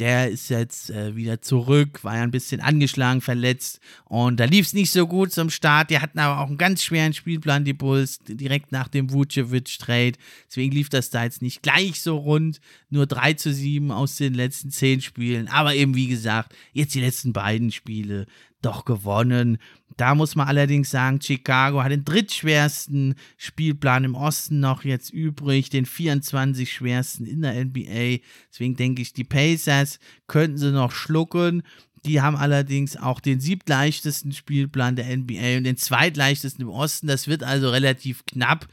der 0.00 0.30
ist 0.30 0.48
jetzt 0.48 0.90
äh, 0.90 1.14
wieder 1.14 1.42
zurück, 1.42 2.02
war 2.02 2.16
ja 2.16 2.22
ein 2.22 2.30
bisschen 2.30 2.60
angeschlagen, 2.60 3.20
verletzt 3.20 3.80
und 4.06 4.40
da 4.40 4.44
lief 4.46 4.66
es 4.66 4.72
nicht 4.72 4.90
so 4.90 5.06
gut 5.06 5.32
zum 5.32 5.50
Start. 5.50 5.90
Die 5.90 5.98
hatten 5.98 6.18
aber 6.18 6.40
auch 6.40 6.48
einen 6.48 6.58
ganz 6.58 6.82
schweren 6.82 7.12
Spielplan, 7.12 7.64
die 7.64 7.74
Bulls, 7.74 8.18
direkt 8.26 8.72
nach 8.72 8.88
dem 8.88 9.12
Vucevic-Trade. 9.12 10.14
Deswegen 10.48 10.74
lief 10.74 10.88
das 10.88 11.10
da 11.10 11.24
jetzt 11.24 11.42
nicht 11.42 11.62
gleich 11.62 12.00
so 12.00 12.16
rund. 12.16 12.60
Nur 12.88 13.06
3 13.06 13.34
zu 13.34 13.52
7 13.52 13.92
aus 13.92 14.16
den 14.16 14.34
letzten 14.34 14.70
10 14.70 15.02
Spielen. 15.02 15.48
Aber 15.48 15.74
eben, 15.74 15.94
wie 15.94 16.08
gesagt, 16.08 16.54
jetzt 16.72 16.94
die 16.94 17.00
letzten 17.00 17.32
beiden 17.32 17.70
Spiele, 17.70 18.26
doch 18.62 18.84
gewonnen. 18.84 19.58
Da 19.96 20.14
muss 20.14 20.34
man 20.34 20.48
allerdings 20.48 20.90
sagen, 20.90 21.20
Chicago 21.20 21.82
hat 21.82 21.92
den 21.92 22.04
drittschwersten 22.04 23.14
Spielplan 23.36 24.04
im 24.04 24.14
Osten 24.14 24.60
noch 24.60 24.84
jetzt 24.84 25.10
übrig, 25.10 25.70
den 25.70 25.86
24 25.86 26.72
schwersten 26.72 27.26
in 27.26 27.42
der 27.42 27.64
NBA. 27.64 28.22
Deswegen 28.50 28.76
denke 28.76 29.02
ich, 29.02 29.12
die 29.12 29.24
Pacers 29.24 29.98
könnten 30.26 30.58
sie 30.58 30.72
noch 30.72 30.92
schlucken. 30.92 31.62
Die 32.06 32.22
haben 32.22 32.36
allerdings 32.36 32.96
auch 32.96 33.20
den 33.20 33.40
siebtleichtesten 33.40 34.32
Spielplan 34.32 34.96
der 34.96 35.14
NBA 35.14 35.58
und 35.58 35.64
den 35.64 35.76
zweitleichtesten 35.76 36.62
im 36.62 36.70
Osten. 36.70 37.06
Das 37.06 37.28
wird 37.28 37.42
also 37.42 37.68
relativ 37.68 38.24
knapp. 38.24 38.68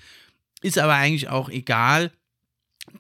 Ist 0.61 0.79
aber 0.79 0.93
eigentlich 0.93 1.29
auch 1.29 1.49
egal 1.49 2.11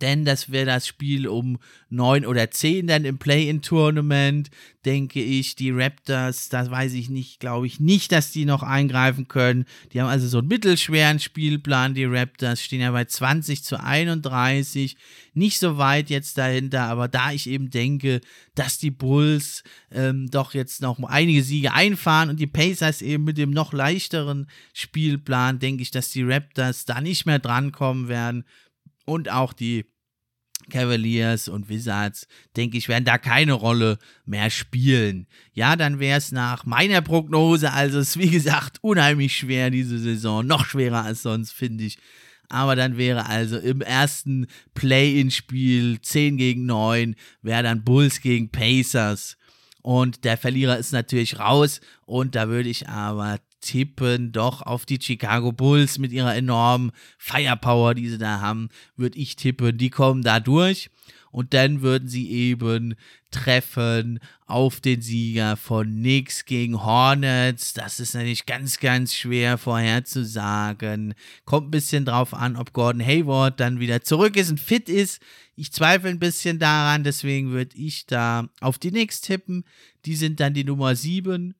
denn 0.01 0.25
das 0.25 0.51
wäre 0.51 0.65
das 0.65 0.87
Spiel 0.87 1.27
um 1.27 1.57
9 1.89 2.25
oder 2.25 2.51
10 2.51 2.87
dann 2.87 3.05
im 3.05 3.17
Play-in-Tournament, 3.17 4.49
denke 4.85 5.21
ich. 5.21 5.55
Die 5.55 5.71
Raptors, 5.71 6.49
das 6.49 6.69
weiß 6.69 6.93
ich 6.93 7.09
nicht, 7.09 7.39
glaube 7.39 7.67
ich 7.67 7.79
nicht, 7.79 8.11
dass 8.11 8.31
die 8.31 8.45
noch 8.45 8.63
eingreifen 8.63 9.27
können. 9.27 9.65
Die 9.91 10.01
haben 10.01 10.09
also 10.09 10.27
so 10.27 10.39
einen 10.39 10.49
mittelschweren 10.49 11.19
Spielplan, 11.19 11.93
die 11.93 12.05
Raptors 12.05 12.61
stehen 12.61 12.81
ja 12.81 12.91
bei 12.91 13.05
20 13.05 13.63
zu 13.63 13.79
31. 13.81 14.97
Nicht 15.33 15.59
so 15.59 15.77
weit 15.77 16.09
jetzt 16.09 16.37
dahinter, 16.37 16.83
aber 16.83 17.07
da 17.07 17.31
ich 17.31 17.49
eben 17.49 17.69
denke, 17.69 18.21
dass 18.55 18.77
die 18.77 18.91
Bulls 18.91 19.63
ähm, 19.91 20.29
doch 20.29 20.53
jetzt 20.53 20.81
noch 20.81 21.01
einige 21.03 21.43
Siege 21.43 21.73
einfahren 21.73 22.29
und 22.29 22.39
die 22.39 22.47
Pacers 22.47 23.01
eben 23.01 23.23
mit 23.23 23.37
dem 23.37 23.51
noch 23.51 23.71
leichteren 23.71 24.47
Spielplan, 24.73 25.59
denke 25.59 25.83
ich, 25.83 25.91
dass 25.91 26.09
die 26.09 26.23
Raptors 26.23 26.85
da 26.85 27.01
nicht 27.01 27.25
mehr 27.25 27.39
drankommen 27.39 28.07
werden 28.07 28.45
und 29.07 29.29
auch 29.31 29.53
die 29.53 29.85
Cavaliers 30.69 31.47
und 31.47 31.69
Wizards, 31.69 32.27
denke 32.57 32.77
ich, 32.77 32.89
werden 32.89 33.05
da 33.05 33.17
keine 33.17 33.53
Rolle 33.53 33.97
mehr 34.25 34.49
spielen. 34.49 35.27
Ja, 35.53 35.75
dann 35.75 35.99
wäre 35.99 36.17
es 36.17 36.31
nach 36.31 36.65
meiner 36.65 37.01
Prognose, 37.01 37.71
also 37.71 37.99
ist 37.99 38.19
wie 38.19 38.29
gesagt 38.29 38.79
unheimlich 38.81 39.37
schwer 39.37 39.69
diese 39.69 39.97
Saison, 39.97 40.45
noch 40.45 40.65
schwerer 40.65 41.05
als 41.05 41.21
sonst, 41.21 41.51
finde 41.51 41.85
ich. 41.85 41.97
Aber 42.49 42.75
dann 42.75 42.97
wäre 42.97 43.27
also 43.27 43.57
im 43.57 43.81
ersten 43.81 44.47
Play-in-Spiel 44.73 46.01
10 46.01 46.37
gegen 46.37 46.65
9, 46.65 47.15
wäre 47.41 47.63
dann 47.63 47.83
Bulls 47.83 48.21
gegen 48.21 48.49
Pacers. 48.51 49.37
Und 49.81 50.25
der 50.25 50.37
Verlierer 50.37 50.77
ist 50.77 50.91
natürlich 50.91 51.39
raus. 51.39 51.79
Und 52.05 52.35
da 52.35 52.49
würde 52.49 52.69
ich 52.69 52.89
aber 52.89 53.39
tippen 53.61 54.31
doch 54.31 54.61
auf 54.61 54.85
die 54.85 54.99
Chicago 55.01 55.51
Bulls 55.51 55.97
mit 55.97 56.11
ihrer 56.11 56.35
enormen 56.35 56.91
Firepower, 57.17 57.93
die 57.95 58.09
sie 58.09 58.17
da 58.17 58.39
haben, 58.39 58.69
würde 58.95 59.17
ich 59.17 59.35
tippen, 59.35 59.77
die 59.77 59.89
kommen 59.89 60.21
da 60.21 60.39
durch 60.39 60.89
und 61.31 61.53
dann 61.53 61.81
würden 61.81 62.07
sie 62.07 62.31
eben 62.31 62.95
treffen 63.31 64.19
auf 64.45 64.79
den 64.79 65.01
Sieger 65.01 65.57
von 65.57 65.87
Knicks 65.87 66.45
gegen 66.45 66.83
Hornets. 66.83 67.73
Das 67.73 67.99
ist 67.99 68.15
natürlich 68.15 68.45
ganz, 68.45 68.79
ganz 68.79 69.13
schwer 69.13 69.57
vorherzusagen. 69.57 71.13
Kommt 71.45 71.67
ein 71.67 71.71
bisschen 71.71 72.05
drauf 72.05 72.33
an, 72.33 72.55
ob 72.55 72.73
Gordon 72.73 73.05
Hayward 73.05 73.59
dann 73.59 73.79
wieder 73.79 74.01
zurück 74.01 74.37
ist 74.37 74.49
und 74.49 74.59
fit 74.59 74.89
ist. 74.89 75.21
Ich 75.55 75.71
zweifle 75.71 76.09
ein 76.09 76.19
bisschen 76.19 76.59
daran, 76.59 77.03
deswegen 77.03 77.51
würde 77.51 77.77
ich 77.77 78.05
da 78.05 78.49
auf 78.61 78.79
die 78.79 78.91
Knicks 78.91 79.21
tippen. 79.21 79.65
Die 80.05 80.15
sind 80.15 80.39
dann 80.39 80.53
die 80.53 80.63
Nummer 80.63 80.95
7 80.95 81.53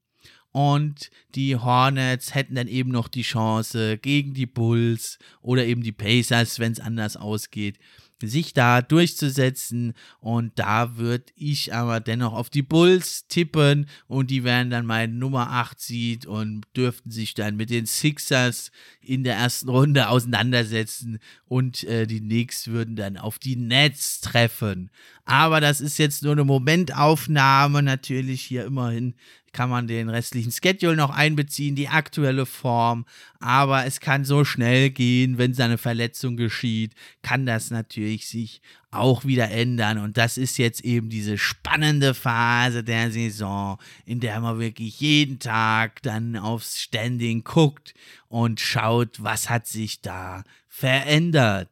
und 0.57 1.11
die 1.35 1.55
Hornets 1.55 2.33
hätten 2.33 2.55
dann 2.55 2.67
eben 2.67 2.89
noch 2.89 3.09
die 3.09 3.21
Chance 3.21 3.99
gegen 3.99 4.33
die 4.33 4.47
Bulls 4.47 5.19
oder 5.43 5.63
eben 5.63 5.83
die 5.83 5.91
Pacers, 5.91 6.57
wenn 6.57 6.71
es 6.71 6.79
anders 6.79 7.15
ausgeht, 7.15 7.77
sich 8.23 8.53
da 8.55 8.81
durchzusetzen. 8.81 9.93
Und 10.19 10.53
da 10.55 10.97
würde 10.97 11.25
ich 11.35 11.75
aber 11.75 11.99
dennoch 11.99 12.33
auf 12.33 12.49
die 12.49 12.63
Bulls 12.63 13.27
tippen 13.27 13.85
und 14.07 14.31
die 14.31 14.43
wären 14.43 14.71
dann 14.71 14.87
mein 14.87 15.19
Nummer 15.19 15.51
8 15.51 15.79
Seed 15.79 16.25
und 16.25 16.63
dürften 16.75 17.11
sich 17.11 17.35
dann 17.35 17.55
mit 17.55 17.69
den 17.69 17.85
Sixers 17.85 18.71
in 18.99 19.23
der 19.23 19.35
ersten 19.35 19.69
Runde 19.69 20.09
auseinandersetzen 20.09 21.19
und 21.45 21.83
äh, 21.83 22.07
die 22.07 22.19
Knicks 22.19 22.67
würden 22.67 22.95
dann 22.95 23.17
auf 23.17 23.37
die 23.37 23.57
Nets 23.57 24.21
treffen. 24.21 24.89
Aber 25.23 25.61
das 25.61 25.81
ist 25.81 25.99
jetzt 25.99 26.23
nur 26.23 26.31
eine 26.31 26.45
Momentaufnahme, 26.45 27.83
natürlich 27.83 28.41
hier 28.41 28.65
immerhin 28.65 29.13
kann 29.53 29.69
man 29.69 29.87
den 29.87 30.09
restlichen 30.09 30.51
Schedule 30.51 30.95
noch 30.95 31.09
einbeziehen, 31.09 31.75
die 31.75 31.87
aktuelle 31.87 32.45
Form. 32.45 33.05
Aber 33.39 33.85
es 33.85 33.99
kann 33.99 34.25
so 34.25 34.45
schnell 34.45 34.89
gehen, 34.89 35.37
wenn 35.37 35.53
seine 35.53 35.77
Verletzung 35.77 36.37
geschieht, 36.37 36.93
kann 37.21 37.45
das 37.45 37.71
natürlich 37.71 38.27
sich 38.27 38.61
auch 38.91 39.25
wieder 39.25 39.49
ändern. 39.51 39.97
Und 39.99 40.17
das 40.17 40.37
ist 40.37 40.57
jetzt 40.57 40.81
eben 40.81 41.09
diese 41.09 41.37
spannende 41.37 42.13
Phase 42.13 42.83
der 42.83 43.11
Saison, 43.11 43.77
in 44.05 44.19
der 44.19 44.39
man 44.39 44.59
wirklich 44.59 44.99
jeden 44.99 45.39
Tag 45.39 46.01
dann 46.01 46.35
aufs 46.35 46.79
Standing 46.81 47.43
guckt 47.43 47.93
und 48.27 48.59
schaut, 48.59 49.23
was 49.23 49.49
hat 49.49 49.67
sich 49.67 50.01
da 50.01 50.43
verändert. 50.67 51.69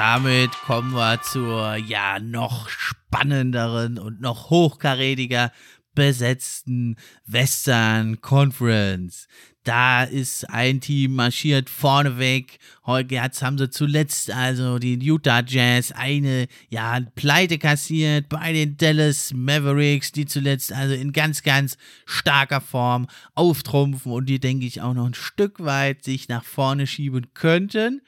Damit 0.00 0.52
kommen 0.52 0.92
wir 0.94 1.20
zur 1.20 1.76
ja 1.76 2.18
noch 2.20 2.70
spannenderen 2.70 3.98
und 3.98 4.22
noch 4.22 4.48
hochkarätiger 4.48 5.52
besetzten 5.94 6.96
Western 7.26 8.22
Conference. 8.22 9.28
Da 9.62 10.04
ist 10.04 10.48
ein 10.48 10.80
Team 10.80 11.16
marschiert 11.16 11.68
vorneweg. 11.68 12.60
Heute 12.86 13.20
haben 13.20 13.58
sie 13.58 13.68
zuletzt 13.68 14.30
also 14.30 14.78
die 14.78 14.98
Utah 14.98 15.42
Jazz 15.46 15.92
eine 15.92 16.46
ja 16.70 17.00
Pleite 17.14 17.58
kassiert 17.58 18.30
bei 18.30 18.54
den 18.54 18.78
Dallas 18.78 19.34
Mavericks, 19.34 20.12
die 20.12 20.24
zuletzt 20.24 20.72
also 20.72 20.94
in 20.94 21.12
ganz 21.12 21.42
ganz 21.42 21.76
starker 22.06 22.62
Form 22.62 23.06
auftrumpfen 23.34 24.12
und 24.12 24.30
die 24.30 24.40
denke 24.40 24.64
ich 24.64 24.80
auch 24.80 24.94
noch 24.94 25.04
ein 25.04 25.12
Stück 25.12 25.62
weit 25.62 26.04
sich 26.04 26.30
nach 26.30 26.44
vorne 26.44 26.86
schieben 26.86 27.34
könnten. 27.34 28.00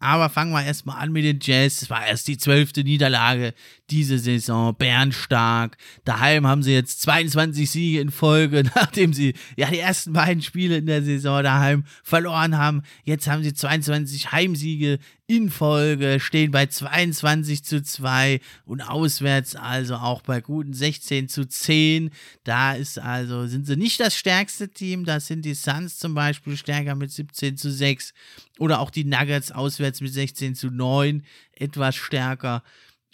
Aber 0.00 0.30
fangen 0.30 0.52
wir 0.52 0.64
erstmal 0.64 1.02
an 1.02 1.12
mit 1.12 1.24
den 1.24 1.40
Jazz. 1.42 1.82
Es 1.82 1.90
war 1.90 2.06
erst 2.06 2.28
die 2.28 2.38
zwölfte 2.38 2.84
Niederlage 2.84 3.52
diese 3.90 4.18
Saison. 4.18 4.74
Bernstark. 4.76 5.76
Daheim 6.04 6.46
haben 6.46 6.62
sie 6.62 6.72
jetzt 6.72 7.02
22 7.02 7.70
Siege 7.70 8.00
in 8.00 8.10
Folge, 8.10 8.64
nachdem 8.74 9.12
sie 9.12 9.34
ja 9.56 9.70
die 9.70 9.78
ersten 9.78 10.12
beiden 10.12 10.42
Spiele 10.42 10.76
in 10.76 10.86
der 10.86 11.02
Saison 11.02 11.42
daheim 11.42 11.84
verloren 12.02 12.58
haben. 12.58 12.82
Jetzt 13.04 13.28
haben 13.28 13.42
sie 13.42 13.54
22 13.54 14.32
Heimsiege 14.32 14.98
in 15.30 15.50
Folge, 15.50 16.20
stehen 16.20 16.50
bei 16.50 16.66
22 16.66 17.62
zu 17.62 17.82
2 17.82 18.40
und 18.64 18.80
auswärts 18.80 19.56
also 19.56 19.96
auch 19.96 20.22
bei 20.22 20.40
guten 20.40 20.72
16 20.72 21.28
zu 21.28 21.46
10. 21.46 22.10
Da 22.44 22.72
ist 22.72 22.98
also, 22.98 23.46
sind 23.46 23.66
sie 23.66 23.76
nicht 23.76 24.00
das 24.00 24.16
stärkste 24.16 24.70
Team, 24.70 25.04
da 25.04 25.20
sind 25.20 25.44
die 25.44 25.52
Suns 25.52 25.98
zum 25.98 26.14
Beispiel 26.14 26.56
stärker 26.56 26.94
mit 26.94 27.12
17 27.12 27.58
zu 27.58 27.70
6 27.70 28.14
oder 28.58 28.80
auch 28.80 28.90
die 28.90 29.04
Nuggets 29.04 29.52
auswärts 29.52 30.00
mit 30.00 30.14
16 30.14 30.54
zu 30.54 30.70
9 30.70 31.22
etwas 31.52 31.94
stärker. 31.94 32.62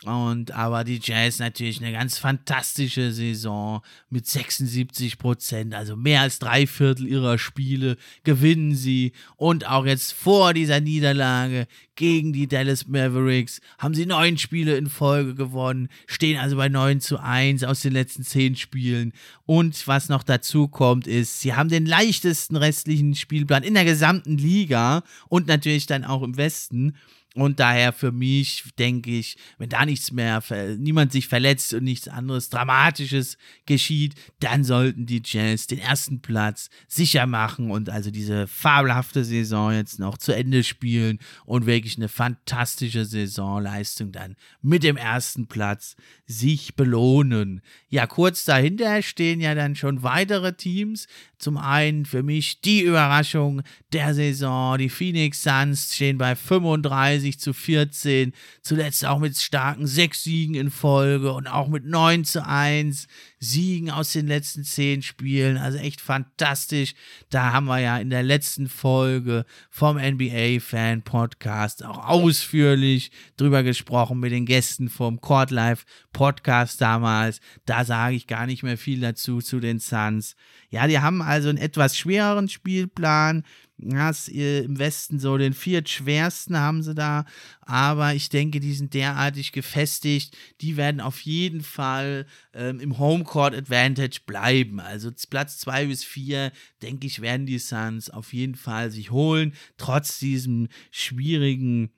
Und 0.07 0.52
aber 0.52 0.84
die 0.84 1.00
Jazz 1.02 1.38
natürlich 1.38 1.80
eine 1.80 1.92
ganz 1.92 2.18
fantastische 2.18 3.12
Saison 3.12 3.82
mit 4.11 4.26
76 4.26 5.18
Prozent, 5.18 5.74
also 5.74 5.96
mehr 5.96 6.20
als 6.20 6.38
drei 6.38 6.66
Viertel 6.66 7.07
ihrer 7.07 7.38
Spiele 7.38 7.96
gewinnen 8.22 8.74
sie. 8.74 9.12
Und 9.36 9.66
auch 9.66 9.86
jetzt 9.86 10.12
vor 10.12 10.52
dieser 10.55 10.80
Niederlage 10.80 11.66
gegen 11.96 12.32
die 12.32 12.46
Dallas 12.46 12.86
Mavericks 12.86 13.61
haben 13.78 13.94
sie 13.94 14.07
neun 14.07 14.36
Spiele 14.36 14.76
in 14.76 14.88
Folge 14.88 15.34
gewonnen, 15.34 15.88
stehen 16.07 16.38
also 16.38 16.57
bei 16.57 16.68
9 16.68 17.00
zu 17.00 17.18
1 17.18 17.64
aus 17.64 17.80
den 17.80 17.92
letzten 17.92 18.24
zehn 18.24 18.57
Spielen. 18.57 19.12
Und 19.46 19.86
was 19.86 20.09
noch 20.09 20.22
dazu 20.22 20.68
kommt, 20.68 21.07
ist, 21.07 21.40
sie 21.40 21.55
haben 21.55 21.68
den 21.68 21.86
leichtesten 21.86 22.57
restlichen 22.57 23.14
Spielplan 23.14 23.62
in 23.62 23.74
der 23.74 23.84
gesamten 23.84 24.38
Liga 24.38 25.02
und 25.28 25.46
natürlich 25.46 25.86
dann 25.86 26.05
auch 26.05 26.22
im 26.22 26.36
Westen. 26.36 26.96
Und 27.37 27.59
daher 27.59 27.93
für 27.93 28.12
mich 28.12 28.62
denke 28.78 29.11
ich, 29.11 29.37
wenn 29.59 29.68
da 29.68 29.85
nichts 29.85 30.12
mehr, 30.12 30.41
niemand 30.78 31.11
sich 31.11 31.26
verletzt 31.26 31.74
und 31.74 31.82
nichts 31.82 32.07
anderes 32.07 32.49
Dramatisches 32.49 33.39
geschieht, 33.66 34.14
dann 34.39 34.62
sollten 34.62 35.05
die 35.07 35.20
Jazz 35.24 35.66
den 35.66 35.80
ersten 35.80 36.20
Platz 36.20 36.70
sicher 36.87 37.26
machen 37.26 37.72
und 37.72 37.91
also 37.91 38.12
diese 38.12 38.47
fabelhafte 38.47 39.24
Saison 39.24 39.72
jetzt 39.72 39.99
noch 39.99 40.16
zu 40.16 40.30
Ende 40.30 40.62
spielen 40.62 41.18
und 41.45 41.66
wirklich 41.66 41.97
eine 41.97 42.09
fantastische 42.09 43.05
Saisonleistung 43.05 44.12
dann 44.12 44.37
mit 44.62 44.85
dem 44.85 44.97
ersten 44.97 45.49
Platz 45.49 45.97
sich 46.26 46.76
belohnen. 46.76 47.62
Ja, 47.89 48.07
kurz 48.07 48.45
dahinter 48.45 49.03
stehen 49.03 49.41
ja 49.41 49.57
dann 49.57 49.74
schon 49.74 50.05
weitere 50.05 50.53
Teams. 50.53 51.09
Zum 51.39 51.57
einen 51.59 52.07
für 52.07 52.22
mich 52.22 52.61
die 52.61 52.82
Überraschung 52.82 53.62
der 53.93 54.14
Saison, 54.14 54.78
die 54.78 54.89
Phoenix 54.89 55.43
Suns 55.43 55.95
stehen 55.95 56.16
bei 56.16 56.37
35 56.37 57.24
35 57.25 57.39
zu 57.39 57.53
14, 57.53 58.33
zuletzt 58.62 59.05
auch 59.05 59.18
mit 59.18 59.37
starken 59.37 59.87
sechs 59.87 60.25
Siegen 60.25 60.55
in 60.55 60.70
Folge 60.70 61.33
und 61.33 61.47
auch 61.47 61.68
mit 61.68 61.85
9 61.85 62.25
zu 62.25 62.47
1 62.47 63.07
Siegen 63.39 63.91
aus 63.91 64.12
den 64.12 64.27
letzten 64.27 64.64
zehn 64.64 65.03
Spielen. 65.03 65.57
Also 65.57 65.79
echt 65.79 66.01
fantastisch. 66.01 66.95
Da 67.31 67.53
haben 67.53 67.66
wir 67.66 67.79
ja 67.79 67.99
in 67.99 68.11
der 68.11 68.22
letzten 68.22 68.68
Folge 68.68 69.45
vom 69.70 69.97
NBA 69.97 70.61
Fan 70.61 71.03
Podcast 71.03 71.85
auch 71.85 72.07
ausführlich 72.09 73.11
drüber 73.37 73.62
gesprochen 73.62 74.20
mit 74.20 74.33
den 74.33 74.47
Gästen 74.47 74.89
vom 74.89 75.20
Court 75.20 75.51
Life 75.51 75.85
Podcast 76.12 76.81
damals. 76.81 77.41
Da 77.66 77.85
sage 77.85 78.16
ich 78.16 78.27
gar 78.27 78.47
nicht 78.47 78.62
mehr 78.62 78.79
viel 78.79 79.01
dazu 79.01 79.41
zu 79.41 79.61
den 79.61 79.79
Suns. 79.79 80.37
Ja, 80.70 80.87
die 80.87 80.99
haben 80.99 81.22
also 81.22 81.49
einen 81.49 81.59
etwas 81.59 81.97
schwereren 81.97 82.49
Spielplan. 82.49 83.45
Das 83.77 84.29
im 84.29 84.79
Westen 84.79 85.18
so 85.18 85.37
den 85.37 85.53
viertschwersten 85.53 86.57
haben 86.57 86.83
sie 86.83 86.95
da, 86.95 87.25
aber 87.61 88.14
ich 88.14 88.29
denke, 88.29 88.61
die 88.61 88.72
sind 88.72 88.95
derartig 88.95 89.51
gefestigt, 89.51 90.37
die 90.61 90.77
werden 90.77 91.01
auf 91.01 91.20
jeden 91.22 91.61
Fall 91.61 92.27
ähm, 92.53 92.79
im 92.79 92.99
Homecourt 92.99 93.55
Advantage 93.55 94.20
bleiben. 94.27 94.79
Also 94.79 95.11
Platz 95.29 95.59
zwei 95.59 95.87
bis 95.87 96.05
vier, 96.05 96.53
denke 96.83 97.09
ich, 97.09 97.20
werden 97.20 97.47
die 97.47 97.59
Suns 97.59 98.11
auf 98.11 98.33
jeden 98.33 98.55
Fall 98.55 98.93
sich 98.93 99.11
holen, 99.11 99.55
trotz 99.77 100.20
diesem 100.20 100.68
schwierigen 100.93 101.91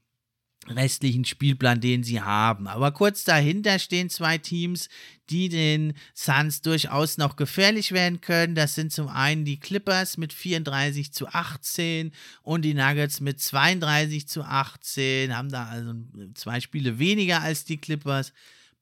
restlichen 0.70 1.24
Spielplan, 1.24 1.80
den 1.80 2.02
sie 2.02 2.20
haben. 2.20 2.66
Aber 2.66 2.92
kurz 2.92 3.24
dahinter 3.24 3.78
stehen 3.78 4.10
zwei 4.10 4.38
Teams, 4.38 4.88
die 5.30 5.48
den 5.48 5.94
Suns 6.14 6.62
durchaus 6.62 7.18
noch 7.18 7.36
gefährlich 7.36 7.92
werden 7.92 8.20
können. 8.20 8.54
Das 8.54 8.74
sind 8.74 8.92
zum 8.92 9.08
einen 9.08 9.44
die 9.44 9.58
Clippers 9.58 10.16
mit 10.16 10.32
34 10.32 11.12
zu 11.12 11.28
18 11.28 12.12
und 12.42 12.62
die 12.62 12.74
Nuggets 12.74 13.20
mit 13.20 13.40
32 13.40 14.28
zu 14.28 14.42
18, 14.42 15.36
haben 15.36 15.50
da 15.50 15.66
also 15.66 15.94
zwei 16.34 16.60
Spiele 16.60 16.98
weniger 16.98 17.42
als 17.42 17.64
die 17.64 17.78
Clippers. 17.78 18.32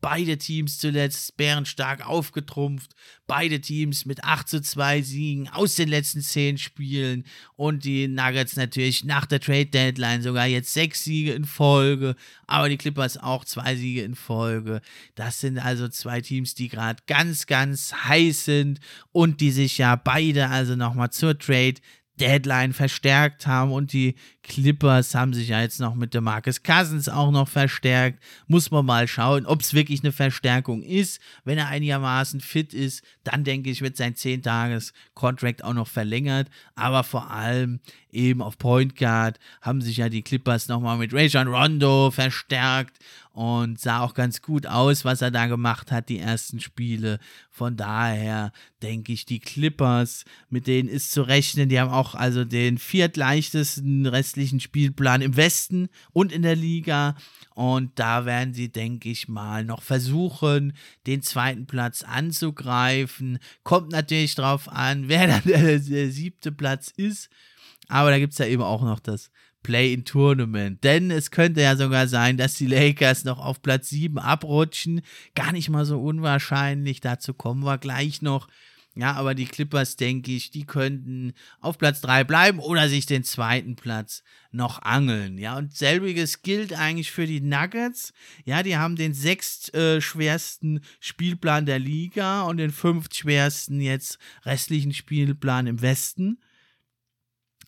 Beide 0.05 0.37
Teams 0.37 0.77
zuletzt 0.77 1.35
bärenstark 1.39 2.07
aufgetrumpft. 2.07 2.95
Beide 3.27 3.63
Teams 3.63 4.05
mit 4.05 4.23
8 4.23 4.47
zu 4.47 4.61
2 4.61 5.01
Siegen 5.01 5.49
aus 5.49 5.77
den 5.77 5.89
letzten 5.89 6.21
10 6.21 6.59
Spielen. 6.59 7.25
Und 7.57 7.87
die 7.87 8.07
Nuggets 8.07 8.57
natürlich 8.57 9.05
nach 9.05 9.25
der 9.25 9.41
Trade 9.41 9.65
Deadline 9.65 10.21
sogar 10.21 10.45
jetzt 10.45 10.75
6 10.75 11.05
Siege 11.05 11.33
in 11.33 11.47
Folge. 11.47 12.17
Aber 12.47 12.69
die 12.69 12.77
Clippers 12.77 13.17
auch 13.17 13.47
2 13.47 13.77
Siege 13.77 14.03
in 14.03 14.15
Folge. 14.15 14.83
Das 15.15 15.41
sind 15.41 15.57
also 15.57 15.89
zwei 15.89 16.21
Teams, 16.21 16.55
die 16.55 16.69
gerade 16.69 17.03
ganz, 17.07 17.47
ganz 17.47 17.95
heiß 17.95 18.45
sind 18.45 18.81
und 19.11 19.41
die 19.41 19.53
sich 19.53 19.79
ja 19.79 19.97
beide 19.97 20.51
also 20.51 20.77
nochmal 20.77 21.13
zur 21.13 21.39
Trade 21.39 21.77
Deadline 22.21 22.73
verstärkt 22.73 23.47
haben 23.47 23.73
und 23.73 23.93
die 23.93 24.15
Clippers 24.45 25.15
haben 25.15 25.35
sich 25.35 25.49
ja 25.49 25.61
jetzt 25.61 25.81
noch 25.81 25.95
mit 25.95 26.15
dem 26.15 26.25
Marcus 26.25 26.63
Cousins 26.63 27.09
auch 27.09 27.31
noch 27.33 27.49
verstärkt. 27.49 28.23
Muss 28.47 28.71
man 28.71 28.87
mal 28.87 29.09
schauen, 29.09 29.47
ob 29.47 29.63
es 29.63 29.75
wirklich 29.75 30.03
eine 30.03 30.13
Verstärkung 30.13 30.83
ist. 30.83 31.21
Wenn 31.45 31.59
er 31.59 31.69
einigermaßen 31.69 32.41
fit 32.41 32.73
ist, 32.73 33.03
dann 33.25 33.43
denke 33.43 33.71
ich, 33.71 33.81
wird 33.81 33.97
sein 33.97 34.15
10-Tages-Contract 34.15 35.65
auch 35.65 35.75
noch 35.75 35.89
verlängert. 35.89 36.49
Aber 36.77 37.03
vor 37.03 37.31
allem 37.31 37.81
eben 38.13 38.43
auf 38.43 38.59
Point 38.59 38.97
Guard 38.97 39.41
haben 39.61 39.81
sich 39.81 39.97
ja 39.97 40.09
die 40.09 40.23
Clippers 40.23 40.69
nochmal 40.69 40.99
mit 40.99 41.13
Rajon 41.13 41.49
Rondo 41.49 42.11
verstärkt 42.13 42.99
und 43.35 43.81
sah 43.81 43.99
auch 44.01 44.15
ganz 44.15 44.43
gut 44.43 44.65
aus, 44.69 45.05
was 45.05 45.21
er 45.21 45.33
da 45.33 45.49
gemacht 45.49 45.91
hat, 45.91 46.09
die 46.09 46.21
ersten 46.21 46.61
Spiele. 46.61 47.19
Von 47.51 47.77
daher 47.77 48.53
denke 48.81 49.13
ich, 49.13 49.27
die 49.27 49.41
Clippers, 49.41 50.25
mit 50.51 50.69
denen 50.69 50.89
ist 50.89 51.11
zu 51.11 51.23
rechnen, 51.23 51.69
die 51.69 51.81
haben 51.81 51.91
auch 51.91 52.15
also 52.15 52.45
den 52.45 52.79
viertleichtesten 52.79 54.07
restlichen 54.07 54.61
Spielplan 54.61 55.21
im 55.21 55.37
Westen 55.37 55.89
und 56.13 56.31
in 56.31 56.43
der 56.43 56.55
Liga. 56.55 57.17
Und 57.57 57.99
da 57.99 58.25
werden 58.25 58.55
sie, 58.55 58.71
denke 58.71 59.11
ich 59.11 59.27
mal, 59.27 59.65
noch 59.65 59.83
versuchen, 59.83 60.73
den 61.09 61.21
zweiten 61.21 61.67
Platz 61.67 62.05
anzugreifen. 62.05 63.41
Kommt 63.65 63.91
natürlich 63.91 64.37
drauf 64.37 64.69
an, 64.69 65.09
wer 65.09 65.27
dann 65.27 65.43
der, 65.45 65.81
der 65.81 66.11
siebte 66.13 66.53
Platz 66.53 66.93
ist. 66.97 67.31
Aber 67.89 68.11
da 68.11 68.19
gibt 68.21 68.33
es 68.33 68.39
ja 68.39 68.47
eben 68.47 68.63
auch 68.63 68.83
noch 68.83 69.01
das 69.01 69.33
Play-in-Tournament. 69.65 70.85
Denn 70.85 71.11
es 71.11 71.33
könnte 71.33 71.63
ja 71.63 71.75
sogar 71.75 72.07
sein, 72.07 72.37
dass 72.37 72.55
die 72.55 72.69
Lakers 72.69 73.25
noch 73.25 73.41
auf 73.41 73.61
Platz 73.61 73.91
7 73.91 74.19
abrutschen. 74.19 75.01
Gar 75.35 75.51
nicht 75.51 75.69
mal 75.71 75.85
so 75.85 76.01
unwahrscheinlich. 76.01 77.01
Dazu 77.01 77.35
kommen 77.35 77.65
wir 77.65 77.79
gleich 77.79 78.23
noch. 78.23 78.47
Ja, 78.97 79.15
aber 79.15 79.35
die 79.35 79.47
Clippers, 79.47 79.97
denke 79.97 80.31
ich, 80.31 80.53
die 80.53 80.67
könnten 80.67 81.33
auf 81.61 81.79
Platz 81.79 82.01
3 82.03 82.23
bleiben 82.23 82.61
oder 82.61 82.89
sich 82.89 83.07
den 83.07 83.25
zweiten 83.25 83.75
Platz 83.75 84.23
noch 84.53 84.83
angeln. 84.83 85.37
Ja, 85.37 85.57
und 85.57 85.75
selbiges 85.75 86.43
gilt 86.43 86.73
eigentlich 86.73 87.11
für 87.11 87.27
die 87.27 87.41
Nuggets. 87.41 88.13
Ja, 88.45 88.63
die 88.63 88.77
haben 88.77 88.95
den 88.95 89.13
sechstschwersten 89.13 90.77
äh, 90.77 90.81
Spielplan 91.01 91.67
der 91.67 91.81
Liga 91.81 92.43
und 92.43 92.59
den 92.59 92.71
fünftschwersten 92.71 93.81
jetzt 93.81 94.19
restlichen 94.45 94.95
Spielplan 94.95 95.67
im 95.67 95.83
Westen. 95.83 96.39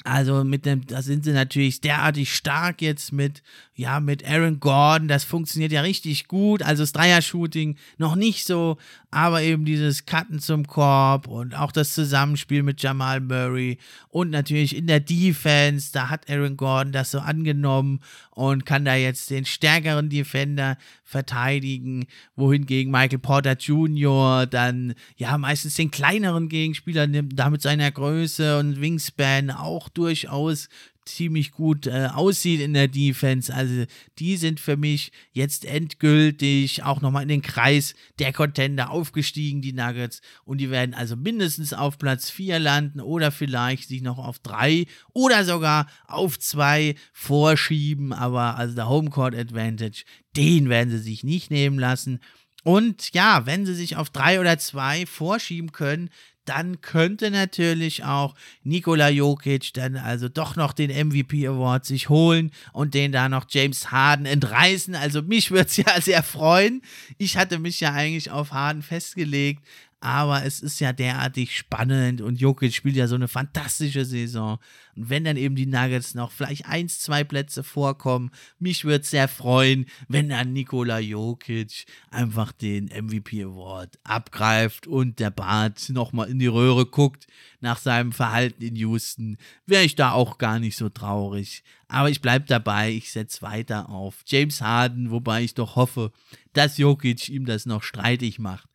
Also 0.04 0.44
mit 0.44 0.66
dem, 0.66 0.86
da 0.86 1.02
sind 1.02 1.24
sie 1.24 1.32
natürlich 1.32 1.80
derartig 1.80 2.34
stark 2.34 2.80
jetzt 2.80 3.12
mit, 3.12 3.42
ja, 3.74 3.98
mit 4.00 4.24
Aaron 4.28 4.60
Gordon. 4.60 5.08
Das 5.08 5.24
funktioniert 5.24 5.72
ja 5.72 5.80
richtig 5.80 6.28
gut. 6.28 6.62
Also 6.62 6.82
das 6.82 6.92
Dreier-Shooting 6.92 7.76
noch 7.98 8.14
nicht 8.14 8.46
so, 8.46 8.78
aber 9.10 9.42
eben 9.42 9.64
dieses 9.64 10.06
Cutten 10.06 10.38
zum 10.38 10.66
Korb 10.66 11.26
und 11.26 11.54
auch 11.54 11.72
das 11.72 11.94
Zusammenspiel 11.94 12.62
mit 12.62 12.82
Jamal 12.82 13.20
Murray 13.20 13.78
und 14.08 14.30
natürlich 14.30 14.76
in 14.76 14.86
der 14.86 15.00
Defense, 15.00 15.90
da 15.92 16.10
hat 16.10 16.30
Aaron 16.30 16.56
Gordon 16.56 16.92
das 16.92 17.10
so 17.10 17.20
angenommen 17.20 18.00
und 18.30 18.66
kann 18.66 18.84
da 18.84 18.94
jetzt 18.94 19.30
den 19.30 19.44
stärkeren 19.44 20.10
Defender 20.10 20.76
verteidigen, 21.02 22.06
wohingegen 22.34 22.90
Michael 22.90 23.20
Porter 23.20 23.52
Jr. 23.52 24.46
dann 24.46 24.94
ja 25.16 25.38
meistens 25.38 25.74
den 25.74 25.90
kleineren 25.90 26.48
Gegenspieler 26.48 27.06
nimmt, 27.06 27.38
damit 27.38 27.62
seiner 27.62 27.90
Größe 27.90 28.58
und 28.58 28.80
Wingspan 28.80 29.50
auch 29.50 29.85
durchaus 29.88 30.68
ziemlich 31.06 31.52
gut 31.52 31.86
äh, 31.86 32.08
aussieht 32.12 32.60
in 32.60 32.74
der 32.74 32.88
Defense. 32.88 33.54
Also 33.54 33.84
die 34.18 34.36
sind 34.36 34.60
für 34.60 34.76
mich 34.76 35.12
jetzt 35.32 35.64
endgültig 35.64 36.82
auch 36.82 37.00
nochmal 37.00 37.22
in 37.22 37.28
den 37.28 37.42
Kreis 37.42 37.94
der 38.18 38.32
Contender 38.32 38.90
aufgestiegen, 38.90 39.62
die 39.62 39.72
Nuggets. 39.72 40.20
Und 40.44 40.58
die 40.58 40.70
werden 40.70 40.94
also 40.94 41.16
mindestens 41.16 41.72
auf 41.72 41.98
Platz 41.98 42.28
4 42.30 42.58
landen 42.58 43.00
oder 43.00 43.30
vielleicht 43.30 43.88
sich 43.88 44.02
noch 44.02 44.18
auf 44.18 44.38
3 44.40 44.86
oder 45.12 45.44
sogar 45.44 45.86
auf 46.06 46.38
2 46.38 46.96
vorschieben. 47.12 48.12
Aber 48.12 48.56
also 48.56 48.74
der 48.74 48.88
Homecourt 48.88 49.34
Advantage, 49.34 50.04
den 50.36 50.68
werden 50.68 50.90
sie 50.90 50.98
sich 50.98 51.24
nicht 51.24 51.50
nehmen 51.50 51.78
lassen. 51.78 52.20
Und 52.64 53.14
ja, 53.14 53.46
wenn 53.46 53.64
sie 53.64 53.74
sich 53.74 53.96
auf 53.96 54.10
3 54.10 54.40
oder 54.40 54.58
2 54.58 55.06
vorschieben 55.06 55.70
können, 55.70 56.10
dann 56.48 56.80
könnte 56.80 57.30
natürlich 57.30 58.04
auch 58.04 58.34
Nikola 58.62 59.08
Jokic 59.08 59.72
dann 59.74 59.96
also 59.96 60.28
doch 60.28 60.56
noch 60.56 60.72
den 60.72 60.90
MVP 60.90 61.46
Award 61.46 61.84
sich 61.84 62.08
holen 62.08 62.50
und 62.72 62.94
den 62.94 63.12
da 63.12 63.28
noch 63.28 63.46
James 63.48 63.90
Harden 63.90 64.26
entreißen. 64.26 64.94
Also 64.94 65.22
mich 65.22 65.50
würde 65.50 65.66
es 65.66 65.76
ja 65.76 66.00
sehr 66.00 66.22
freuen. 66.22 66.82
Ich 67.18 67.36
hatte 67.36 67.58
mich 67.58 67.80
ja 67.80 67.92
eigentlich 67.92 68.30
auf 68.30 68.52
Harden 68.52 68.82
festgelegt, 68.82 69.64
aber 70.06 70.44
es 70.44 70.60
ist 70.60 70.78
ja 70.78 70.92
derartig 70.92 71.56
spannend 71.56 72.20
und 72.20 72.40
Jokic 72.40 72.72
spielt 72.72 72.94
ja 72.94 73.08
so 73.08 73.16
eine 73.16 73.26
fantastische 73.26 74.04
Saison. 74.04 74.60
Und 74.94 75.10
wenn 75.10 75.24
dann 75.24 75.36
eben 75.36 75.56
die 75.56 75.66
Nuggets 75.66 76.14
noch 76.14 76.30
vielleicht 76.30 76.66
eins, 76.66 77.00
zwei 77.00 77.24
Plätze 77.24 77.64
vorkommen, 77.64 78.30
mich 78.60 78.84
würde 78.84 79.02
es 79.02 79.10
sehr 79.10 79.26
freuen, 79.26 79.86
wenn 80.06 80.28
dann 80.28 80.52
Nikola 80.52 81.00
Jokic 81.00 81.86
einfach 82.08 82.52
den 82.52 82.84
MVP 82.84 83.42
Award 83.42 83.98
abgreift 84.04 84.86
und 84.86 85.18
der 85.18 85.30
Bart 85.30 85.88
nochmal 85.88 86.28
in 86.28 86.38
die 86.38 86.46
Röhre 86.46 86.86
guckt 86.86 87.26
nach 87.60 87.78
seinem 87.78 88.12
Verhalten 88.12 88.62
in 88.62 88.76
Houston, 88.76 89.38
wäre 89.66 89.82
ich 89.82 89.96
da 89.96 90.12
auch 90.12 90.38
gar 90.38 90.60
nicht 90.60 90.76
so 90.76 90.88
traurig. 90.88 91.64
Aber 91.88 92.10
ich 92.10 92.22
bleibe 92.22 92.46
dabei, 92.46 92.92
ich 92.92 93.10
setze 93.10 93.42
weiter 93.42 93.88
auf 93.88 94.22
James 94.24 94.60
Harden, 94.60 95.10
wobei 95.10 95.42
ich 95.42 95.54
doch 95.54 95.74
hoffe, 95.74 96.12
dass 96.52 96.78
Jokic 96.78 97.28
ihm 97.28 97.44
das 97.44 97.66
noch 97.66 97.82
streitig 97.82 98.38
macht. 98.38 98.68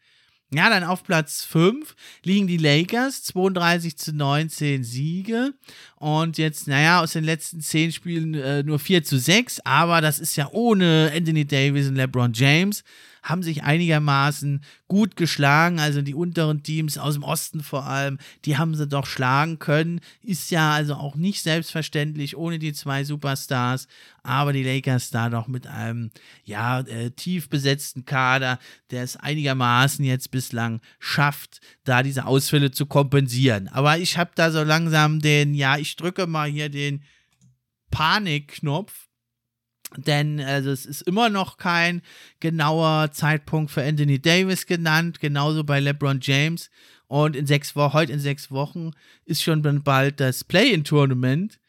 Ja, 0.54 0.70
dann 0.70 0.84
auf 0.84 1.04
Platz 1.04 1.45
5 1.45 1.95
liegen 2.24 2.45
die 2.45 2.58
Lakers, 2.58 3.24
32 3.24 3.97
zu 3.97 4.14
19 4.14 4.84
Siege. 4.84 5.54
Und 5.95 6.38
jetzt, 6.38 6.68
naja, 6.68 7.02
aus 7.02 7.14
den 7.14 7.24
letzten 7.24 7.62
10 7.62 7.93
Spielen 7.93 8.34
äh, 8.34 8.62
nur 8.62 8.78
4 8.78 9.04
zu 9.04 9.18
6, 9.18 9.62
aber 9.64 10.02
das 10.02 10.20
ist 10.20 10.36
ja 10.36 10.49
ohne 10.52 11.10
Anthony 11.16 11.45
Davis 11.45 11.88
und 11.88 11.95
LeBron 11.95 12.34
James 12.34 12.84
haben 13.22 13.43
sich 13.43 13.63
einigermaßen 13.63 14.63
gut 14.88 15.15
geschlagen. 15.15 15.80
Also 15.80 16.01
die 16.01 16.15
unteren 16.15 16.63
Teams 16.63 16.97
aus 16.97 17.13
dem 17.13 17.24
Osten 17.24 17.61
vor 17.61 17.86
allem, 17.86 18.17
die 18.45 18.57
haben 18.57 18.76
sie 18.76 18.88
doch 18.88 19.05
schlagen 19.05 19.59
können. 19.59 20.01
Ist 20.22 20.51
ja 20.51 20.72
also 20.72 20.95
auch 20.95 21.15
nicht 21.15 21.41
selbstverständlich 21.41 22.36
ohne 22.36 22.59
die 22.59 22.74
zwei 22.74 23.03
Superstars. 23.03 23.88
Aber 24.24 24.53
die 24.53 24.63
Lakers 24.63 25.09
da 25.09 25.30
doch 25.30 25.47
mit 25.47 25.67
einem, 25.67 26.11
ja, 26.43 26.82
äh, 26.82 27.11
tief 27.11 27.49
besetzten 27.49 28.05
Kader, 28.05 28.59
der 28.91 29.03
es 29.03 29.17
einigermaßen 29.17 30.05
jetzt 30.05 30.32
bislang 30.32 30.82
schafft, 30.99 31.59
da 31.84 32.03
diese 32.03 32.26
Ausfälle 32.26 32.72
zu 32.72 32.86
kompensieren. 32.86 33.67
Aber 33.67 33.97
ich 33.97 34.17
habe 34.17 34.32
da 34.36 34.51
so 34.51 34.63
langsam 34.63 35.19
den, 35.19 35.53
ja, 35.53 35.78
ich 35.78 35.95
drücke 35.95 36.28
mal 36.28 36.49
hier 36.49 36.69
den 36.69 37.03
Panikknopf 37.89 39.11
denn 39.97 40.39
also 40.39 40.71
es 40.71 40.85
ist 40.85 41.01
immer 41.01 41.29
noch 41.29 41.57
kein 41.57 42.01
genauer 42.39 43.11
Zeitpunkt 43.11 43.71
für 43.71 43.83
Anthony 43.83 44.21
Davis 44.21 44.65
genannt, 44.65 45.19
genauso 45.19 45.63
bei 45.63 45.79
LeBron 45.79 46.19
James. 46.21 46.69
Und 47.07 47.35
in 47.35 47.45
sechs 47.45 47.75
Wochen, 47.75 47.93
heute 47.93 48.13
in 48.13 48.19
sechs 48.19 48.51
Wochen 48.51 48.91
ist 49.25 49.43
schon 49.43 49.61
bald 49.83 50.19
das 50.19 50.45
Play-in-Tournament. 50.45 51.59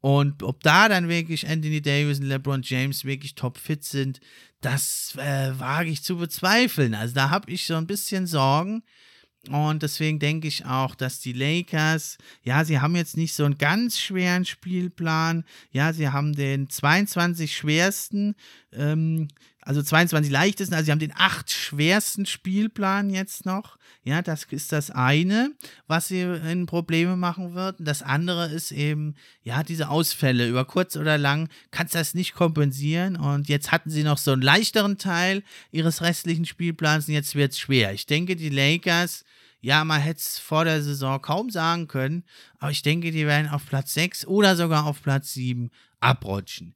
Und 0.00 0.42
ob 0.42 0.62
da 0.62 0.88
dann 0.88 1.08
wirklich 1.08 1.48
Anthony 1.48 1.80
Davis 1.80 2.20
und 2.20 2.26
LeBron 2.26 2.62
James 2.62 3.04
wirklich 3.04 3.34
topfit 3.34 3.84
sind, 3.84 4.20
das 4.60 5.14
äh, 5.16 5.52
wage 5.58 5.90
ich 5.90 6.02
zu 6.02 6.16
bezweifeln. 6.16 6.94
Also 6.94 7.14
da 7.14 7.30
habe 7.30 7.50
ich 7.50 7.66
so 7.66 7.74
ein 7.76 7.86
bisschen 7.86 8.26
Sorgen. 8.26 8.82
Und 9.48 9.82
deswegen 9.82 10.18
denke 10.18 10.48
ich 10.48 10.64
auch, 10.66 10.94
dass 10.94 11.20
die 11.20 11.32
Lakers, 11.32 12.18
ja, 12.42 12.64
sie 12.64 12.80
haben 12.80 12.96
jetzt 12.96 13.16
nicht 13.16 13.34
so 13.34 13.44
einen 13.44 13.58
ganz 13.58 13.98
schweren 13.98 14.44
Spielplan. 14.44 15.44
Ja, 15.72 15.92
sie 15.92 16.08
haben 16.08 16.34
den 16.34 16.68
22 16.68 17.56
schwersten, 17.56 18.34
ähm, 18.72 19.28
also 19.68 19.82
22 19.82 20.32
leichtesten, 20.32 20.74
also 20.74 20.86
sie 20.86 20.92
haben 20.92 20.98
den 20.98 21.12
8 21.14 21.50
schwersten 21.50 22.24
Spielplan 22.24 23.10
jetzt 23.10 23.44
noch. 23.44 23.76
Ja, 24.02 24.22
das 24.22 24.44
ist 24.44 24.72
das 24.72 24.90
eine, 24.90 25.52
was 25.86 26.08
sie 26.08 26.22
in 26.22 26.64
Probleme 26.64 27.16
machen 27.16 27.54
wird. 27.54 27.76
Das 27.78 28.00
andere 28.00 28.46
ist 28.46 28.72
eben, 28.72 29.14
ja, 29.42 29.62
diese 29.62 29.90
Ausfälle. 29.90 30.48
Über 30.48 30.64
kurz 30.64 30.96
oder 30.96 31.18
lang 31.18 31.50
kannst 31.70 31.94
das 31.94 32.14
nicht 32.14 32.32
kompensieren. 32.32 33.16
Und 33.16 33.50
jetzt 33.50 33.70
hatten 33.70 33.90
sie 33.90 34.04
noch 34.04 34.16
so 34.16 34.32
einen 34.32 34.40
leichteren 34.40 34.96
Teil 34.96 35.42
ihres 35.70 36.00
restlichen 36.00 36.46
Spielplans 36.46 37.06
und 37.06 37.12
jetzt 37.12 37.34
wird 37.34 37.52
es 37.52 37.58
schwer. 37.58 37.92
Ich 37.92 38.06
denke, 38.06 38.36
die 38.36 38.48
Lakers 38.48 39.26
ja, 39.60 39.84
man 39.84 40.00
hätte 40.00 40.20
es 40.20 40.38
vor 40.38 40.64
der 40.64 40.82
Saison 40.82 41.20
kaum 41.20 41.50
sagen 41.50 41.88
können, 41.88 42.24
aber 42.60 42.70
ich 42.70 42.82
denke, 42.82 43.10
die 43.10 43.26
werden 43.26 43.48
auf 43.48 43.66
Platz 43.66 43.92
6 43.94 44.24
oder 44.26 44.54
sogar 44.54 44.86
auf 44.86 45.02
Platz 45.02 45.34
7 45.34 45.70
abrutschen. 46.00 46.74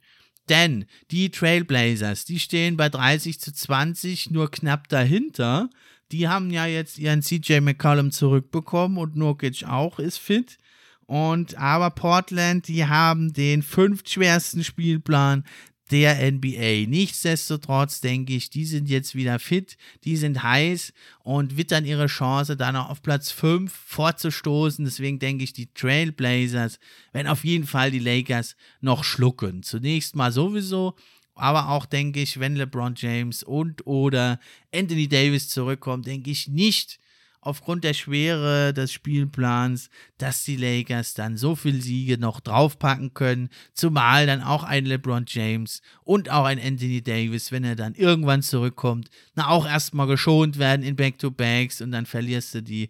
Denn 0.53 0.85
die 1.11 1.31
Trailblazers, 1.31 2.27
die 2.27 2.39
stehen 2.39 2.77
bei 2.77 2.91
30 2.91 3.41
zu 3.41 3.55
20 3.55 4.33
nur 4.33 4.51
knapp 4.51 4.87
dahinter. 4.87 5.71
Die 6.13 6.29
haben 6.29 6.51
ja 6.51 6.67
jetzt 6.67 6.99
ihren 6.99 7.23
CJ 7.23 7.61
McCollum 7.61 8.11
zurückbekommen 8.11 8.99
und 8.99 9.17
Nurkic 9.17 9.65
auch 9.67 9.99
ist 9.99 10.19
fit. 10.19 10.59
Und 11.07 11.57
aber 11.57 11.89
Portland, 11.89 12.69
die 12.69 12.85
haben 12.85 13.33
den 13.33 13.63
fünftschwersten 13.63 14.63
Spielplan 14.63 15.45
der 15.93 16.33
NBA. 16.33 16.89
Nichtsdestotrotz 16.89 18.01
denke 18.01 18.33
ich, 18.33 18.49
die 18.49 18.65
sind 18.65 18.89
jetzt 18.89 19.15
wieder 19.15 19.39
fit, 19.39 19.77
die 20.05 20.17
sind 20.17 20.43
heiß 20.43 20.95
und 21.23 21.59
wittern 21.59 21.85
ihre 21.85 22.07
Chance, 22.07 22.57
dann 22.57 22.75
noch 22.75 22.89
auf 22.89 23.03
Platz 23.03 23.31
5 23.31 23.71
vorzustoßen. 23.71 24.87
Deswegen 24.87 25.19
denke 25.19 25.45
ich, 25.45 25.53
die 25.53 25.73
Trailblazers 25.75 26.81
werden 27.13 27.29
auf 27.29 27.45
jeden 27.45 27.67
Fall 27.67 27.91
die 27.91 27.99
Lakers 27.99 28.57
noch 28.81 29.05
schlucken. 29.05 29.63
Zunächst 29.63 30.17
mal 30.17 30.33
sowieso, 30.33 30.95
aber 31.35 31.69
auch 31.69 31.85
denke 31.85 32.23
ich, 32.23 32.41
wenn 32.41 32.57
LeBron 32.57 32.95
James 32.97 33.43
und 33.43 33.87
oder 33.87 34.41
Anthony 34.75 35.09
Davis 35.09 35.51
zurückkommt, 35.51 36.07
denke 36.07 36.31
ich 36.31 36.49
nicht, 36.49 36.99
aufgrund 37.43 37.85
der 37.85 37.93
Schwere 37.93 38.73
des 38.73 38.93
Spielplans, 38.93 39.91
dass 40.17 40.45
die 40.45 40.57
Lakers 40.57 41.13
dann 41.13 41.37
so 41.37 41.55
viele 41.55 41.83
Siege 41.83 42.17
noch 42.17 42.41
draufpacken 42.41 43.13
können, 43.13 43.51
zumal 43.75 44.27
dann 44.27 44.43
auch 44.43 44.63
ein 44.63 44.87
LeBron 44.87 45.25
James 45.27 45.83
und 46.05 46.31
auch 46.31 46.45
ein 46.45 46.61
Anthony 46.61 47.03
Davis, 47.03 47.53
wenn 47.53 47.65
er 47.65 47.77
dann 47.77 47.95
irgendwann 47.95 48.43
zurückkommt, 48.43 49.11
na 49.35 49.49
auch 49.49 49.67
erstmal 49.67 50.07
geschont 50.07 50.59
werden 50.59 50.83
in 50.83 50.97
Back-to-Backs 50.97 51.83
und 51.83 51.91
dann 51.91 52.07
verlierst 52.07 52.55
du 52.55 52.63
die 52.63 52.89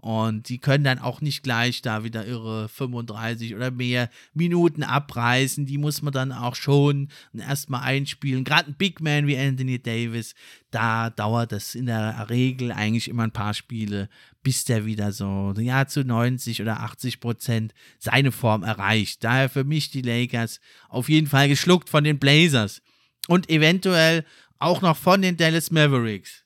und 0.00 0.48
die 0.48 0.58
können 0.58 0.82
dann 0.82 0.98
auch 0.98 1.20
nicht 1.20 1.42
gleich 1.42 1.82
da 1.82 2.04
wieder 2.04 2.26
ihre 2.26 2.70
35 2.70 3.54
oder 3.54 3.70
mehr 3.70 4.08
Minuten 4.32 4.82
abreißen. 4.82 5.66
Die 5.66 5.76
muss 5.76 6.00
man 6.00 6.14
dann 6.14 6.32
auch 6.32 6.54
schon 6.54 7.08
erstmal 7.34 7.82
einspielen. 7.82 8.44
Gerade 8.44 8.70
ein 8.70 8.76
Big 8.78 9.02
Man 9.02 9.26
wie 9.26 9.36
Anthony 9.36 9.78
Davis, 9.78 10.34
da 10.70 11.10
dauert 11.10 11.52
das 11.52 11.74
in 11.74 11.84
der 11.84 12.30
Regel 12.30 12.72
eigentlich 12.72 13.08
immer 13.08 13.24
ein 13.24 13.30
paar 13.30 13.52
Spiele, 13.52 14.08
bis 14.42 14.64
der 14.64 14.86
wieder 14.86 15.12
so 15.12 15.52
ja, 15.58 15.86
zu 15.86 16.02
90 16.02 16.62
oder 16.62 16.80
80 16.80 17.20
Prozent 17.20 17.74
seine 17.98 18.32
Form 18.32 18.62
erreicht. 18.62 19.22
Daher 19.22 19.50
für 19.50 19.64
mich 19.64 19.90
die 19.90 20.02
Lakers 20.02 20.60
auf 20.88 21.10
jeden 21.10 21.26
Fall 21.26 21.48
geschluckt 21.48 21.90
von 21.90 22.04
den 22.04 22.18
Blazers. 22.18 22.80
Und 23.28 23.50
eventuell 23.50 24.24
auch 24.58 24.80
noch 24.80 24.96
von 24.96 25.20
den 25.20 25.36
Dallas 25.36 25.70
Mavericks 25.70 26.39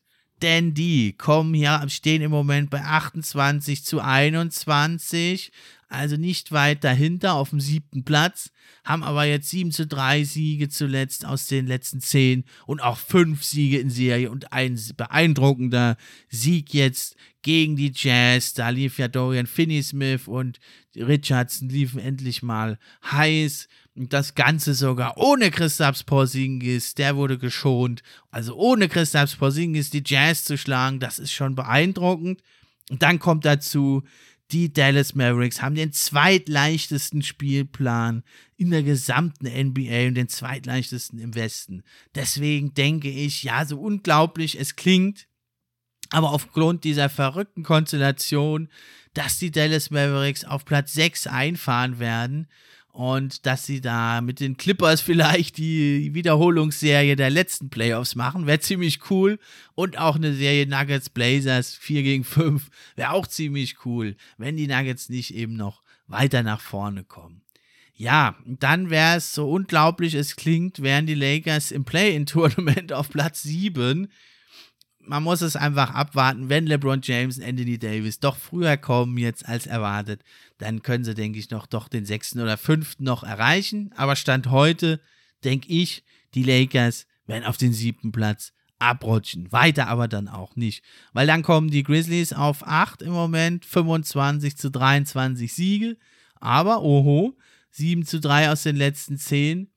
denn 0.45 0.75
die 0.75 1.15
kommen 1.15 1.55
hier, 1.55 1.83
stehen 1.89 2.21
im 2.21 2.31
Moment 2.31 2.69
bei 2.69 2.83
28 2.83 3.83
zu 3.83 4.01
21, 4.01 5.51
also 5.89 6.19
nicht 6.19 6.53
weit 6.53 6.85
dahinter 6.85 7.33
auf 7.33 7.49
dem 7.49 7.61
siebten 7.61 8.05
Platz, 8.05 8.51
haben 8.85 9.03
aber 9.03 9.25
jetzt 9.25 9.49
7 9.49 9.73
zu 9.73 9.87
3 9.87 10.23
Siege 10.25 10.69
zuletzt 10.69 11.25
aus 11.25 11.47
den 11.47 11.67
letzten 11.67 12.03
10 12.03 12.45
und 12.67 12.83
auch 12.83 12.99
5 12.99 13.43
Siege 13.43 13.79
in 13.79 13.89
Serie 13.89 14.31
und 14.31 14.53
ein 14.53 14.79
beeindruckender 14.99 15.97
Sieg 16.29 16.75
jetzt 16.75 17.17
gegen 17.41 17.77
die 17.77 17.93
Jazz. 17.95 18.53
Da 18.53 18.69
lief 18.69 18.99
ja 18.99 19.09
Dorian 19.09 19.47
Finney-Smith 19.47 20.29
und 20.29 20.61
Richardson 20.95 21.71
liefen 21.71 22.01
endlich 22.01 22.43
mal 22.43 22.79
heiß. 23.11 23.69
Und 23.97 24.13
das 24.13 24.35
Ganze 24.35 24.75
sogar 24.75 25.17
ohne 25.19 25.51
Christaps 25.51 26.03
Porzingis, 26.03 26.95
der 26.95 27.17
wurde 27.17 27.39
geschont. 27.39 28.03
Also 28.31 28.57
ohne 28.57 28.89
Christaps 28.89 29.37
Porzingis 29.37 29.91
die 29.91 30.03
Jazz 30.05 30.45
zu 30.45 30.59
schlagen, 30.59 30.99
das 30.99 31.21
ist 31.21 31.33
schon 31.33 31.55
beeindruckend. 31.55 32.43
Und 32.91 33.03
dann 33.03 33.21
kommt 33.21 33.45
dazu, 33.45 34.03
die 34.51 34.73
Dallas 34.73 35.15
Mavericks 35.15 35.63
haben 35.63 35.75
den 35.75 35.93
zweitleichtesten 35.93 37.23
Spielplan 37.23 38.25
in 38.57 38.71
der 38.71 38.83
gesamten 38.83 39.47
NBA 39.47 40.09
und 40.09 40.15
den 40.15 40.29
zweitleichtesten 40.29 41.19
im 41.19 41.35
Westen. 41.35 41.83
Deswegen 42.15 42.75
denke 42.75 43.09
ich, 43.09 43.43
ja, 43.43 43.65
so 43.65 43.81
unglaublich 43.81 44.59
es 44.59 44.77
klingt, 44.77 45.29
aber 46.11 46.33
aufgrund 46.33 46.85
dieser 46.85 47.09
verrückten 47.09 47.63
Konstellation, 47.63 48.69
dass 49.15 49.39
die 49.39 49.51
Dallas 49.51 49.91
Mavericks 49.91 50.45
auf 50.45 50.65
Platz 50.65 50.93
6 50.93 51.27
einfahren 51.27 51.99
werden, 51.99 52.49
und 52.95 53.45
dass 53.45 53.67
sie 53.67 53.81
da 53.81 54.21
mit 54.21 54.39
den 54.39 54.57
Clippers 54.57 55.01
vielleicht 55.01 55.59
die 55.59 56.15
Wiederholungsserie 56.15 57.17
der 57.17 57.29
letzten 57.29 57.69
Playoffs 57.69 58.15
machen, 58.15 58.47
wäre 58.47 58.61
ziemlich 58.61 59.11
cool. 59.11 59.41
Und 59.75 59.99
auch 59.99 60.15
eine 60.15 60.33
Serie 60.33 60.69
Nuggets 60.69 61.11
Blazers 61.11 61.75
4 61.75 62.05
gegen 62.05 62.23
5 62.23 62.71
wäre 62.95 63.11
auch 63.11 63.27
ziemlich 63.27 63.85
cool, 63.85 64.15
wenn 64.39 64.57
die 64.57 64.69
Nuggets 64.69 65.09
nicht 65.09 65.35
eben 65.35 65.57
noch 65.57 65.83
weiter 66.07 66.45
nach 66.45 66.61
vorne 66.61 67.03
kommen. 67.03 67.43
Ja, 67.95 68.37
dann 68.47 68.91
wäre 68.91 69.17
es 69.17 69.35
so 69.35 69.51
unglaublich 69.51 70.15
es 70.15 70.37
klingt, 70.37 70.81
wären 70.81 71.07
die 71.07 71.15
Lakers 71.15 71.73
im 71.73 71.85
Play-in-Tournament 71.85 72.93
auf 72.93 73.11
Platz 73.11 73.43
7 73.43 74.09
man 75.07 75.23
muss 75.23 75.43
es 75.43 75.57
einfach 75.57 75.91
abwarten, 75.91 76.49
wenn 76.49 76.67
LeBron 76.67 77.01
James 77.03 77.39
und 77.39 77.45
Anthony 77.45 77.79
Davis 77.79 78.21
doch 78.21 78.37
früher 78.37 78.77
kommen 78.77 79.19
jetzt 79.19 79.47
als 79.47 79.67
erwartet, 79.67 80.23
dann 80.65 80.83
können 80.83 81.05
sie, 81.05 81.15
denke 81.15 81.39
ich, 81.39 81.51
noch 81.51 81.67
doch 81.67 81.89
den 81.89 82.07
sechsten 82.07 82.41
oder 82.41 82.57
fünften 82.57 83.05
noch 83.05 83.23
erreichen. 83.23 83.93
Aber 83.97 84.17
Stand 84.17 84.51
heute, 84.51 85.01
denke 85.45 85.69
ich, 85.69 86.05
die 86.35 86.43
Lakers 86.43 87.07
werden 87.27 87.45
auf 87.45 87.59
den 87.59 87.73
siebten 87.73 88.13
Platz 88.13 88.53
abrutschen. 88.79 89.53
Weiter 89.53 89.89
aber 89.89 90.09
dann 90.09 90.27
auch 90.27 90.57
nicht. 90.57 90.83
Weil 91.13 91.27
dann 91.27 91.43
kommen 91.43 91.71
die 91.71 91.83
Grizzlies 91.83 92.33
auf 92.33 92.67
8 92.67 93.03
im 93.03 93.13
Moment, 93.13 93.67
25 93.67 94.57
zu 94.57 94.71
23 94.71 95.53
Siege. 95.53 95.97
Aber, 96.41 96.83
oho, 96.83 97.37
7 97.71 98.07
zu 98.07 98.19
3 98.19 98.51
aus 98.51 98.63
den 98.63 98.77
letzten 98.77 99.19
10 99.19 99.71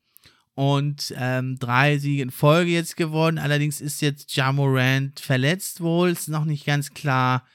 und 0.56 1.14
ähm, 1.18 1.60
drei 1.60 1.98
Siege 1.98 2.24
in 2.24 2.32
Folge 2.32 2.72
jetzt 2.72 2.96
gewonnen. 2.96 3.38
Allerdings 3.38 3.82
ist 3.82 4.02
jetzt 4.02 4.36
Jamorant 4.36 5.20
verletzt 5.20 5.82
wohl. 5.82 6.10
Ist 6.10 6.30
noch 6.30 6.46
nicht 6.46 6.66
ganz 6.66 6.94
klar, 6.94 7.46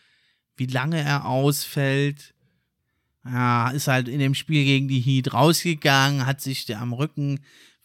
wie 0.56 0.66
lange 0.66 1.00
er 1.00 1.26
ausfällt. 1.26 2.34
Ja, 3.24 3.70
ist 3.70 3.86
halt 3.86 4.08
in 4.08 4.18
dem 4.18 4.34
Spiel 4.34 4.64
gegen 4.64 4.88
die 4.88 5.00
Heat 5.00 5.32
rausgegangen, 5.32 6.26
hat 6.26 6.40
sich 6.40 6.76
am 6.76 6.92
Rücken 6.92 7.40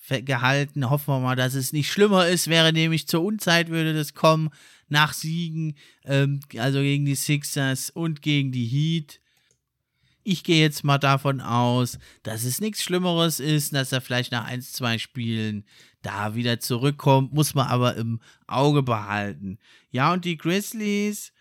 gehalten. 0.09 0.89
Hoffen 0.89 1.13
wir 1.13 1.19
mal, 1.19 1.35
dass 1.35 1.53
es 1.53 1.73
nicht 1.73 1.91
schlimmer 1.91 2.27
ist. 2.27 2.47
Wäre 2.47 2.73
nämlich 2.73 3.07
zur 3.07 3.23
Unzeit 3.23 3.69
würde 3.69 3.93
das 3.93 4.13
kommen 4.13 4.49
nach 4.89 5.13
Siegen, 5.13 5.75
ähm, 6.05 6.39
also 6.57 6.79
gegen 6.79 7.05
die 7.05 7.15
Sixers 7.15 7.89
und 7.89 8.21
gegen 8.21 8.51
die 8.51 8.65
Heat. 8.65 9.19
Ich 10.23 10.43
gehe 10.43 10.61
jetzt 10.61 10.83
mal 10.83 10.97
davon 10.97 11.39
aus, 11.39 11.99
dass 12.23 12.43
es 12.43 12.59
nichts 12.59 12.83
Schlimmeres 12.83 13.39
ist, 13.39 13.73
dass 13.73 13.91
er 13.91 14.01
vielleicht 14.01 14.31
nach 14.31 14.45
ein, 14.45 14.61
zwei 14.61 14.97
Spielen 14.97 15.65
da 16.01 16.35
wieder 16.35 16.59
zurückkommt, 16.59 17.33
muss 17.33 17.53
man 17.53 17.67
aber 17.67 17.95
im 17.95 18.19
Auge 18.45 18.83
behalten. 18.83 19.57
Ja, 19.91 20.13
und 20.13 20.25
die 20.25 20.37
Grizzlies, 20.37 21.31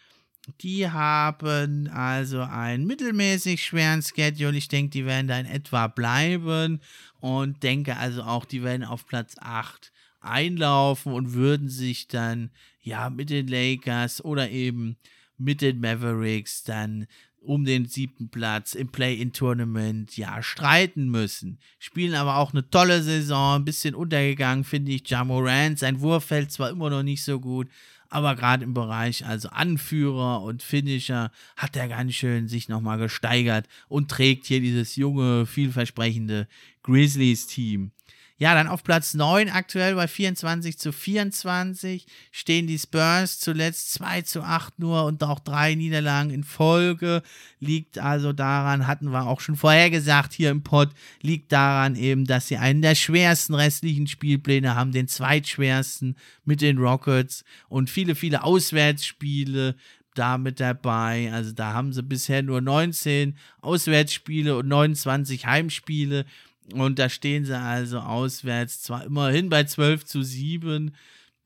die 0.61 0.89
haben 0.89 1.89
also 1.89 2.41
einen 2.41 2.87
mittelmäßig 2.87 3.65
schweren 3.65 4.03
Schedule. 4.03 4.57
Ich 4.57 4.69
denke, 4.69 4.91
die 4.91 5.07
werden 5.07 5.29
da 5.29 5.39
in 5.39 5.47
etwa 5.47 5.87
bleiben 5.89 6.81
und 7.21 7.63
denke 7.63 7.97
also 7.97 8.23
auch, 8.23 8.45
die 8.45 8.63
werden 8.63 8.85
auf 8.85 9.07
Platz 9.07 9.37
8 9.41 9.93
einlaufen 10.21 11.13
und 11.13 11.33
würden 11.35 11.69
sich 11.69 12.09
dann 12.09 12.51
ja 12.83 13.11
mit 13.11 13.31
den 13.31 13.49
Lakers 13.49 14.25
oder 14.25 14.51
eben 14.51 14.97
mit 15.39 15.61
den 15.61 15.81
Mavericks 15.81 16.63
dann 16.65 17.07
um 17.41 17.65
den 17.65 17.87
siebten 17.87 18.29
Platz 18.29 18.75
im 18.75 18.89
Play-in-Tournament 18.89 20.17
ja 20.17 20.43
streiten 20.43 21.09
müssen. 21.09 21.59
Spielen 21.79 22.15
aber 22.15 22.37
auch 22.37 22.53
eine 22.53 22.69
tolle 22.69 23.03
Saison, 23.03 23.61
ein 23.61 23.65
bisschen 23.65 23.95
untergegangen, 23.95 24.65
finde 24.65 24.93
ich. 24.93 25.09
Jamorant, 25.09 25.79
sein 25.79 26.01
Wurf 26.01 26.25
fällt 26.25 26.51
zwar 26.51 26.71
immer 26.71 26.91
noch 26.91 27.05
nicht 27.05 27.23
so 27.23 27.39
gut, 27.39 27.69
aber 28.11 28.35
gerade 28.35 28.65
im 28.65 28.75
Bereich 28.75 29.25
also 29.27 29.49
Anführer 29.49 30.43
und 30.43 30.63
Finisher 30.63 31.31
hat 31.57 31.77
er 31.77 31.89
ganz 31.89 32.15
schön 32.15 32.49
sich 32.49 32.69
nochmal 32.69 32.99
gesteigert 32.99 33.67
und 33.89 34.11
trägt 34.11 34.47
hier 34.47 34.61
dieses 34.61 34.97
junge, 34.97 35.47
vielversprechende 35.47 36.49
Grizzlies-Team. 36.83 37.91
Ja, 38.39 38.55
dann 38.55 38.69
auf 38.69 38.85
Platz 38.85 39.15
9 39.15 39.49
aktuell 39.49 39.95
bei 39.95 40.07
24 40.07 40.79
zu 40.79 40.93
24 40.93 42.07
stehen 42.31 42.67
die 42.67 42.79
Spurs 42.79 43.39
zuletzt 43.39 43.95
2 43.95 44.23
zu 44.23 44.43
8 44.43 44.79
nur 44.79 45.05
und 45.05 45.25
auch 45.25 45.41
drei 45.41 45.75
Niederlagen 45.75 46.29
in 46.29 46.45
Folge. 46.45 47.23
Liegt 47.61 47.99
also 47.99 48.35
daran, 48.35 48.87
hatten 48.87 49.11
wir 49.11 49.27
auch 49.27 49.41
schon 49.41 49.57
vorher 49.57 49.89
gesagt 49.89 50.35
hier 50.35 50.51
im 50.51 50.63
Pod, 50.63 50.91
liegt 51.23 51.51
daran 51.51 51.97
eben, 51.97 52.27
dass 52.27 52.49
sie 52.49 52.59
einen 52.59 52.83
der 52.83 52.95
schwersten 52.95 53.55
restlichen 53.55 54.07
Spielpläne 54.07 54.75
haben, 54.75 54.93
den 54.93 55.09
zweitschwersten 55.09 56.15
mit 56.45 56.61
den 56.61 56.77
Rockets 56.77 57.43
und 57.71 57.89
viele, 57.89 58.15
viele 58.15 58.45
Auswärtsspiele 58.45 59.77
da 60.15 60.39
mit 60.39 60.61
dabei. 60.61 61.31
Also 61.33 61.53
da 61.53 61.73
haben 61.73 61.93
sie 61.93 62.03
bisher 62.03 62.43
nur 62.43 62.61
19 62.61 63.37
Auswärtsspiele 63.61 64.57
und 64.57 64.69
29 64.69 65.47
Heimspiele. 65.47 66.27
Und 66.73 66.99
da 66.99 67.09
stehen 67.09 67.45
sie 67.45 67.57
also 67.57 68.01
auswärts, 68.01 68.83
zwar 68.83 69.05
immerhin 69.05 69.49
bei 69.49 69.65
12 69.65 70.05
zu 70.05 70.23
7, 70.23 70.95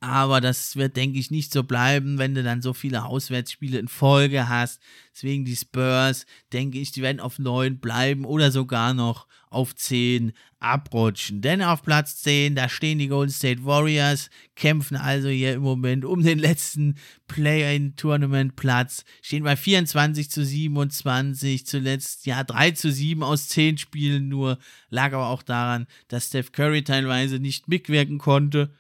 aber 0.01 0.41
das 0.41 0.77
wird, 0.77 0.97
denke 0.97 1.19
ich, 1.19 1.31
nicht 1.31 1.53
so 1.53 1.63
bleiben, 1.63 2.17
wenn 2.17 2.35
du 2.35 2.43
dann 2.43 2.63
so 2.63 2.73
viele 2.73 3.05
Auswärtsspiele 3.05 3.79
in 3.79 3.89
Folge 3.89 4.49
hast. 4.49 4.81
Deswegen 5.15 5.45
die 5.45 5.57
Spurs, 5.57 6.25
denke 6.55 6.79
ich, 6.79 6.91
die 6.93 7.03
werden 7.03 7.21
auf 7.21 7.39
9 7.39 7.81
bleiben 7.81 8.25
oder 8.25 8.51
sogar 8.51 8.95
noch 8.95 9.27
auf 9.51 9.75
10 9.75 10.33
abrutschen. 10.61 11.43
Denn 11.43 11.61
auf 11.61 11.83
Platz 11.83 12.23
10, 12.23 12.55
da 12.55 12.69
stehen 12.69 12.99
die 12.99 13.09
Golden 13.09 13.33
State 13.33 13.65
Warriors, 13.65 14.31
kämpfen 14.55 14.97
also 14.97 15.29
hier 15.29 15.55
im 15.55 15.63
Moment 15.63 16.05
um 16.05 16.23
den 16.23 16.39
letzten 16.39 16.95
Play-in-Tournament-Platz, 17.27 19.05
stehen 19.23 19.43
bei 19.43 19.57
24 19.57 20.31
zu 20.31 20.45
27, 20.45 21.67
zuletzt 21.67 22.27
ja 22.27 22.45
3 22.45 22.71
zu 22.71 22.93
7 22.93 23.23
aus 23.23 23.49
10 23.49 23.79
Spielen 23.79 24.29
nur, 24.29 24.59
lag 24.89 25.13
aber 25.13 25.29
auch 25.29 25.43
daran, 25.43 25.87
dass 26.09 26.29
Steph 26.29 26.53
Curry 26.53 26.85
teilweise 26.85 27.39
nicht 27.39 27.69
mitwirken 27.69 28.19
konnte 28.19 28.71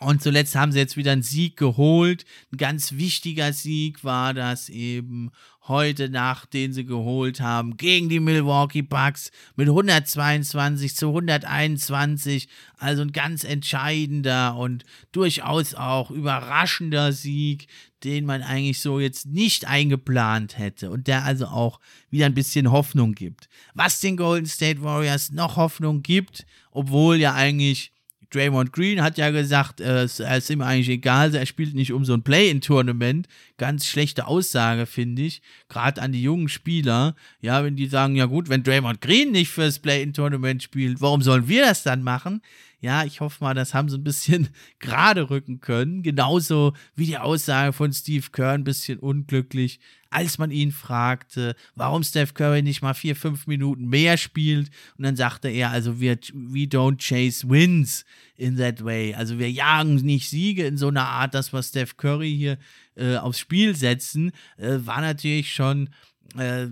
und 0.00 0.22
zuletzt 0.22 0.54
haben 0.54 0.70
sie 0.70 0.78
jetzt 0.78 0.96
wieder 0.96 1.12
einen 1.12 1.22
Sieg 1.22 1.56
geholt. 1.56 2.24
Ein 2.52 2.58
ganz 2.58 2.92
wichtiger 2.92 3.52
Sieg 3.52 4.04
war 4.04 4.32
das 4.32 4.68
eben 4.68 5.32
heute 5.66 6.08
Nacht, 6.08 6.54
den 6.54 6.72
sie 6.72 6.84
geholt 6.84 7.40
haben 7.40 7.76
gegen 7.76 8.08
die 8.08 8.20
Milwaukee 8.20 8.82
Bucks 8.82 9.32
mit 9.56 9.68
122 9.68 10.94
zu 10.94 11.08
121. 11.08 12.48
Also 12.78 13.02
ein 13.02 13.12
ganz 13.12 13.42
entscheidender 13.42 14.56
und 14.56 14.84
durchaus 15.10 15.74
auch 15.74 16.12
überraschender 16.12 17.12
Sieg, 17.12 17.66
den 18.04 18.24
man 18.24 18.42
eigentlich 18.42 18.80
so 18.80 19.00
jetzt 19.00 19.26
nicht 19.26 19.66
eingeplant 19.66 20.56
hätte 20.56 20.90
und 20.90 21.08
der 21.08 21.24
also 21.24 21.46
auch 21.46 21.80
wieder 22.08 22.26
ein 22.26 22.34
bisschen 22.34 22.70
Hoffnung 22.70 23.14
gibt. 23.14 23.48
Was 23.74 23.98
den 23.98 24.16
Golden 24.16 24.46
State 24.46 24.82
Warriors 24.82 25.32
noch 25.32 25.56
Hoffnung 25.56 26.02
gibt, 26.02 26.46
obwohl 26.70 27.16
ja 27.16 27.34
eigentlich 27.34 27.92
Draymond 28.30 28.72
Green 28.72 29.02
hat 29.02 29.16
ja 29.16 29.30
gesagt, 29.30 29.80
äh, 29.80 30.02
es 30.02 30.20
ist 30.20 30.50
ihm 30.50 30.60
eigentlich 30.60 30.88
egal, 30.88 31.34
er 31.34 31.46
spielt 31.46 31.74
nicht 31.74 31.92
um 31.92 32.04
so 32.04 32.12
ein 32.12 32.22
Play-in-Tournament. 32.22 33.26
Ganz 33.56 33.86
schlechte 33.86 34.26
Aussage, 34.26 34.86
finde 34.86 35.22
ich. 35.22 35.40
Gerade 35.68 36.02
an 36.02 36.12
die 36.12 36.22
jungen 36.22 36.48
Spieler. 36.48 37.14
Ja, 37.40 37.64
wenn 37.64 37.76
die 37.76 37.86
sagen, 37.86 38.16
ja 38.16 38.26
gut, 38.26 38.48
wenn 38.48 38.62
Draymond 38.62 39.00
Green 39.00 39.32
nicht 39.32 39.50
fürs 39.50 39.78
Play-in-Tournament 39.78 40.62
spielt, 40.62 41.00
warum 41.00 41.22
sollen 41.22 41.48
wir 41.48 41.62
das 41.62 41.82
dann 41.82 42.02
machen? 42.02 42.42
Ja, 42.80 43.04
ich 43.04 43.20
hoffe 43.20 43.42
mal, 43.42 43.54
das 43.54 43.74
haben 43.74 43.88
sie 43.88 43.96
ein 43.96 44.04
bisschen 44.04 44.48
gerade 44.78 45.30
rücken 45.30 45.60
können. 45.60 46.02
Genauso 46.02 46.74
wie 46.94 47.06
die 47.06 47.18
Aussage 47.18 47.72
von 47.72 47.92
Steve 47.92 48.26
Kerr 48.30 48.52
ein 48.52 48.62
bisschen 48.62 49.00
unglücklich, 49.00 49.80
als 50.10 50.38
man 50.38 50.52
ihn 50.52 50.70
fragte, 50.70 51.56
warum 51.74 52.04
Steph 52.04 52.34
Curry 52.34 52.62
nicht 52.62 52.80
mal 52.80 52.94
vier, 52.94 53.16
fünf 53.16 53.48
Minuten 53.48 53.88
mehr 53.88 54.16
spielt. 54.16 54.70
Und 54.96 55.04
dann 55.04 55.16
sagte 55.16 55.48
er, 55.48 55.70
also 55.70 56.00
wir, 56.00 56.18
we 56.32 56.66
don't 56.66 56.98
chase 56.98 57.48
wins 57.48 58.04
in 58.36 58.56
that 58.56 58.84
way. 58.84 59.12
Also 59.12 59.38
wir 59.40 59.50
jagen 59.50 59.96
nicht 59.96 60.30
Siege 60.30 60.64
in 60.64 60.78
so 60.78 60.88
einer 60.88 61.08
Art, 61.08 61.34
dass 61.34 61.52
wir 61.52 61.62
Steph 61.62 61.96
Curry 61.96 62.34
hier 62.34 62.58
äh, 62.94 63.16
aufs 63.16 63.40
Spiel 63.40 63.74
setzen, 63.74 64.30
äh, 64.56 64.78
war 64.80 65.00
natürlich 65.00 65.52
schon 65.52 65.90
äh, 66.36 66.66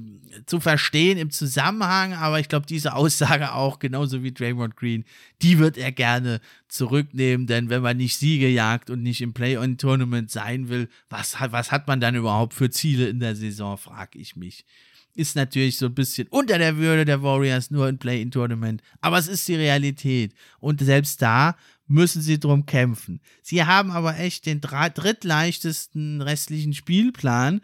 zu 0.44 0.60
verstehen 0.60 1.16
im 1.16 1.30
Zusammenhang, 1.30 2.12
aber 2.12 2.40
ich 2.40 2.48
glaube, 2.48 2.66
diese 2.66 2.94
Aussage 2.94 3.52
auch, 3.52 3.78
genauso 3.78 4.22
wie 4.22 4.32
Draymond 4.32 4.76
Green, 4.76 5.04
die 5.40 5.58
wird 5.58 5.78
er 5.78 5.92
gerne 5.92 6.40
zurücknehmen, 6.68 7.46
denn 7.46 7.70
wenn 7.70 7.82
man 7.82 7.96
nicht 7.96 8.18
Siege 8.18 8.48
jagt 8.48 8.90
und 8.90 9.02
nicht 9.02 9.22
im 9.22 9.32
Play-on-Tournament 9.32 10.30
sein 10.30 10.68
will, 10.68 10.88
was, 11.08 11.36
was 11.50 11.72
hat 11.72 11.86
man 11.86 12.00
dann 12.00 12.14
überhaupt 12.14 12.52
für 12.52 12.70
Ziele 12.70 13.08
in 13.08 13.18
der 13.18 13.34
Saison, 13.34 13.78
frage 13.78 14.18
ich 14.18 14.36
mich. 14.36 14.66
Ist 15.14 15.36
natürlich 15.36 15.78
so 15.78 15.86
ein 15.86 15.94
bisschen 15.94 16.28
unter 16.28 16.58
der 16.58 16.76
Würde 16.76 17.06
der 17.06 17.22
Warriors, 17.22 17.70
nur 17.70 17.86
ein 17.86 17.96
Play-in-Tournament, 17.96 18.82
aber 19.00 19.16
es 19.16 19.28
ist 19.28 19.48
die 19.48 19.54
Realität 19.54 20.34
und 20.60 20.82
selbst 20.82 21.22
da 21.22 21.56
müssen 21.86 22.20
sie 22.20 22.38
drum 22.38 22.66
kämpfen. 22.66 23.20
Sie 23.42 23.64
haben 23.64 23.90
aber 23.90 24.18
echt 24.18 24.44
den 24.44 24.60
drittleichtesten 24.60 26.20
restlichen 26.20 26.74
Spielplan 26.74 27.62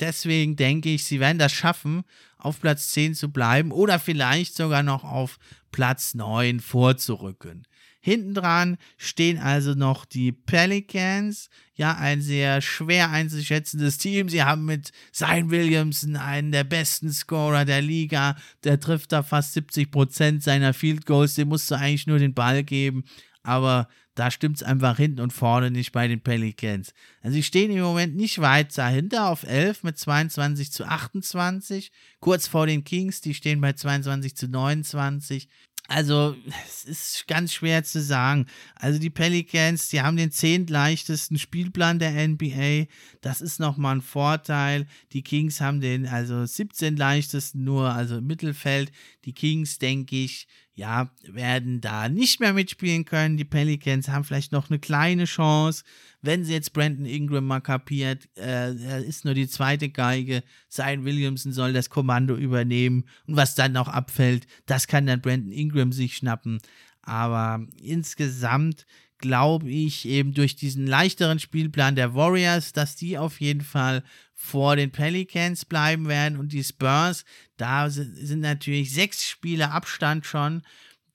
Deswegen 0.00 0.56
denke 0.56 0.90
ich, 0.90 1.04
sie 1.04 1.20
werden 1.20 1.38
das 1.38 1.52
schaffen, 1.52 2.02
auf 2.36 2.60
Platz 2.60 2.90
10 2.90 3.14
zu 3.14 3.30
bleiben 3.30 3.70
oder 3.72 3.98
vielleicht 3.98 4.54
sogar 4.56 4.82
noch 4.82 5.04
auf 5.04 5.38
Platz 5.70 6.14
9 6.14 6.60
vorzurücken. 6.60 7.66
Hinten 8.04 8.34
dran 8.34 8.76
stehen 8.98 9.38
also 9.38 9.72
noch 9.72 10.04
die 10.04 10.30
Pelicans. 10.30 11.48
Ja, 11.74 11.96
ein 11.96 12.20
sehr 12.20 12.60
schwer 12.60 13.08
einzuschätzendes 13.10 13.96
Team. 13.96 14.28
Sie 14.28 14.42
haben 14.42 14.66
mit 14.66 14.92
Zion 15.10 15.50
Williamson 15.50 16.16
einen 16.16 16.52
der 16.52 16.64
besten 16.64 17.10
Scorer 17.10 17.64
der 17.64 17.80
Liga. 17.80 18.36
Der 18.62 18.78
trifft 18.78 19.12
da 19.12 19.22
fast 19.22 19.54
70 19.54 19.90
Prozent 19.90 20.42
seiner 20.42 20.74
Field 20.74 21.06
Goals. 21.06 21.36
Dem 21.36 21.48
musst 21.48 21.70
du 21.70 21.76
eigentlich 21.76 22.06
nur 22.06 22.18
den 22.18 22.34
Ball 22.34 22.62
geben. 22.62 23.04
Aber 23.42 23.88
da 24.14 24.30
stimmt 24.30 24.56
es 24.56 24.62
einfach 24.62 24.96
hinten 24.96 25.20
und 25.20 25.32
vorne 25.32 25.70
nicht 25.70 25.92
bei 25.92 26.08
den 26.08 26.20
Pelicans. 26.20 26.94
Also 27.22 27.34
sie 27.34 27.42
stehen 27.42 27.70
im 27.70 27.82
Moment 27.82 28.14
nicht 28.14 28.40
weit 28.40 28.76
dahinter 28.76 29.28
auf 29.28 29.42
11 29.42 29.82
mit 29.82 29.98
22 29.98 30.72
zu 30.72 30.84
28. 30.84 31.90
Kurz 32.20 32.46
vor 32.46 32.66
den 32.66 32.84
Kings, 32.84 33.20
die 33.20 33.34
stehen 33.34 33.60
bei 33.60 33.72
22 33.72 34.36
zu 34.36 34.48
29. 34.48 35.48
Also, 35.86 36.34
es 36.66 36.84
ist 36.84 37.26
ganz 37.28 37.52
schwer 37.52 37.84
zu 37.84 38.00
sagen. 38.00 38.46
Also, 38.74 38.98
die 38.98 39.10
Pelicans, 39.10 39.88
die 39.88 40.00
haben 40.00 40.16
den 40.16 40.30
zehntleichtesten 40.30 41.38
Spielplan 41.38 41.98
der 41.98 42.26
NBA. 42.26 42.86
Das 43.20 43.42
ist 43.42 43.60
nochmal 43.60 43.96
ein 43.96 44.00
Vorteil. 44.00 44.86
Die 45.12 45.22
Kings 45.22 45.60
haben 45.60 45.82
den 45.82 46.06
also 46.06 46.46
17 46.46 46.96
leichtesten 46.96 47.64
nur, 47.64 47.90
also 47.90 48.16
im 48.18 48.26
Mittelfeld. 48.26 48.92
Die 49.26 49.34
Kings, 49.34 49.78
denke 49.78 50.16
ich, 50.16 50.46
ja, 50.74 51.10
werden 51.22 51.80
da 51.80 52.08
nicht 52.08 52.40
mehr 52.40 52.52
mitspielen 52.52 53.04
können. 53.04 53.36
Die 53.36 53.44
Pelicans 53.44 54.08
haben 54.08 54.24
vielleicht 54.24 54.50
noch 54.50 54.70
eine 54.70 54.80
kleine 54.80 55.24
Chance, 55.24 55.84
wenn 56.20 56.44
sie 56.44 56.52
jetzt 56.52 56.72
Brandon 56.72 57.06
Ingram 57.06 57.46
mal 57.46 57.60
kapiert. 57.60 58.28
Äh, 58.36 58.74
er 58.74 59.04
ist 59.04 59.24
nur 59.24 59.34
die 59.34 59.48
zweite 59.48 59.88
Geige. 59.88 60.42
Zion 60.68 61.04
Williamson 61.04 61.52
soll 61.52 61.72
das 61.72 61.90
Kommando 61.90 62.34
übernehmen. 62.34 63.04
Und 63.26 63.36
was 63.36 63.54
dann 63.54 63.72
noch 63.72 63.86
abfällt, 63.86 64.48
das 64.66 64.88
kann 64.88 65.06
dann 65.06 65.20
Brandon 65.20 65.52
Ingram 65.52 65.92
sich 65.92 66.16
schnappen. 66.16 66.58
Aber 67.02 67.64
insgesamt 67.80 68.86
glaube 69.18 69.70
ich 69.70 70.06
eben 70.06 70.34
durch 70.34 70.56
diesen 70.56 70.86
leichteren 70.86 71.38
Spielplan 71.38 71.96
der 71.96 72.14
Warriors, 72.14 72.72
dass 72.72 72.96
die 72.96 73.18
auf 73.18 73.40
jeden 73.40 73.62
Fall 73.62 74.02
vor 74.32 74.76
den 74.76 74.90
Pelicans 74.90 75.64
bleiben 75.64 76.08
werden 76.08 76.38
und 76.38 76.52
die 76.52 76.64
Spurs, 76.64 77.24
da 77.56 77.88
sind 77.88 78.40
natürlich 78.40 78.92
sechs 78.92 79.24
Spiele 79.24 79.70
Abstand 79.70 80.26
schon. 80.26 80.62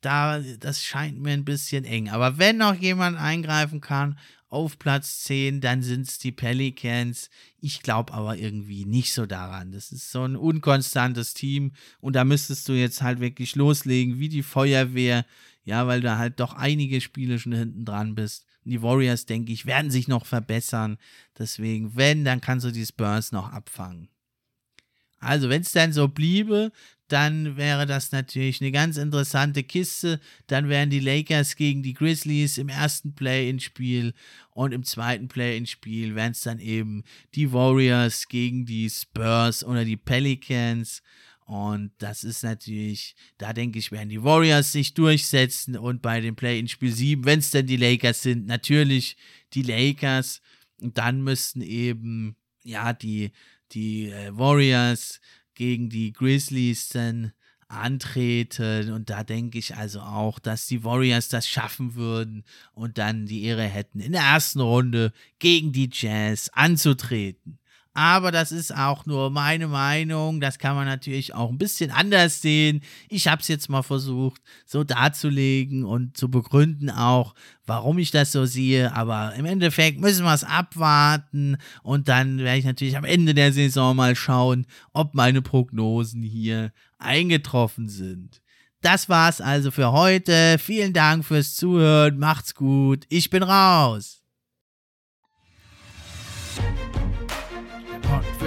Da, 0.02 0.40
das 0.40 0.84
scheint 0.84 1.20
mir 1.20 1.34
ein 1.34 1.44
bisschen 1.44 1.84
eng. 1.84 2.10
Aber 2.10 2.38
wenn 2.38 2.58
noch 2.58 2.76
jemand 2.76 3.18
eingreifen 3.18 3.82
kann 3.82 4.18
auf 4.48 4.80
Platz 4.80 5.24
10, 5.26 5.62
dann 5.62 5.84
sind 5.84 6.08
es 6.08 6.18
die 6.18 6.32
Pelicans. 6.32 7.30
Ich 7.60 7.84
glaube 7.84 8.14
aber 8.14 8.38
irgendwie 8.38 8.86
nicht 8.86 9.14
so 9.14 9.26
daran. 9.26 9.72
Das 9.72 9.92
ist 9.92 10.10
so 10.12 10.24
ein 10.24 10.36
unkonstantes 10.36 11.34
Team 11.34 11.74
und 12.00 12.16
da 12.16 12.24
müsstest 12.24 12.68
du 12.70 12.74
jetzt 12.74 13.02
halt 13.02 13.20
wirklich 13.20 13.56
loslegen, 13.56 14.20
wie 14.20 14.30
die 14.30 14.44
Feuerwehr. 14.44 15.26
Ja, 15.70 15.86
weil 15.86 16.02
du 16.02 16.18
halt 16.18 16.40
doch 16.40 16.56
einige 16.56 17.00
Spiele 17.00 17.38
schon 17.38 17.52
hinten 17.54 17.86
dran 17.86 18.16
bist. 18.16 18.48
Die 18.64 18.82
Warriors, 18.82 19.28
denke 19.28 19.52
ich, 19.52 19.68
werden 19.68 19.92
sich 19.92 20.08
noch 20.08 20.26
verbessern. 20.26 20.98
Deswegen, 21.38 21.96
wenn, 21.96 22.26
dann 22.26 22.42
kannst 22.42 22.66
du 22.66 22.72
die 22.72 22.88
Spurs 22.88 23.32
noch 23.32 23.54
abfangen. 23.54 24.10
Also, 25.20 25.48
wenn 25.48 25.62
es 25.62 25.72
dann 25.72 25.94
so 25.94 26.08
bliebe, 26.08 26.72
dann 27.08 27.56
wäre 27.56 27.86
das 27.86 28.12
natürlich 28.12 28.62
eine 28.62 28.72
ganz 28.72 28.98
interessante 28.98 29.62
Kiste. 29.62 30.20
Dann 30.48 30.70
wären 30.70 30.90
die 30.90 31.02
Lakers 31.02 31.56
gegen 31.56 31.84
die 31.84 31.94
Grizzlies 31.94 32.58
im 32.58 32.70
ersten 32.70 33.14
Play-in-Spiel 33.14 34.16
und 34.50 34.74
im 34.74 34.84
zweiten 34.84 35.28
Play-in-Spiel 35.28 36.16
wären 36.16 36.32
es 36.32 36.42
dann 36.42 36.58
eben 36.58 37.04
die 37.36 37.54
Warriors 37.54 38.28
gegen 38.28 38.66
die 38.66 38.90
Spurs 38.90 39.64
oder 39.64 39.86
die 39.86 39.98
Pelicans. 39.98 41.04
Und 41.50 41.94
das 41.98 42.24
ist 42.24 42.44
natürlich, 42.44 43.16
da 43.40 43.54
denke 43.54 43.80
ich, 43.80 43.92
werden 43.92 44.10
die 44.10 44.24
Warriors 44.24 44.72
sich 44.72 44.94
durchsetzen 44.94 45.76
und 45.76 46.00
bei 46.00 46.22
dem 46.22 46.36
Play-in-Spiel 46.36 46.94
7, 46.94 47.26
wenn 47.26 47.40
es 47.40 47.50
denn 47.50 47.66
die 47.66 47.76
Lakers 47.76 48.22
sind, 48.22 48.46
natürlich 48.46 49.18
die 49.54 49.64
Lakers. 49.64 50.42
Und 50.80 51.00
dann 51.00 51.24
müssten 51.24 51.62
eben, 51.62 52.36
ja, 52.64 52.94
die, 52.94 53.32
die 53.72 54.12
äh, 54.12 54.30
Warriors 54.32 55.22
gegen 55.56 55.90
die 55.90 56.14
Grizzlies 56.14 56.90
dann 56.90 57.34
antreten. 57.68 58.92
Und 58.92 59.10
da 59.10 59.24
denke 59.24 59.58
ich 59.58 59.76
also 59.76 60.02
auch, 60.02 60.38
dass 60.38 60.68
die 60.68 60.84
Warriors 60.84 61.30
das 61.30 61.48
schaffen 61.48 61.96
würden 61.96 62.44
und 62.74 63.00
dann 63.00 63.26
die 63.26 63.46
Ehre 63.46 63.64
hätten, 63.64 64.02
in 64.02 64.12
der 64.12 64.22
ersten 64.22 64.60
Runde 64.60 65.14
gegen 65.40 65.72
die 65.72 65.90
Jazz 65.92 66.50
anzutreten. 66.50 67.58
Aber 67.94 68.32
das 68.32 68.52
ist 68.52 68.74
auch 68.76 69.06
nur 69.06 69.30
meine 69.30 69.68
Meinung. 69.68 70.40
Das 70.40 70.60
kann 70.60 70.76
man 70.76 70.86
natürlich 70.86 71.34
auch 71.34 71.50
ein 71.50 71.58
bisschen 71.58 71.92
anders 71.92 72.42
sehen. 72.42 72.82
Ich 73.10 73.28
habe 73.28 73.42
es 73.42 73.48
jetzt 73.48 73.70
mal 73.70 73.82
versucht, 73.82 74.42
so 74.66 74.84
darzulegen 74.84 75.84
und 75.84 76.16
zu 76.16 76.30
begründen 76.30 76.90
auch, 76.92 77.34
warum 77.66 77.98
ich 77.98 78.12
das 78.12 78.32
so 78.32 78.46
sehe. 78.46 78.96
Aber 78.96 79.34
im 79.36 79.46
Endeffekt 79.46 80.00
müssen 80.00 80.24
wir 80.24 80.34
es 80.34 80.44
abwarten. 80.44 81.58
Und 81.82 82.08
dann 82.08 82.38
werde 82.38 82.60
ich 82.60 82.66
natürlich 82.66 82.96
am 82.96 83.06
Ende 83.06 83.34
der 83.34 83.52
Saison 83.52 83.96
mal 83.96 84.16
schauen, 84.16 84.66
ob 84.94 85.16
meine 85.16 85.42
Prognosen 85.42 86.22
hier 86.22 86.72
eingetroffen 87.00 87.90
sind. 87.90 88.42
Das 88.82 89.10
war's 89.10 89.42
also 89.42 89.72
für 89.72 89.92
heute. 89.92 90.58
Vielen 90.58 90.94
Dank 90.94 91.26
fürs 91.26 91.56
Zuhören. 91.56 92.18
Macht's 92.18 92.56
gut. 92.56 93.06
Ich 93.10 93.30
bin 93.30 93.44
raus. 93.44 94.19